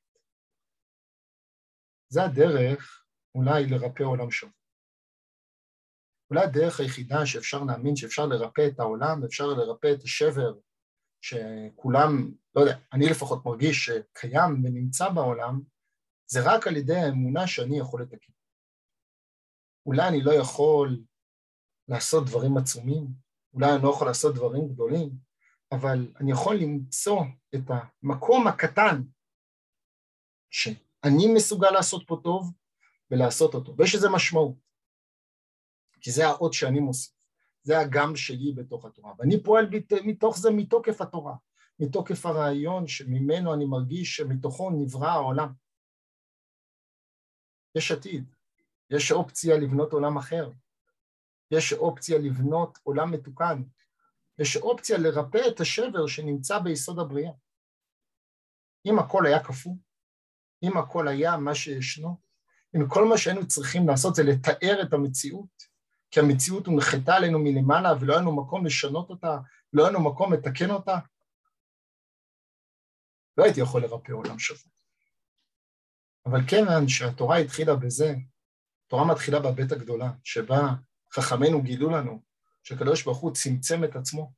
זה 2.10 2.24
הדרך 2.24 3.06
אולי 3.36 3.66
לרפא 3.66 4.04
עולם 4.04 4.32
שבוע. 4.32 4.54
אולי 6.30 6.44
הדרך 6.44 6.80
היחידה 6.80 7.26
שאפשר 7.26 7.64
להאמין 7.64 7.96
שאפשר 7.96 8.26
לרפא 8.26 8.68
את 8.68 8.80
העולם, 8.80 9.24
אפשר 9.24 9.48
לרפא 9.48 9.94
את 9.94 10.04
השבר 10.04 10.54
שכולם, 11.22 12.32
לא 12.56 12.62
יודע, 12.62 12.78
אני 12.94 13.06
לפחות 13.06 13.46
מרגיש 13.46 13.86
שקיים 13.86 14.64
ונמצא 14.64 15.10
בעולם, 15.10 15.62
זה 16.32 16.40
רק 16.46 16.68
על 16.68 16.78
ידי 16.78 16.96
האמונה 16.96 17.48
שאני 17.48 17.80
יכול 17.80 18.02
לתקן. 18.02 18.34
אולי 19.86 20.08
אני 20.08 20.22
לא 20.22 20.32
יכול 20.32 21.04
לעשות 21.88 22.26
דברים 22.26 22.58
עצומים, 22.58 23.08
אולי 23.54 23.76
אני 23.76 23.84
לא 23.84 23.90
יכול 23.90 24.08
לעשות 24.08 24.36
דברים 24.36 24.68
גדולים, 24.68 25.10
אבל 25.72 26.14
אני 26.20 26.32
יכול 26.32 26.56
למצוא 26.56 27.22
את 27.56 27.62
המקום 27.70 28.48
הקטן 28.48 29.02
שאני 31.06 31.34
מסוגל 31.34 31.72
לעשות 31.72 32.04
פה 32.08 32.20
טוב 32.24 32.54
ולעשות 33.12 33.54
אותו, 33.54 33.76
ויש 33.78 33.96
לזה 33.96 34.10
משמעות, 34.10 34.56
כי 36.02 36.12
זה 36.12 36.28
האות 36.28 36.54
שאני 36.54 36.80
מוסיף, 36.80 37.16
זה 37.64 37.80
הגם 37.80 38.16
שלי 38.16 38.54
בתוך 38.56 38.86
התורה, 38.86 39.14
ואני 39.20 39.44
פועל 39.44 39.70
מתוך 40.06 40.38
זה 40.38 40.50
מתוקף 40.52 41.02
התורה, 41.02 41.36
מתוקף 41.80 42.26
הרעיון 42.26 42.88
שממנו 42.88 43.54
אני 43.54 43.66
מרגיש 43.66 44.16
שמתוכו 44.16 44.70
נברא 44.70 45.08
העולם. 45.08 45.54
יש 47.76 47.92
עתיד, 47.92 48.36
יש 48.90 49.12
אופציה 49.12 49.58
לבנות 49.58 49.94
עולם 49.94 50.18
אחר, 50.18 50.52
יש 51.52 51.74
אופציה 51.74 52.18
לבנות 52.18 52.78
עולם 52.84 53.12
מתוקן, 53.12 53.64
יש 54.40 54.58
אופציה 54.58 54.98
לרפא 54.98 55.42
את 55.48 55.60
השבר 55.60 56.08
שנמצא 56.08 56.60
ביסוד 56.60 57.00
הבריאה. 57.00 57.32
אם 58.86 59.00
הכל 59.00 59.26
היה 59.26 59.44
קפוא, 59.44 59.74
אם 60.64 60.78
הכל 60.78 61.08
היה 61.08 61.38
מה 61.38 61.56
שישנו, 61.56 62.18
אם 62.76 62.88
כל 62.88 63.06
מה 63.06 63.18
שהיינו 63.18 63.48
צריכים 63.48 63.88
לעשות 63.88 64.16
זה 64.16 64.24
לתאר 64.24 64.82
את 64.82 64.94
המציאות, 64.94 65.64
כי 66.12 66.20
המציאות 66.20 66.68
הונחתה 66.68 67.16
עלינו 67.16 67.40
מלמעלה 67.40 67.94
ולא 68.00 68.14
היה 68.14 68.22
לנו 68.22 68.36
מקום 68.36 68.66
לשנות 68.66 69.10
אותה, 69.10 69.38
לא 69.74 69.84
היה 69.84 69.92
לנו 69.92 70.04
מקום 70.04 70.34
לתקן 70.34 70.70
אותה, 70.70 70.98
לא 73.38 73.44
הייתי 73.44 73.62
יכול 73.62 73.82
לרפא 73.82 74.12
עולם 74.12 74.40
שבור. 74.40 74.72
אבל 76.26 76.48
כיוון 76.48 76.88
שהתורה 76.88 77.38
התחילה 77.38 77.76
בזה, 77.76 78.16
התורה 78.86 79.06
מתחילה 79.06 79.40
בבית 79.40 79.72
הגדולה, 79.72 80.12
שבה 80.24 80.62
חכמינו 81.14 81.62
גילו 81.64 81.90
לנו 81.90 82.22
שהקדוש 82.64 83.04
ברוך 83.04 83.18
הוא 83.18 83.34
צמצם 83.34 83.84
את 83.84 83.96
עצמו, 83.96 84.34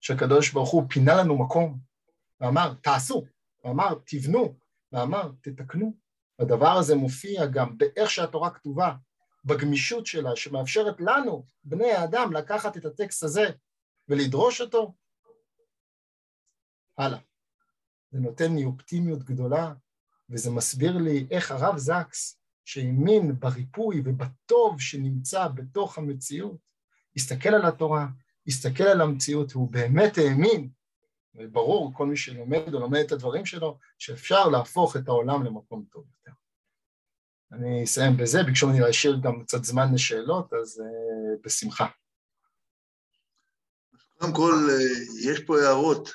שהקדוש 0.00 0.52
ברוך 0.52 0.70
הוא 0.70 0.84
פינה 0.90 1.14
לנו 1.14 1.38
מקום, 1.38 1.78
ואמר, 2.40 2.74
תעשו, 2.74 3.24
ואמר, 3.64 3.94
תבנו, 4.06 4.58
ואמר, 4.92 5.30
תתקנו. 5.40 5.96
הדבר 6.38 6.70
הזה 6.70 6.94
מופיע 6.94 7.46
גם 7.46 7.78
באיך 7.78 8.10
שהתורה 8.10 8.50
כתובה, 8.50 8.94
בגמישות 9.44 10.06
שלה, 10.06 10.36
שמאפשרת 10.36 11.00
לנו, 11.00 11.46
בני 11.64 11.92
האדם, 11.92 12.32
לקחת 12.32 12.76
את 12.76 12.84
הטקסט 12.84 13.22
הזה 13.22 13.50
ולדרוש 14.08 14.60
אותו. 14.60 14.94
הלאה. 16.98 17.18
זה 18.10 18.20
נותן 18.20 18.56
לי 18.56 18.64
אופטימיות 18.64 19.24
גדולה, 19.24 19.72
וזה 20.30 20.50
מסביר 20.50 20.96
לי 20.98 21.26
איך 21.30 21.50
הרב 21.50 21.78
זקס, 21.78 22.40
שהאמין 22.64 23.40
בריפוי 23.40 24.02
ובטוב 24.04 24.80
שנמצא 24.80 25.48
בתוך 25.48 25.98
המציאות, 25.98 26.58
הסתכל 27.16 27.48
על 27.48 27.66
התורה, 27.66 28.06
הסתכל 28.46 28.84
על 28.84 29.00
המציאות, 29.00 29.52
והוא 29.52 29.70
באמת 29.70 30.18
האמין, 30.18 30.70
וברור, 31.38 31.94
כל 31.94 32.06
מי 32.06 32.16
שלומד 32.16 32.74
או 32.74 32.80
לומד 32.80 33.00
את 33.06 33.12
הדברים 33.12 33.46
שלו, 33.46 33.78
שאפשר 33.98 34.48
להפוך 34.48 34.96
את 34.96 35.08
העולם 35.08 35.44
למקום 35.44 35.84
טוב 35.90 36.04
יותר. 36.10 36.38
אני 37.52 37.84
אסיים 37.84 38.16
בזה, 38.16 38.42
ביקשו 38.42 38.66
ממני 38.66 38.80
להשאיר 38.80 39.18
גם 39.22 39.44
קצת 39.44 39.64
זמן 39.64 39.94
לשאלות, 39.94 40.52
אז 40.52 40.80
uh, 40.80 41.40
בשמחה. 41.44 41.86
קודם 44.18 44.34
כל, 44.34 44.52
uh, 44.68 45.30
יש 45.30 45.40
פה 45.46 45.58
הערות, 45.58 46.08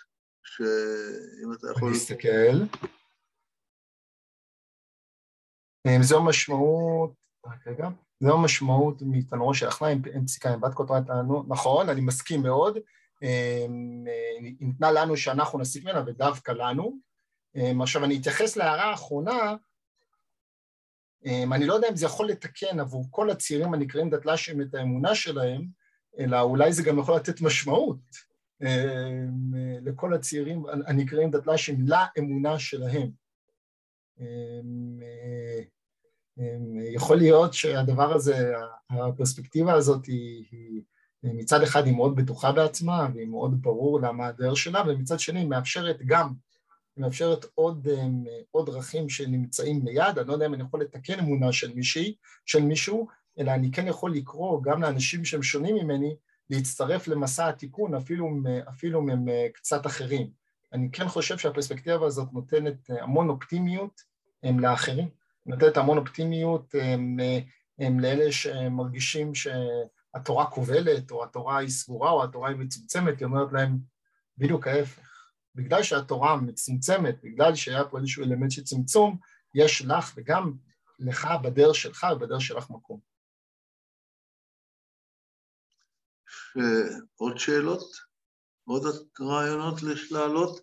שאם 0.44 1.54
אתה 1.54 1.68
יכול... 1.72 1.88
אני 1.88 1.98
אסתכל. 1.98 2.84
אה, 5.88 5.98
זו 6.02 6.24
משמעות, 6.24 7.14
רק 7.46 7.68
רגע, 7.68 7.88
זו 8.20 8.34
המשמעות 8.34 9.02
מתנורו 9.02 9.54
של 9.54 9.68
אחניים, 9.68 10.02
אין 10.14 10.26
פסיקה 10.26 10.54
עם 10.54 10.62
בת 10.62 10.74
כותרת 10.74 11.04
נכון, 11.48 11.90
אני 11.90 12.02
מסכים 12.02 12.42
מאוד, 12.42 12.78
ניתנה 14.60 14.92
לנו 14.92 15.18
שאנחנו 15.18 15.60
נסיק 15.60 15.86
ממנה 15.86 16.04
ודווקא 16.08 16.52
לנו. 16.52 16.98
עכשיו 17.82 18.06
אני 18.06 18.18
אתייחס 18.18 18.58
להערה 18.58 18.84
האחרונה, 18.84 19.56
אני 21.26 21.66
לא 21.66 21.74
יודע 21.74 21.90
אם 21.90 21.96
זה 21.96 22.06
יכול 22.06 22.30
לתקן 22.30 22.80
עבור 22.80 23.06
כל 23.10 23.30
הצעירים 23.30 23.74
הנקראים 23.74 24.10
דתל"שים 24.10 24.62
את 24.62 24.76
האמונה 24.76 25.16
שלהם, 25.16 25.66
אלא 26.20 26.42
אולי 26.42 26.74
זה 26.74 26.84
גם 26.84 27.00
יכול 27.00 27.16
לתת 27.16 27.42
משמעות 27.42 28.00
לכל 29.82 30.14
הצעירים 30.14 30.66
הנקראים 30.88 31.32
דתל"שים 31.32 31.86
לאמונה 31.88 32.60
שלהם. 32.60 33.10
יכול 36.94 37.18
להיות 37.18 37.54
שהדבר 37.54 38.14
הזה, 38.14 38.54
הפרספקטיבה 38.90 39.74
הזאת 39.74 40.06
היא, 40.06 40.46
היא 40.52 40.82
מצד 41.24 41.64
אחד 41.64 41.86
היא 41.86 41.96
מאוד 41.96 42.16
בטוחה 42.16 42.52
בעצמה 42.52 43.08
והיא 43.14 43.28
מאוד 43.28 43.62
ברור 43.62 44.02
למה 44.02 44.28
הדרך 44.28 44.58
שלה 44.58 44.84
ומצד 44.88 45.20
שני 45.20 45.40
היא 45.40 45.48
מאפשרת 45.48 45.98
גם, 46.06 46.34
היא 46.96 47.04
מאפשרת 47.04 47.46
עוד, 47.56 47.88
עוד 48.52 48.66
דרכים 48.66 49.10
שנמצאים 49.10 49.86
ליד, 49.86 50.20
אני 50.20 50.28
לא 50.28 50.34
יודע 50.34 50.46
אם 50.46 50.54
אני 50.54 50.64
יכול 50.64 50.82
לתקן 50.82 51.20
אמונה 51.20 51.52
של 51.52 51.74
מישהי, 51.74 52.16
של 52.46 52.62
מישהו, 52.62 53.08
אלא 53.40 53.52
אני 53.52 53.72
כן 53.72 53.88
יכול 53.88 54.16
לקרוא 54.16 54.64
גם 54.64 54.82
לאנשים 54.82 55.26
שהם 55.26 55.44
שונים 55.44 55.76
ממני 55.76 56.16
להצטרף 56.50 57.08
למסע 57.08 57.48
התיקון 57.48 57.96
אפילו, 57.96 58.30
אפילו 58.70 59.02
מהם 59.02 59.26
קצת 59.54 59.86
אחרים. 59.86 60.30
אני 60.74 60.92
כן 60.92 61.08
חושב 61.08 61.38
שהפרספקטיבה 61.38 62.06
הזאת 62.06 62.34
נותנת 62.34 62.90
המון 63.02 63.30
אופטימיות 63.30 64.02
לאחרים. 64.44 65.08
נותנת 65.46 65.78
המון 65.78 65.98
אופטימיות 65.98 66.76
הם, 66.82 67.18
הם 67.80 68.00
לאלה 68.00 68.32
שמרגישים 68.32 69.32
שהתורה 70.14 70.51
כובלת, 70.51 71.11
או 71.11 71.24
התורה 71.24 71.57
היא 71.57 71.70
סגורה, 71.70 72.11
או 72.11 72.24
התורה 72.24 72.49
היא 72.49 72.57
מצומצמת, 72.57 73.20
היא 73.20 73.26
אומרת 73.26 73.53
להם 73.53 73.80
בדיוק 74.38 74.68
ההפך. 74.68 75.30
בגלל 75.55 75.84
שהתורה 75.84 76.38
מצומצמת, 76.38 77.16
בגלל 77.24 77.55
שהיה 77.55 77.84
פה 77.91 77.97
איזשהו 77.97 78.24
אלמנט 78.24 78.51
של 78.51 78.64
צמצום, 78.64 79.18
יש 79.55 79.82
לך 79.82 80.14
וגם 80.16 80.53
לך 80.99 81.28
בדרך 81.43 81.76
שלך 81.76 82.07
ובדרך 82.16 82.41
שלך 82.41 82.70
מקום. 82.70 82.99
עוד 87.16 87.38
שאלות? 87.38 87.95
עוד 88.64 88.84
רעיונות 89.22 89.76
להעלות? 90.11 90.61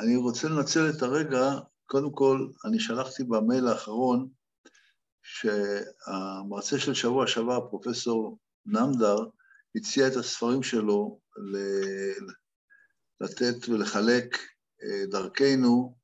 אני 0.00 0.16
רוצה 0.16 0.48
לנצל 0.48 0.80
את 0.96 1.02
הרגע, 1.02 1.44
קודם 1.86 2.12
כל, 2.12 2.48
אני 2.64 2.80
שלחתי 2.80 3.24
במייל 3.24 3.68
האחרון 3.68 4.28
שהמרצה 5.22 6.78
של 6.78 6.94
שבוע 6.94 7.26
שעבר, 7.26 7.68
פרופסור 7.70 8.38
נמדר, 8.66 9.16
הציע 9.76 10.08
את 10.08 10.16
הספרים 10.16 10.62
שלו 10.62 11.20
לתת 13.20 13.68
ולחלק 13.68 14.38
אה, 14.82 15.06
דרכנו 15.06 15.96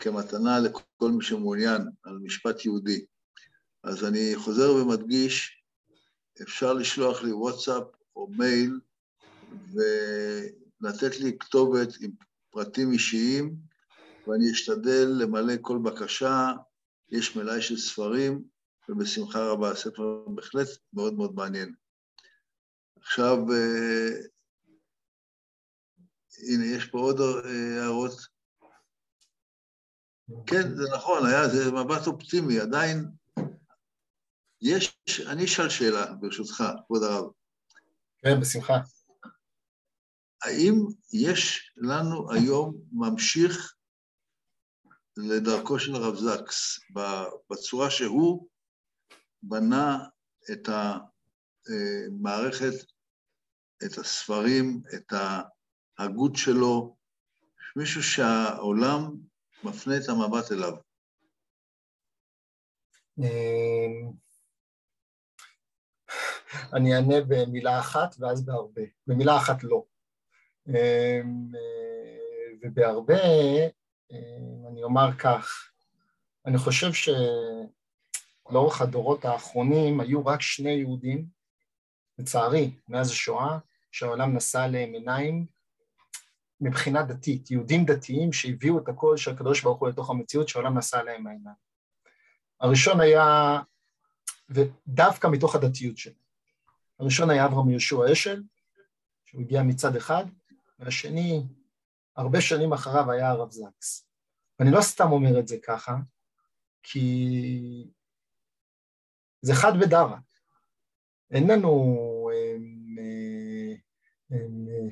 כמתנה 0.00 0.58
לכל 0.58 1.10
מי 1.10 1.24
שמעוניין 1.24 1.82
על 2.04 2.18
משפט 2.22 2.64
יהודי. 2.64 3.04
אז 3.84 4.04
אני 4.04 4.32
חוזר 4.36 4.74
ומדגיש, 4.74 5.62
אפשר 6.42 6.72
לשלוח 6.72 7.22
לי 7.22 7.32
וואטסאפ 7.32 7.84
או 8.16 8.28
מייל 8.30 8.80
ולתת 9.72 11.20
לי 11.20 11.38
כתובת 11.38 11.88
עם 12.00 12.10
פרטים 12.50 12.92
אישיים, 12.92 13.56
ואני 14.26 14.52
אשתדל 14.52 15.08
למלא 15.20 15.54
כל 15.60 15.78
בקשה, 15.84 16.52
יש 17.08 17.36
מלאי 17.36 17.62
של 17.62 17.76
ספרים, 17.76 18.44
ובשמחה 18.88 19.38
רבה, 19.50 19.70
הספר 19.70 20.24
בהחלט 20.34 20.68
מאוד 20.92 21.14
מאוד 21.14 21.34
מעניין. 21.34 21.74
עכשיו, 23.00 23.36
אה, 23.52 24.08
הנה, 26.48 26.66
יש 26.66 26.86
פה 26.86 26.98
עוד 26.98 27.20
אה, 27.20 27.82
הערות. 27.82 28.12
כן, 30.46 30.76
זה 30.76 30.82
נכון, 30.96 31.26
היה, 31.26 31.48
זה 31.48 31.72
מבט 31.72 32.06
אופטימי, 32.06 32.60
עדיין 32.60 33.10
יש, 34.60 34.98
אני 35.26 35.44
אשאל 35.44 35.68
שאלה, 35.68 36.12
ברשותך, 36.12 36.64
כבוד 36.86 37.02
הרב. 37.02 37.30
כן, 38.18 38.40
בשמחה. 38.40 38.74
האם 40.42 40.74
יש 41.12 41.70
לנו 41.76 42.32
היום 42.32 42.82
ממשיך 42.92 43.75
לדרכו 45.16 45.78
של 45.78 45.94
הרב 45.94 46.14
זקס, 46.14 46.80
בצורה 47.50 47.90
שהוא 47.90 48.48
בנה 49.42 49.98
את 50.52 50.68
המערכת, 51.68 52.84
את 53.86 53.98
הספרים, 53.98 54.82
את 54.94 55.12
ההגות 55.98 56.36
שלו, 56.36 56.96
מישהו 57.76 58.02
שהעולם 58.02 59.12
מפנה 59.64 59.96
את 59.96 60.08
המבט 60.08 60.52
אליו. 60.52 60.72
אמ, 63.18 64.12
אני 66.72 66.94
אענה 66.94 67.14
במילה 67.28 67.80
אחת 67.80 68.14
ואז 68.18 68.46
בהרבה. 68.46 68.82
במילה 69.06 69.36
אחת 69.36 69.56
לא. 69.62 69.84
אמ, 70.68 70.74
אה, 71.54 72.52
ובהרבה, 72.62 73.14
אני 74.70 74.82
אומר 74.82 75.16
כך, 75.18 75.70
אני 76.46 76.58
חושב 76.58 76.90
שלאורך 78.46 78.80
הדורות 78.80 79.24
האחרונים 79.24 80.00
היו 80.00 80.26
רק 80.26 80.40
שני 80.40 80.70
יהודים, 80.70 81.26
לצערי, 82.18 82.70
מאז 82.88 83.10
השואה, 83.10 83.58
שהעולם 83.92 84.36
נשא 84.36 84.60
עליהם 84.60 84.92
עיניים 84.92 85.46
מבחינה 86.60 87.02
דתית, 87.02 87.50
יהודים 87.50 87.84
דתיים 87.84 88.32
שהביאו 88.32 88.78
את 88.78 88.88
הקול 88.88 89.16
של 89.16 89.30
הקדוש 89.30 89.62
ברוך 89.62 89.80
הוא 89.80 89.88
לתוך 89.88 90.10
המציאות 90.10 90.48
שהעולם 90.48 90.78
נשא 90.78 90.98
עליהם 90.98 91.26
העיניים. 91.26 91.56
הראשון 92.60 93.00
היה, 93.00 93.58
ודווקא 94.48 95.26
מתוך 95.26 95.54
הדתיות 95.54 95.98
שלו, 95.98 96.14
הראשון 97.00 97.30
היה 97.30 97.46
אברהם 97.46 97.70
יהושע 97.70 98.12
אשל, 98.12 98.42
שהוא 99.24 99.42
הגיע 99.42 99.62
מצד 99.62 99.96
אחד, 99.96 100.24
והשני, 100.78 101.42
הרבה 102.16 102.40
שנים 102.40 102.72
אחריו 102.72 103.10
היה 103.10 103.30
הרב 103.30 103.50
זקס. 103.50 104.08
ואני 104.58 104.70
לא 104.70 104.80
סתם 104.80 105.12
אומר 105.12 105.38
את 105.38 105.48
זה 105.48 105.56
ככה, 105.66 105.96
כי 106.82 107.90
זה 109.42 109.54
חד 109.54 109.72
ודרה. 109.80 110.18
אין 111.30 111.50
לנו... 111.50 111.96
הם, 112.34 112.96
הם, 114.30 114.66
הם, 114.70 114.90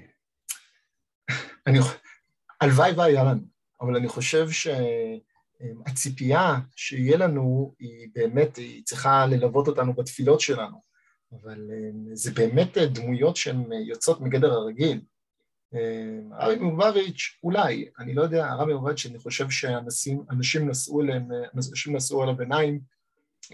אני, 1.67 1.79
הלוואי 2.61 2.93
והיה 2.93 3.25
לנו, 3.25 3.41
אבל 3.81 3.97
אני 3.97 4.09
חושב 4.09 4.47
שהציפייה 5.87 6.55
שיהיה 6.77 7.17
לנו 7.17 7.75
היא 7.79 8.09
באמת, 8.15 8.57
היא 8.57 8.85
צריכה 8.85 9.27
ללוות 9.27 9.69
אותנו 9.69 9.95
בתפילות 9.95 10.41
שלנו, 10.41 10.83
אבל 11.33 11.71
זה 12.13 12.31
באמת 12.35 12.79
דמויות 12.79 13.37
שהן 13.37 13.73
יוצאות 13.73 14.21
מגדר 14.21 14.53
הרגיל. 14.53 15.01
הרבי 16.33 16.57
מובביץ', 16.59 17.39
אולי, 17.43 17.89
אני 17.99 18.15
לא 18.15 18.23
יודע, 18.23 18.47
הרבי 18.47 18.75
מובביץ', 18.75 19.07
אני 19.07 19.19
חושב 19.19 19.51
שאנשים 19.51 20.71
נשאו 20.71 21.01
אליהם, 21.01 21.29
אנשים 21.57 21.97
נשאו 21.97 22.23
עליו 22.23 22.41
עיניים 22.41 22.81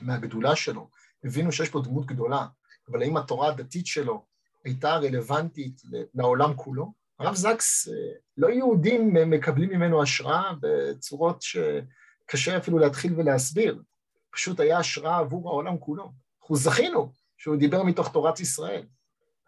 מהגדולה 0.03 0.57
שלו, 0.57 0.89
הבינו 1.25 1.53
שיש 1.53 1.69
פה 1.69 1.81
דמות 1.85 2.07
גדולה, 2.07 2.47
אבל 2.91 3.03
האם 3.03 3.17
התורה 3.17 3.49
הדתית 3.49 3.87
שלו 3.87 4.25
הייתה 4.65 4.97
רלוונטית 4.97 5.83
לעולם 6.15 6.55
כולו? 6.57 6.93
הרב 7.19 7.35
זקס, 7.35 7.89
לא 8.37 8.49
יהודים 8.49 9.15
מקבלים 9.31 9.71
ממנו 9.71 10.03
השראה 10.03 10.53
בצורות 10.61 11.43
שקשה 11.43 12.57
אפילו 12.57 12.79
להתחיל 12.79 13.15
ולהסביר, 13.17 13.83
פשוט 14.31 14.61
היה 14.61 14.79
השראה 14.79 15.19
עבור 15.19 15.49
העולם 15.49 15.79
כולו. 15.79 16.13
אנחנו 16.43 16.57
זכינו 16.57 17.13
שהוא 17.39 17.57
דיבר 17.57 17.83
מתוך 17.83 18.13
תורת 18.13 18.41
ישראל. 18.41 18.87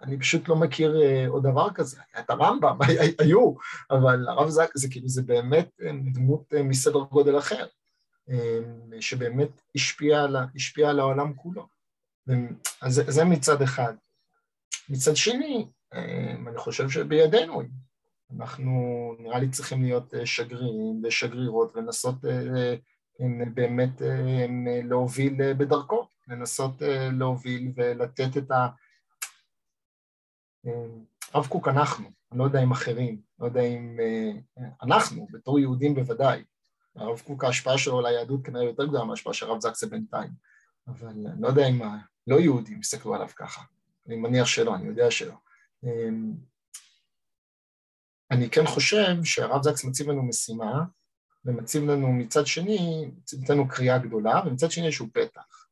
אני 0.03 0.19
פשוט 0.19 0.49
לא 0.49 0.57
מכיר 0.57 0.97
uh, 0.97 1.31
עוד 1.31 1.43
דבר 1.43 1.71
כזה. 1.75 2.01
את 2.19 2.31
הרמב"ם, 2.31 2.79
היו, 3.21 3.55
אבל 3.91 4.29
הרב 4.29 4.49
זק 4.49 4.71
זה 4.75 4.89
כאילו, 4.91 5.09
זה 5.09 5.23
באמת 5.23 5.71
דמות 6.13 6.53
uh, 6.53 6.63
מסדר 6.63 7.01
גודל 7.01 7.39
אחר, 7.39 7.67
שבאמת 9.01 9.63
השפיע 9.75 10.23
על, 10.23 10.37
השפיע 10.55 10.91
על 10.91 11.01
העולם 11.01 11.35
כולו. 11.35 11.67
אז 12.83 13.03
זה, 13.07 13.25
מצד 13.25 13.63
אחד. 13.63 13.95
מצד 14.89 15.17
שני, 15.17 15.69
אני 16.47 16.59
חושב 16.59 16.89
שבידינו, 16.89 17.63
אנחנו 18.37 18.73
נראה 19.19 19.39
לי 19.39 19.49
צריכים 19.49 19.83
להיות 19.83 20.15
שגרירים 20.25 21.03
ושגרירות 21.05 21.77
ולנסות 21.77 22.15
באמת 23.55 24.03
להוביל 24.85 25.53
בדרכו, 25.53 26.09
לנסות 26.29 26.83
להוביל 27.13 27.73
ולתת 27.77 28.37
את 28.37 28.51
ה... 28.51 28.69
הרב 31.35 31.47
קוק 31.47 31.69
אנחנו, 31.69 32.11
אני 32.33 32.39
לא 32.39 32.45
יודע 32.45 32.63
אם 32.63 32.73
אחרים, 32.73 33.21
לא 33.39 33.47
יודע 33.47 33.63
אם 33.63 33.99
אה, 34.01 34.63
אנחנו, 34.83 35.27
בתור 35.33 35.59
יהודים 35.59 35.95
בוודאי, 35.95 36.45
הרב 36.97 37.21
קוק 37.27 37.45
ההשפעה 37.45 37.79
שלו 37.79 37.99
על 37.99 38.07
היהדות 38.07 38.45
כנראה 38.45 38.65
יותר 38.65 38.87
גדולה 38.87 39.05
מההשפעה 39.05 39.35
של 39.35 39.47
הרב 39.47 39.61
זקסה 39.61 39.87
בינתיים, 39.87 40.31
אבל 40.89 41.09
אני 41.09 41.25
לא 41.41 41.49
יודע 41.49 41.69
אם 41.69 41.83
הלא 41.83 42.41
יהודים 42.41 42.81
יסתכלו 42.81 43.15
עליו 43.15 43.29
ככה, 43.37 43.63
אני 44.07 44.17
מניח 44.17 44.47
שלא, 44.47 44.75
אני 44.75 44.87
יודע 44.87 45.11
שלא. 45.11 45.35
אמ, 45.85 46.33
אני 48.31 48.51
כן 48.51 48.67
חושב 48.67 49.25
שהרב 49.25 49.63
זקס 49.63 49.85
מציב 49.85 50.09
לנו 50.09 50.23
משימה, 50.23 50.85
ומציב 51.45 51.91
לנו 51.91 52.13
מצד 52.13 52.47
שני, 52.47 53.11
נותן 53.41 53.55
לנו 53.55 53.69
קריאה 53.69 53.99
גדולה, 53.99 54.41
ומצד 54.47 54.71
שני 54.71 54.87
איזשהו 54.87 55.07
פתח. 55.13 55.67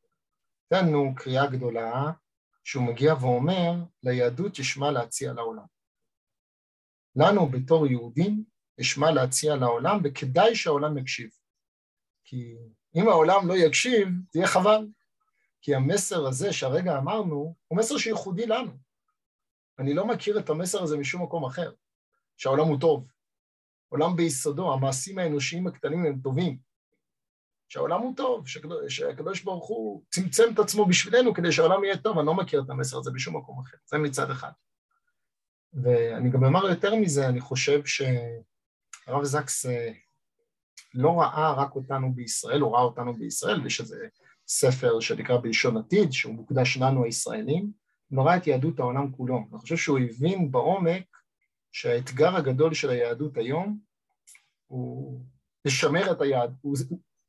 נותן 0.71 0.87
לנו 0.87 1.13
קריאה 1.15 1.47
גדולה 1.47 2.11
שהוא 2.63 2.83
מגיע 2.83 3.13
ואומר, 3.21 3.71
ליהדות 4.03 4.59
יש 4.59 4.77
מה 4.77 4.91
להציע 4.91 5.33
לעולם. 5.33 5.65
לנו 7.15 7.49
בתור 7.49 7.87
יהודים 7.87 8.43
יש 8.77 8.97
מה 8.97 9.11
להציע 9.11 9.55
לעולם, 9.55 9.99
וכדאי 10.03 10.55
שהעולם 10.55 10.97
יקשיב. 10.97 11.29
כי 12.23 12.55
אם 12.95 13.07
העולם 13.07 13.47
לא 13.47 13.53
יקשיב, 13.53 14.07
זה 14.31 14.39
יהיה 14.39 14.47
חבל. 14.47 14.87
כי 15.61 15.75
המסר 15.75 16.27
הזה 16.27 16.53
שהרגע 16.53 16.97
אמרנו, 16.97 17.55
הוא 17.67 17.77
מסר 17.77 17.97
שייחודי 17.97 18.45
לנו. 18.45 18.71
אני 19.79 19.93
לא 19.93 20.07
מכיר 20.07 20.39
את 20.39 20.49
המסר 20.49 20.83
הזה 20.83 20.97
משום 20.97 21.23
מקום 21.23 21.45
אחר, 21.45 21.71
שהעולם 22.37 22.67
הוא 22.67 22.79
טוב. 22.79 23.07
עולם 23.89 24.15
ביסודו, 24.15 24.73
המעשים 24.73 25.19
האנושיים 25.19 25.67
הקטנים 25.67 26.05
הם 26.05 26.19
טובים. 26.23 26.57
שהעולם 27.71 28.01
הוא 28.01 28.15
טוב, 28.15 28.47
שהקדוש 28.87 29.41
ברוך 29.43 29.67
הוא 29.67 30.03
צמצם 30.09 30.43
את 30.53 30.59
עצמו 30.59 30.85
בשבילנו 30.85 31.33
כדי 31.33 31.51
שהעולם 31.51 31.83
יהיה 31.83 31.97
טוב, 31.97 32.17
אני 32.17 32.27
לא 32.27 32.33
מכיר 32.33 32.61
את 32.65 32.69
המסר 32.69 32.97
הזה 32.97 33.11
בשום 33.11 33.37
מקום 33.37 33.59
אחר, 33.59 33.77
זה 33.85 33.97
מצד 33.97 34.31
אחד. 34.31 34.51
ואני 35.73 36.29
גם 36.29 36.43
אומר 36.43 36.69
יותר 36.69 36.95
מזה, 36.95 37.27
אני 37.27 37.39
חושב 37.39 37.81
שהרב 37.85 39.23
זקס 39.23 39.65
אה, 39.65 39.91
לא 40.93 41.19
ראה 41.21 41.53
רק 41.53 41.75
אותנו 41.75 42.13
בישראל, 42.13 42.61
הוא 42.61 42.73
ראה 42.73 42.81
אותנו 42.81 43.17
בישראל, 43.17 43.65
יש 43.65 43.81
איזה 43.81 44.07
ספר 44.47 44.99
שנקרא 44.99 45.37
בלשון 45.37 45.77
עתיד, 45.77 46.11
שהוא 46.11 46.33
מוקדש 46.33 46.77
לנו 46.77 47.03
הישראלים, 47.03 47.71
הוא 48.09 48.25
ראה 48.25 48.37
את 48.37 48.47
יהדות 48.47 48.79
העולם 48.79 49.11
כולו. 49.11 49.37
אני 49.37 49.59
חושב 49.59 49.77
שהוא 49.77 49.99
הבין 49.99 50.51
בעומק 50.51 51.03
שהאתגר 51.71 52.35
הגדול 52.35 52.73
של 52.73 52.89
היהדות 52.89 53.37
היום 53.37 53.79
הוא 54.67 55.21
לשמר 55.65 56.11
את 56.11 56.21
היהדות, 56.21 56.79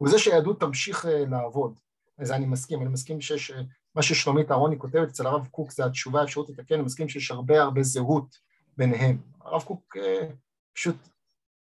זה 0.08 0.18
שהיהדות 0.18 0.60
תמשיך 0.60 1.06
אה, 1.06 1.24
לעבוד. 1.30 1.80
לזה 2.18 2.36
אני 2.36 2.46
מסכים, 2.46 2.82
אני 2.82 2.88
מסכים 2.88 3.20
שיש, 3.20 3.52
מה 3.94 4.02
ששלומית 4.02 4.50
אהרוני 4.50 4.78
כותבת 4.78 5.08
אצל 5.08 5.26
הרב 5.26 5.46
קוק 5.46 5.72
זה 5.72 5.84
התשובה, 5.84 6.20
האפשרות 6.20 6.50
לתקן, 6.50 6.74
אני 6.74 6.82
מסכים 6.82 7.08
שיש 7.08 7.30
הרבה 7.30 7.62
הרבה 7.62 7.82
זהות 7.82 8.36
ביניהם. 8.76 9.18
הרב 9.40 9.62
קוק 9.62 9.96
אה, 9.96 10.28
פשוט 10.72 10.96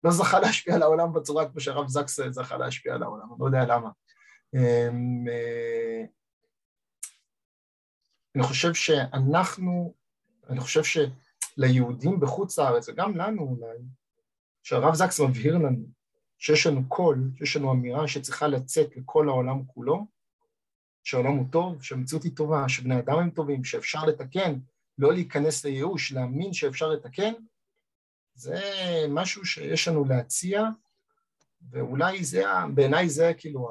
לא 0.04 0.12
זכה 0.12 0.40
להשפיע 0.40 0.76
על 0.76 0.82
העולם 0.82 1.14
בצורה 1.14 1.50
כמו 1.50 1.60
שהרב 1.60 1.88
זקס 1.88 2.20
זכה 2.30 2.58
להשפיע 2.58 2.94
על 2.94 3.04
העולם, 3.04 3.28
אני 3.32 3.40
לא 3.40 3.46
יודע 3.46 3.66
למה. 3.66 3.90
אמ, 4.56 5.26
אה, 5.30 6.04
אני 8.36 8.44
חושב 8.44 8.74
שאנחנו, 8.74 9.94
אני 10.50 10.60
חושב 10.60 10.82
שליהודים 10.84 12.20
בחוץ 12.20 12.60
לארץ, 12.60 12.90
וגם 12.90 13.18
לנו 13.18 13.42
אולי, 13.42 13.78
שהרב 14.64 14.94
זקס 14.94 15.20
מבהיר 15.20 15.58
לנו 15.58 15.86
שיש 16.44 16.68
לנו 16.68 16.90
קול, 16.90 17.32
שיש 17.38 17.56
לנו 17.56 17.72
אמירה 17.72 18.08
שצריכה 18.08 18.48
לצאת 18.48 18.98
לכל 18.98 19.30
העולם 19.30 19.66
כולו, 19.66 20.08
שהעולם 21.04 21.32
הוא 21.32 21.46
טוב, 21.52 21.84
שהמציאות 21.84 22.24
היא 22.24 22.36
טובה, 22.36 22.70
שבני 22.70 23.00
אדם 23.00 23.20
הם 23.20 23.30
טובים, 23.30 23.64
שאפשר 23.64 24.06
לתקן, 24.06 24.60
לא 24.98 25.14
להיכנס 25.14 25.66
לייאוש, 25.66 26.12
להאמין 26.12 26.54
שאפשר 26.54 26.90
לתקן, 26.90 27.34
זה 28.36 28.60
משהו 29.10 29.46
שיש 29.46 29.88
לנו 29.88 30.06
להציע, 30.06 30.64
ואולי 31.72 32.24
זה, 32.24 32.44
בעיניי 32.76 33.10
זה 33.10 33.32
כאילו, 33.38 33.70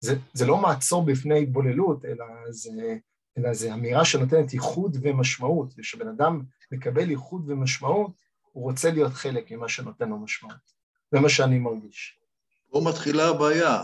זה, 0.00 0.14
זה 0.32 0.46
לא 0.46 0.56
מעצור 0.56 1.06
בפני 1.06 1.42
התבוללות, 1.42 2.04
אלא 2.04 2.24
זה, 2.50 2.96
אלא 3.38 3.54
זה 3.54 3.74
אמירה 3.74 4.04
שנותנת 4.04 4.52
ייחוד 4.52 4.96
ומשמעות, 5.02 5.74
ושבן 5.78 6.08
אדם 6.08 6.42
מקבל 6.72 7.10
ייחוד 7.10 7.50
ומשמעות, 7.50 8.12
הוא 8.52 8.64
רוצה 8.64 8.90
להיות 8.90 9.12
חלק 9.12 9.52
ממה 9.52 9.68
שנותן 9.68 10.08
לו 10.08 10.18
משמעות. 10.18 10.81
זה 11.12 11.20
מה 11.20 11.28
שאני 11.28 11.58
מרגיש. 11.58 12.18
פה 12.70 12.80
מתחילה 12.88 13.28
הבעיה. 13.28 13.82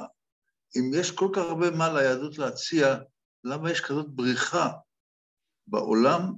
אם 0.76 0.90
יש 0.94 1.10
כל 1.10 1.28
כך 1.32 1.42
הרבה 1.42 1.70
מה 1.70 1.92
ליהדות 1.92 2.38
להציע, 2.38 2.96
למה 3.44 3.70
יש 3.70 3.80
כזאת 3.80 4.08
בריחה 4.08 4.70
בעולם 5.66 6.34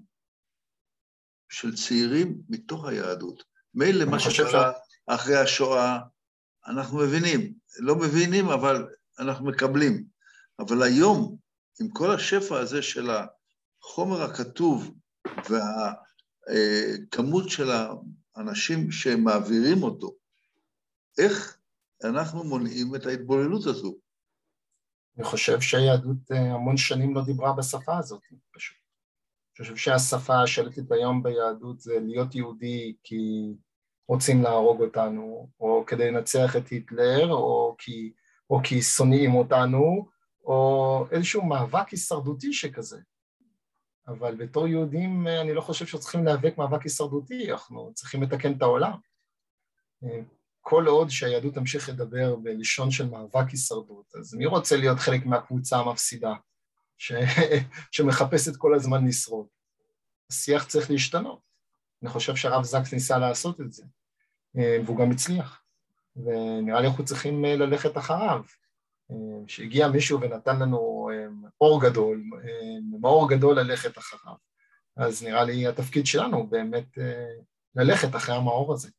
של 1.48 1.76
צעירים 1.76 2.40
מתוך 2.48 2.84
היהדות? 2.84 3.44
מילא 3.74 4.04
מה 4.04 4.20
שקרה 4.20 4.72
אחרי 5.06 5.36
השואה, 5.36 5.98
אנחנו 6.66 6.98
מבינים. 6.98 7.54
לא 7.78 7.96
מבינים, 7.96 8.48
אבל 8.48 8.88
אנחנו 9.18 9.46
מקבלים. 9.46 10.04
אבל 10.58 10.82
היום, 10.82 11.36
עם 11.80 11.88
כל 11.88 12.14
השפע 12.14 12.58
הזה 12.58 12.82
של 12.82 13.10
החומר 13.10 14.22
הכתוב 14.22 14.94
והכמות 16.48 17.50
של 17.50 17.70
האנשים 18.36 18.92
שמעבירים 18.92 19.82
אותו, 19.82 20.19
איך 21.20 21.58
אנחנו 22.04 22.44
מונעים 22.44 22.94
את 22.94 23.06
ההתבוללות 23.06 23.66
הזו? 23.66 23.94
אני 25.16 25.24
חושב 25.24 25.60
שהיהדות 25.60 26.32
אה, 26.32 26.54
המון 26.54 26.76
שנים 26.76 27.14
לא 27.14 27.24
דיברה 27.24 27.52
בשפה 27.52 27.98
הזאת, 27.98 28.22
פשוט. 28.54 28.76
אני 29.58 29.64
חושב 29.64 29.76
שהשפה 29.76 30.42
השלטת 30.42 30.92
היום 30.92 31.22
ביהדות 31.22 31.80
זה 31.80 31.98
להיות 32.00 32.34
יהודי 32.34 32.96
כי 33.02 33.52
רוצים 34.08 34.42
להרוג 34.42 34.82
אותנו, 34.82 35.50
או 35.60 35.84
כדי 35.86 36.10
לנצח 36.10 36.56
את 36.56 36.68
היטלר, 36.68 37.32
או 37.32 37.74
כי, 37.78 38.12
או 38.50 38.60
כי 38.64 38.82
שונאים 38.82 39.34
אותנו, 39.34 40.08
או 40.44 41.06
איזשהו 41.10 41.44
מאבק 41.44 41.88
הישרדותי 41.88 42.52
שכזה. 42.52 42.98
אבל 44.08 44.34
בתור 44.34 44.68
יהודים 44.68 45.26
אה, 45.26 45.40
אני 45.40 45.54
לא 45.54 45.60
חושב 45.60 45.86
שצריכים 45.86 46.24
להיאבק 46.24 46.58
מאבק 46.58 46.82
הישרדותי, 46.82 47.52
אנחנו 47.52 47.92
צריכים 47.94 48.22
לתקן 48.22 48.52
את 48.52 48.62
העולם. 48.62 48.98
כל 50.60 50.86
עוד 50.86 51.10
שהיהדות 51.10 51.54
תמשיך 51.54 51.88
לדבר 51.88 52.36
בלשון 52.36 52.90
של 52.90 53.08
מאבק 53.08 53.50
הישרדות, 53.50 54.14
אז 54.20 54.34
מי 54.34 54.46
רוצה 54.46 54.76
להיות 54.76 54.98
חלק 54.98 55.26
מהקבוצה 55.26 55.76
המפסידה 55.76 56.32
ש... 56.98 57.12
שמחפשת 57.92 58.56
כל 58.56 58.74
הזמן 58.74 59.06
לשרוד? 59.06 59.46
השיח 60.30 60.64
צריך 60.64 60.90
להשתנות. 60.90 61.40
אני 62.02 62.10
חושב 62.10 62.36
שהרב 62.36 62.64
זקס 62.64 62.92
ניסה 62.92 63.18
לעשות 63.18 63.60
את 63.60 63.72
זה, 63.72 63.84
אה, 64.58 64.78
והוא 64.84 64.98
גם 64.98 65.10
הצליח, 65.10 65.62
ונראה 66.16 66.80
לי 66.80 66.86
אנחנו 66.86 67.04
צריכים 67.04 67.44
אה, 67.44 67.56
ללכת 67.56 67.98
אחריו. 67.98 68.42
אה, 69.10 69.16
שהגיע 69.46 69.88
מישהו 69.88 70.20
ונתן 70.20 70.58
לנו 70.58 71.10
אור 71.60 71.82
גדול, 71.82 72.24
מאור 73.00 73.30
גדול 73.30 73.60
ללכת 73.60 73.98
אחריו. 73.98 74.34
אז 74.96 75.22
נראה 75.22 75.44
לי 75.44 75.66
התפקיד 75.66 76.06
שלנו 76.06 76.46
באמת 76.46 76.98
ללכת 77.74 78.16
אחרי 78.16 78.34
המאור 78.34 78.72
הזה. 78.72 78.90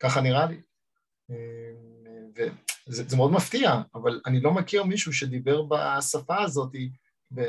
ככה 0.00 0.20
נראה 0.20 0.46
לי. 0.46 0.60
וזה 2.88 3.16
מאוד 3.16 3.32
מפתיע, 3.32 3.82
אבל 3.94 4.20
אני 4.26 4.40
לא 4.40 4.54
מכיר 4.54 4.84
מישהו 4.84 5.12
שדיבר 5.12 5.62
בשפה 5.62 6.42
הזאת 6.42 6.72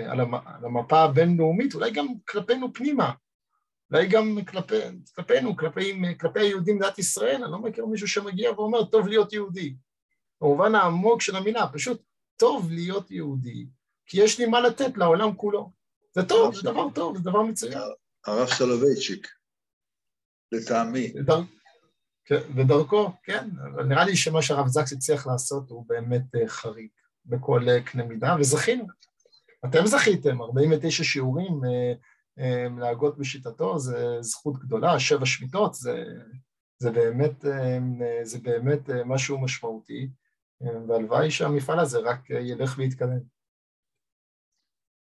על 0.08 0.20
המפה 0.66 1.04
הבינלאומית, 1.04 1.76
אולי 1.76 1.92
גם 1.92 2.08
כלפינו 2.28 2.74
פנימה, 2.74 3.12
אולי 3.92 4.08
גם 4.08 4.38
כלפי, 4.48 4.76
כלפינו, 5.16 5.58
כלפי, 5.58 6.02
כלפי 6.20 6.40
היהודים 6.40 6.76
במדינת 6.76 7.00
ישראל, 7.00 7.44
אני 7.44 7.52
לא 7.52 7.60
מכיר 7.60 7.86
מישהו 7.86 8.08
שמגיע 8.08 8.52
ואומר, 8.52 8.84
טוב 8.84 9.08
להיות 9.08 9.34
יהודי. 9.34 9.76
במובן 10.42 10.76
העמוק 10.76 11.22
של 11.22 11.36
המילה, 11.36 11.68
פשוט 11.74 12.02
טוב 12.38 12.72
להיות 12.72 13.12
יהודי, 13.12 13.68
כי 14.06 14.22
יש 14.22 14.40
לי 14.40 14.46
מה 14.46 14.60
לתת 14.60 14.98
לעולם 14.98 15.36
כולו. 15.36 15.72
זה 16.16 16.24
טוב, 16.24 16.56
זה 16.56 16.62
דבר 16.62 16.88
טוב, 16.96 17.18
זה 17.18 17.24
דבר 17.24 17.42
מצוין. 17.42 17.80
הרב 18.26 18.48
סולובייצ'יק, 18.48 19.28
לטעמי. 20.52 21.14
כן, 22.26 22.40
בדרכו, 22.56 23.12
כן, 23.24 23.50
אבל 23.60 23.84
נראה 23.84 24.06
לי 24.06 24.16
שמה 24.16 24.42
שהרב 24.42 24.68
זקס 24.68 24.94
הצליח 24.94 25.28
לעשות 25.28 25.70
הוא 25.70 25.86
באמת 25.88 26.36
אה, 26.36 26.48
חריג 26.48 26.90
בכל 27.26 27.70
אה, 27.70 27.82
קנה 27.82 28.04
מידה, 28.04 28.36
וזכינו. 28.40 28.88
אתם 29.66 29.86
זכיתם, 29.86 30.42
49 30.42 31.04
שיעורים 31.04 31.62
אה, 32.40 32.68
להגות 32.80 33.18
בשיטתו, 33.18 33.80
זה 33.80 34.18
זכות 34.22 34.60
גדולה, 34.60 35.00
שבע 35.00 35.26
שמיטות, 35.26 35.74
זה, 35.74 36.04
זה, 36.78 36.92
באמת, 36.92 37.46
זה 38.24 38.40
באמת 38.40 38.90
משהו 39.06 39.42
משמעותי, 39.42 40.10
והלוואי 40.62 41.32
שהמפעל 41.32 41.80
הזה 41.80 42.00
רק 42.00 42.30
ילך 42.30 42.78
ויתקדם. 42.78 43.20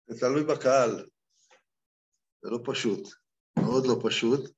זה 0.06 0.20
תלוי 0.20 0.44
בקהל, 0.44 1.06
זה 2.42 2.50
לא 2.50 2.59
פשוט, 2.64 3.09
מאוד 3.59 3.86
לא 3.86 4.00
פשוט. 4.04 4.57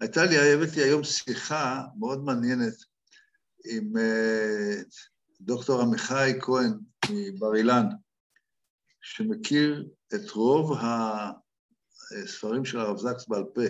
הייתה 0.00 0.24
לי, 0.24 0.52
הבאתי 0.54 0.80
היום 0.80 1.04
שיחה 1.04 1.82
מאוד 1.98 2.24
מעניינת 2.24 2.74
עם 3.64 3.92
uh, 3.96 4.84
דוקטור 5.40 5.82
עמיחי 5.82 6.32
כהן 6.40 6.72
מבר 7.10 7.54
אילן, 7.56 7.84
שמכיר 9.00 9.88
את 10.14 10.30
רוב 10.30 10.78
הספרים 10.80 12.64
של 12.64 12.80
הרב 12.80 12.98
זקס 12.98 13.28
בעל 13.28 13.44
פה, 13.54 13.62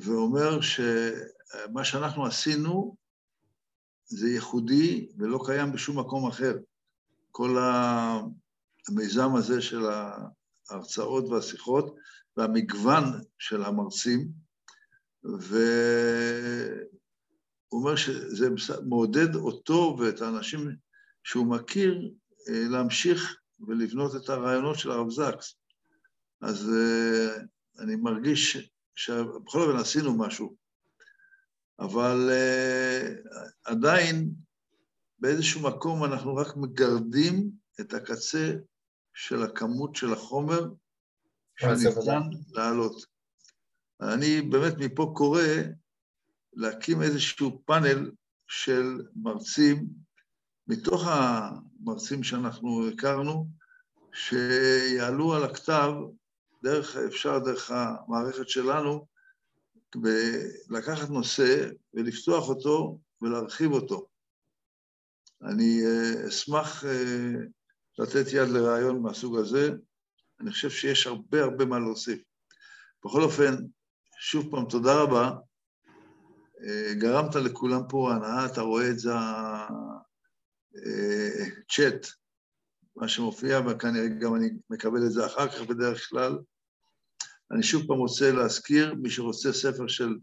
ואומר 0.00 0.60
שמה 0.60 1.84
שאנחנו 1.84 2.26
עשינו 2.26 2.96
זה 4.04 4.28
ייחודי 4.28 5.08
ולא 5.18 5.42
קיים 5.46 5.72
בשום 5.72 5.98
מקום 5.98 6.28
אחר. 6.28 6.54
כל 7.30 7.58
המיזם 8.88 9.36
הזה 9.36 9.62
של 9.62 9.82
ההרצאות 10.70 11.24
והשיחות 11.24 11.96
והמגוון 12.36 13.04
של 13.38 13.64
המרצים, 13.64 14.41
והוא 15.24 15.40
אומר 17.72 17.96
שזה 17.96 18.48
מעודד 18.86 19.34
אותו 19.34 19.96
ואת 20.00 20.20
האנשים 20.20 20.76
שהוא 21.24 21.46
מכיר 21.46 22.12
אה, 22.48 22.68
להמשיך 22.68 23.36
ולבנות 23.60 24.16
את 24.16 24.28
הרעיונות 24.28 24.78
של 24.78 24.90
הרב 24.90 25.10
זקס. 25.10 25.56
אז 26.40 26.70
אה, 26.74 27.36
אני 27.78 27.96
מרגיש 27.96 28.70
שבכל 28.94 29.60
אופן 29.60 29.78
עשינו 29.78 30.18
משהו, 30.18 30.56
אבל 31.78 32.30
אה, 32.30 33.08
עדיין 33.64 34.30
באיזשהו 35.18 35.60
מקום 35.60 36.04
אנחנו 36.04 36.36
רק 36.36 36.56
מגרדים 36.56 37.50
את 37.80 37.94
הקצה 37.94 38.52
של 39.14 39.42
הכמות 39.42 39.96
של 39.96 40.12
החומר 40.12 40.70
שניתן 41.56 42.20
לעלות. 42.52 43.11
אני 44.02 44.40
באמת 44.40 44.74
מפה 44.78 45.12
קורא 45.16 45.42
להקים 46.52 47.02
איזשהו 47.02 47.62
פאנל 47.64 48.10
של 48.46 49.00
מרצים, 49.16 49.86
מתוך 50.68 51.02
המרצים 51.06 52.22
שאנחנו 52.22 52.88
הכרנו, 52.88 53.48
שיעלו 54.12 55.34
על 55.34 55.44
הכתב, 55.44 55.92
דרך, 56.62 56.96
אפשר 56.96 57.38
דרך 57.38 57.70
המערכת 57.70 58.48
שלנו, 58.48 59.06
ולקחת 60.02 61.10
נושא 61.10 61.68
ולפתוח 61.94 62.48
אותו 62.48 62.98
ולהרחיב 63.22 63.72
אותו. 63.72 64.06
אני 65.42 65.80
אה, 65.86 66.28
אשמח 66.28 66.84
אה, 66.84 67.32
לתת 67.98 68.26
יד 68.32 68.48
לרעיון 68.48 69.02
מהסוג 69.02 69.38
הזה, 69.38 69.70
אני 70.40 70.50
חושב 70.50 70.70
שיש 70.70 71.06
הרבה 71.06 71.42
הרבה 71.42 71.64
מה 71.64 71.78
להוסיף. 71.78 72.22
בכל 73.04 73.22
אופן, 73.22 73.54
שוב 74.24 74.50
פעם, 74.50 74.64
תודה 74.64 75.02
רבה. 75.02 75.30
אה, 76.64 76.94
גרמת 76.94 77.34
לכולם 77.34 77.80
פה 77.88 78.12
הנאה, 78.12 78.46
אתה 78.46 78.60
רואה 78.60 78.90
את 78.90 78.98
זה, 78.98 79.12
הצ'אט, 81.58 82.06
מה 82.96 83.08
שמופיע, 83.08 83.60
וכנראה 83.66 84.08
גם 84.08 84.34
אני 84.34 84.50
מקבל 84.70 85.06
את 85.06 85.12
זה 85.12 85.26
אחר 85.26 85.48
כך 85.48 85.60
בדרך 85.60 86.08
כלל. 86.08 86.38
אני 87.50 87.62
שוב 87.62 87.86
פעם 87.86 87.98
רוצה 87.98 88.32
להזכיר, 88.32 88.94
מי 88.94 89.10
שרוצה 89.10 89.52
ספר 89.52 89.88
של 89.88 90.18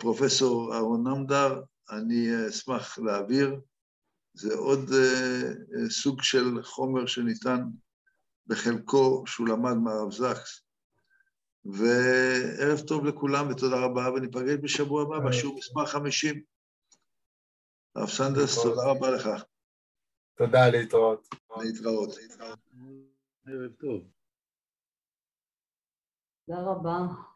פרופסור 0.00 0.74
אהרון 0.74 1.08
נמדר, 1.08 1.62
אני 1.90 2.48
אשמח 2.48 2.98
להעביר. 2.98 3.60
זה 4.34 4.54
עוד 4.54 4.90
סוג 5.88 6.22
של 6.22 6.62
חומר 6.62 7.06
שניתן 7.06 7.60
בחלקו 8.46 9.24
שהוא 9.26 9.48
למד 9.48 9.74
מהרב 9.74 10.12
זקס. 10.12 10.67
וערב 11.64 12.78
טוב 12.88 13.04
לכולם 13.04 13.48
ותודה 13.50 13.76
רבה, 13.84 14.12
וניפגש 14.12 14.58
בשבוע 14.62 15.02
הבא 15.02 15.28
בשיעור 15.28 15.58
מספר 15.58 15.86
50. 15.86 16.42
הרב 17.96 18.08
סנדרס, 18.08 18.62
תודה 18.62 18.82
רבה 18.90 19.10
לך. 19.10 19.28
תודה, 20.38 20.68
להתראות. 20.68 21.28
להתראות. 21.56 22.10
ערב 23.46 23.72
טוב. 23.80 24.00
תודה 26.46 26.60
רבה. 26.62 27.27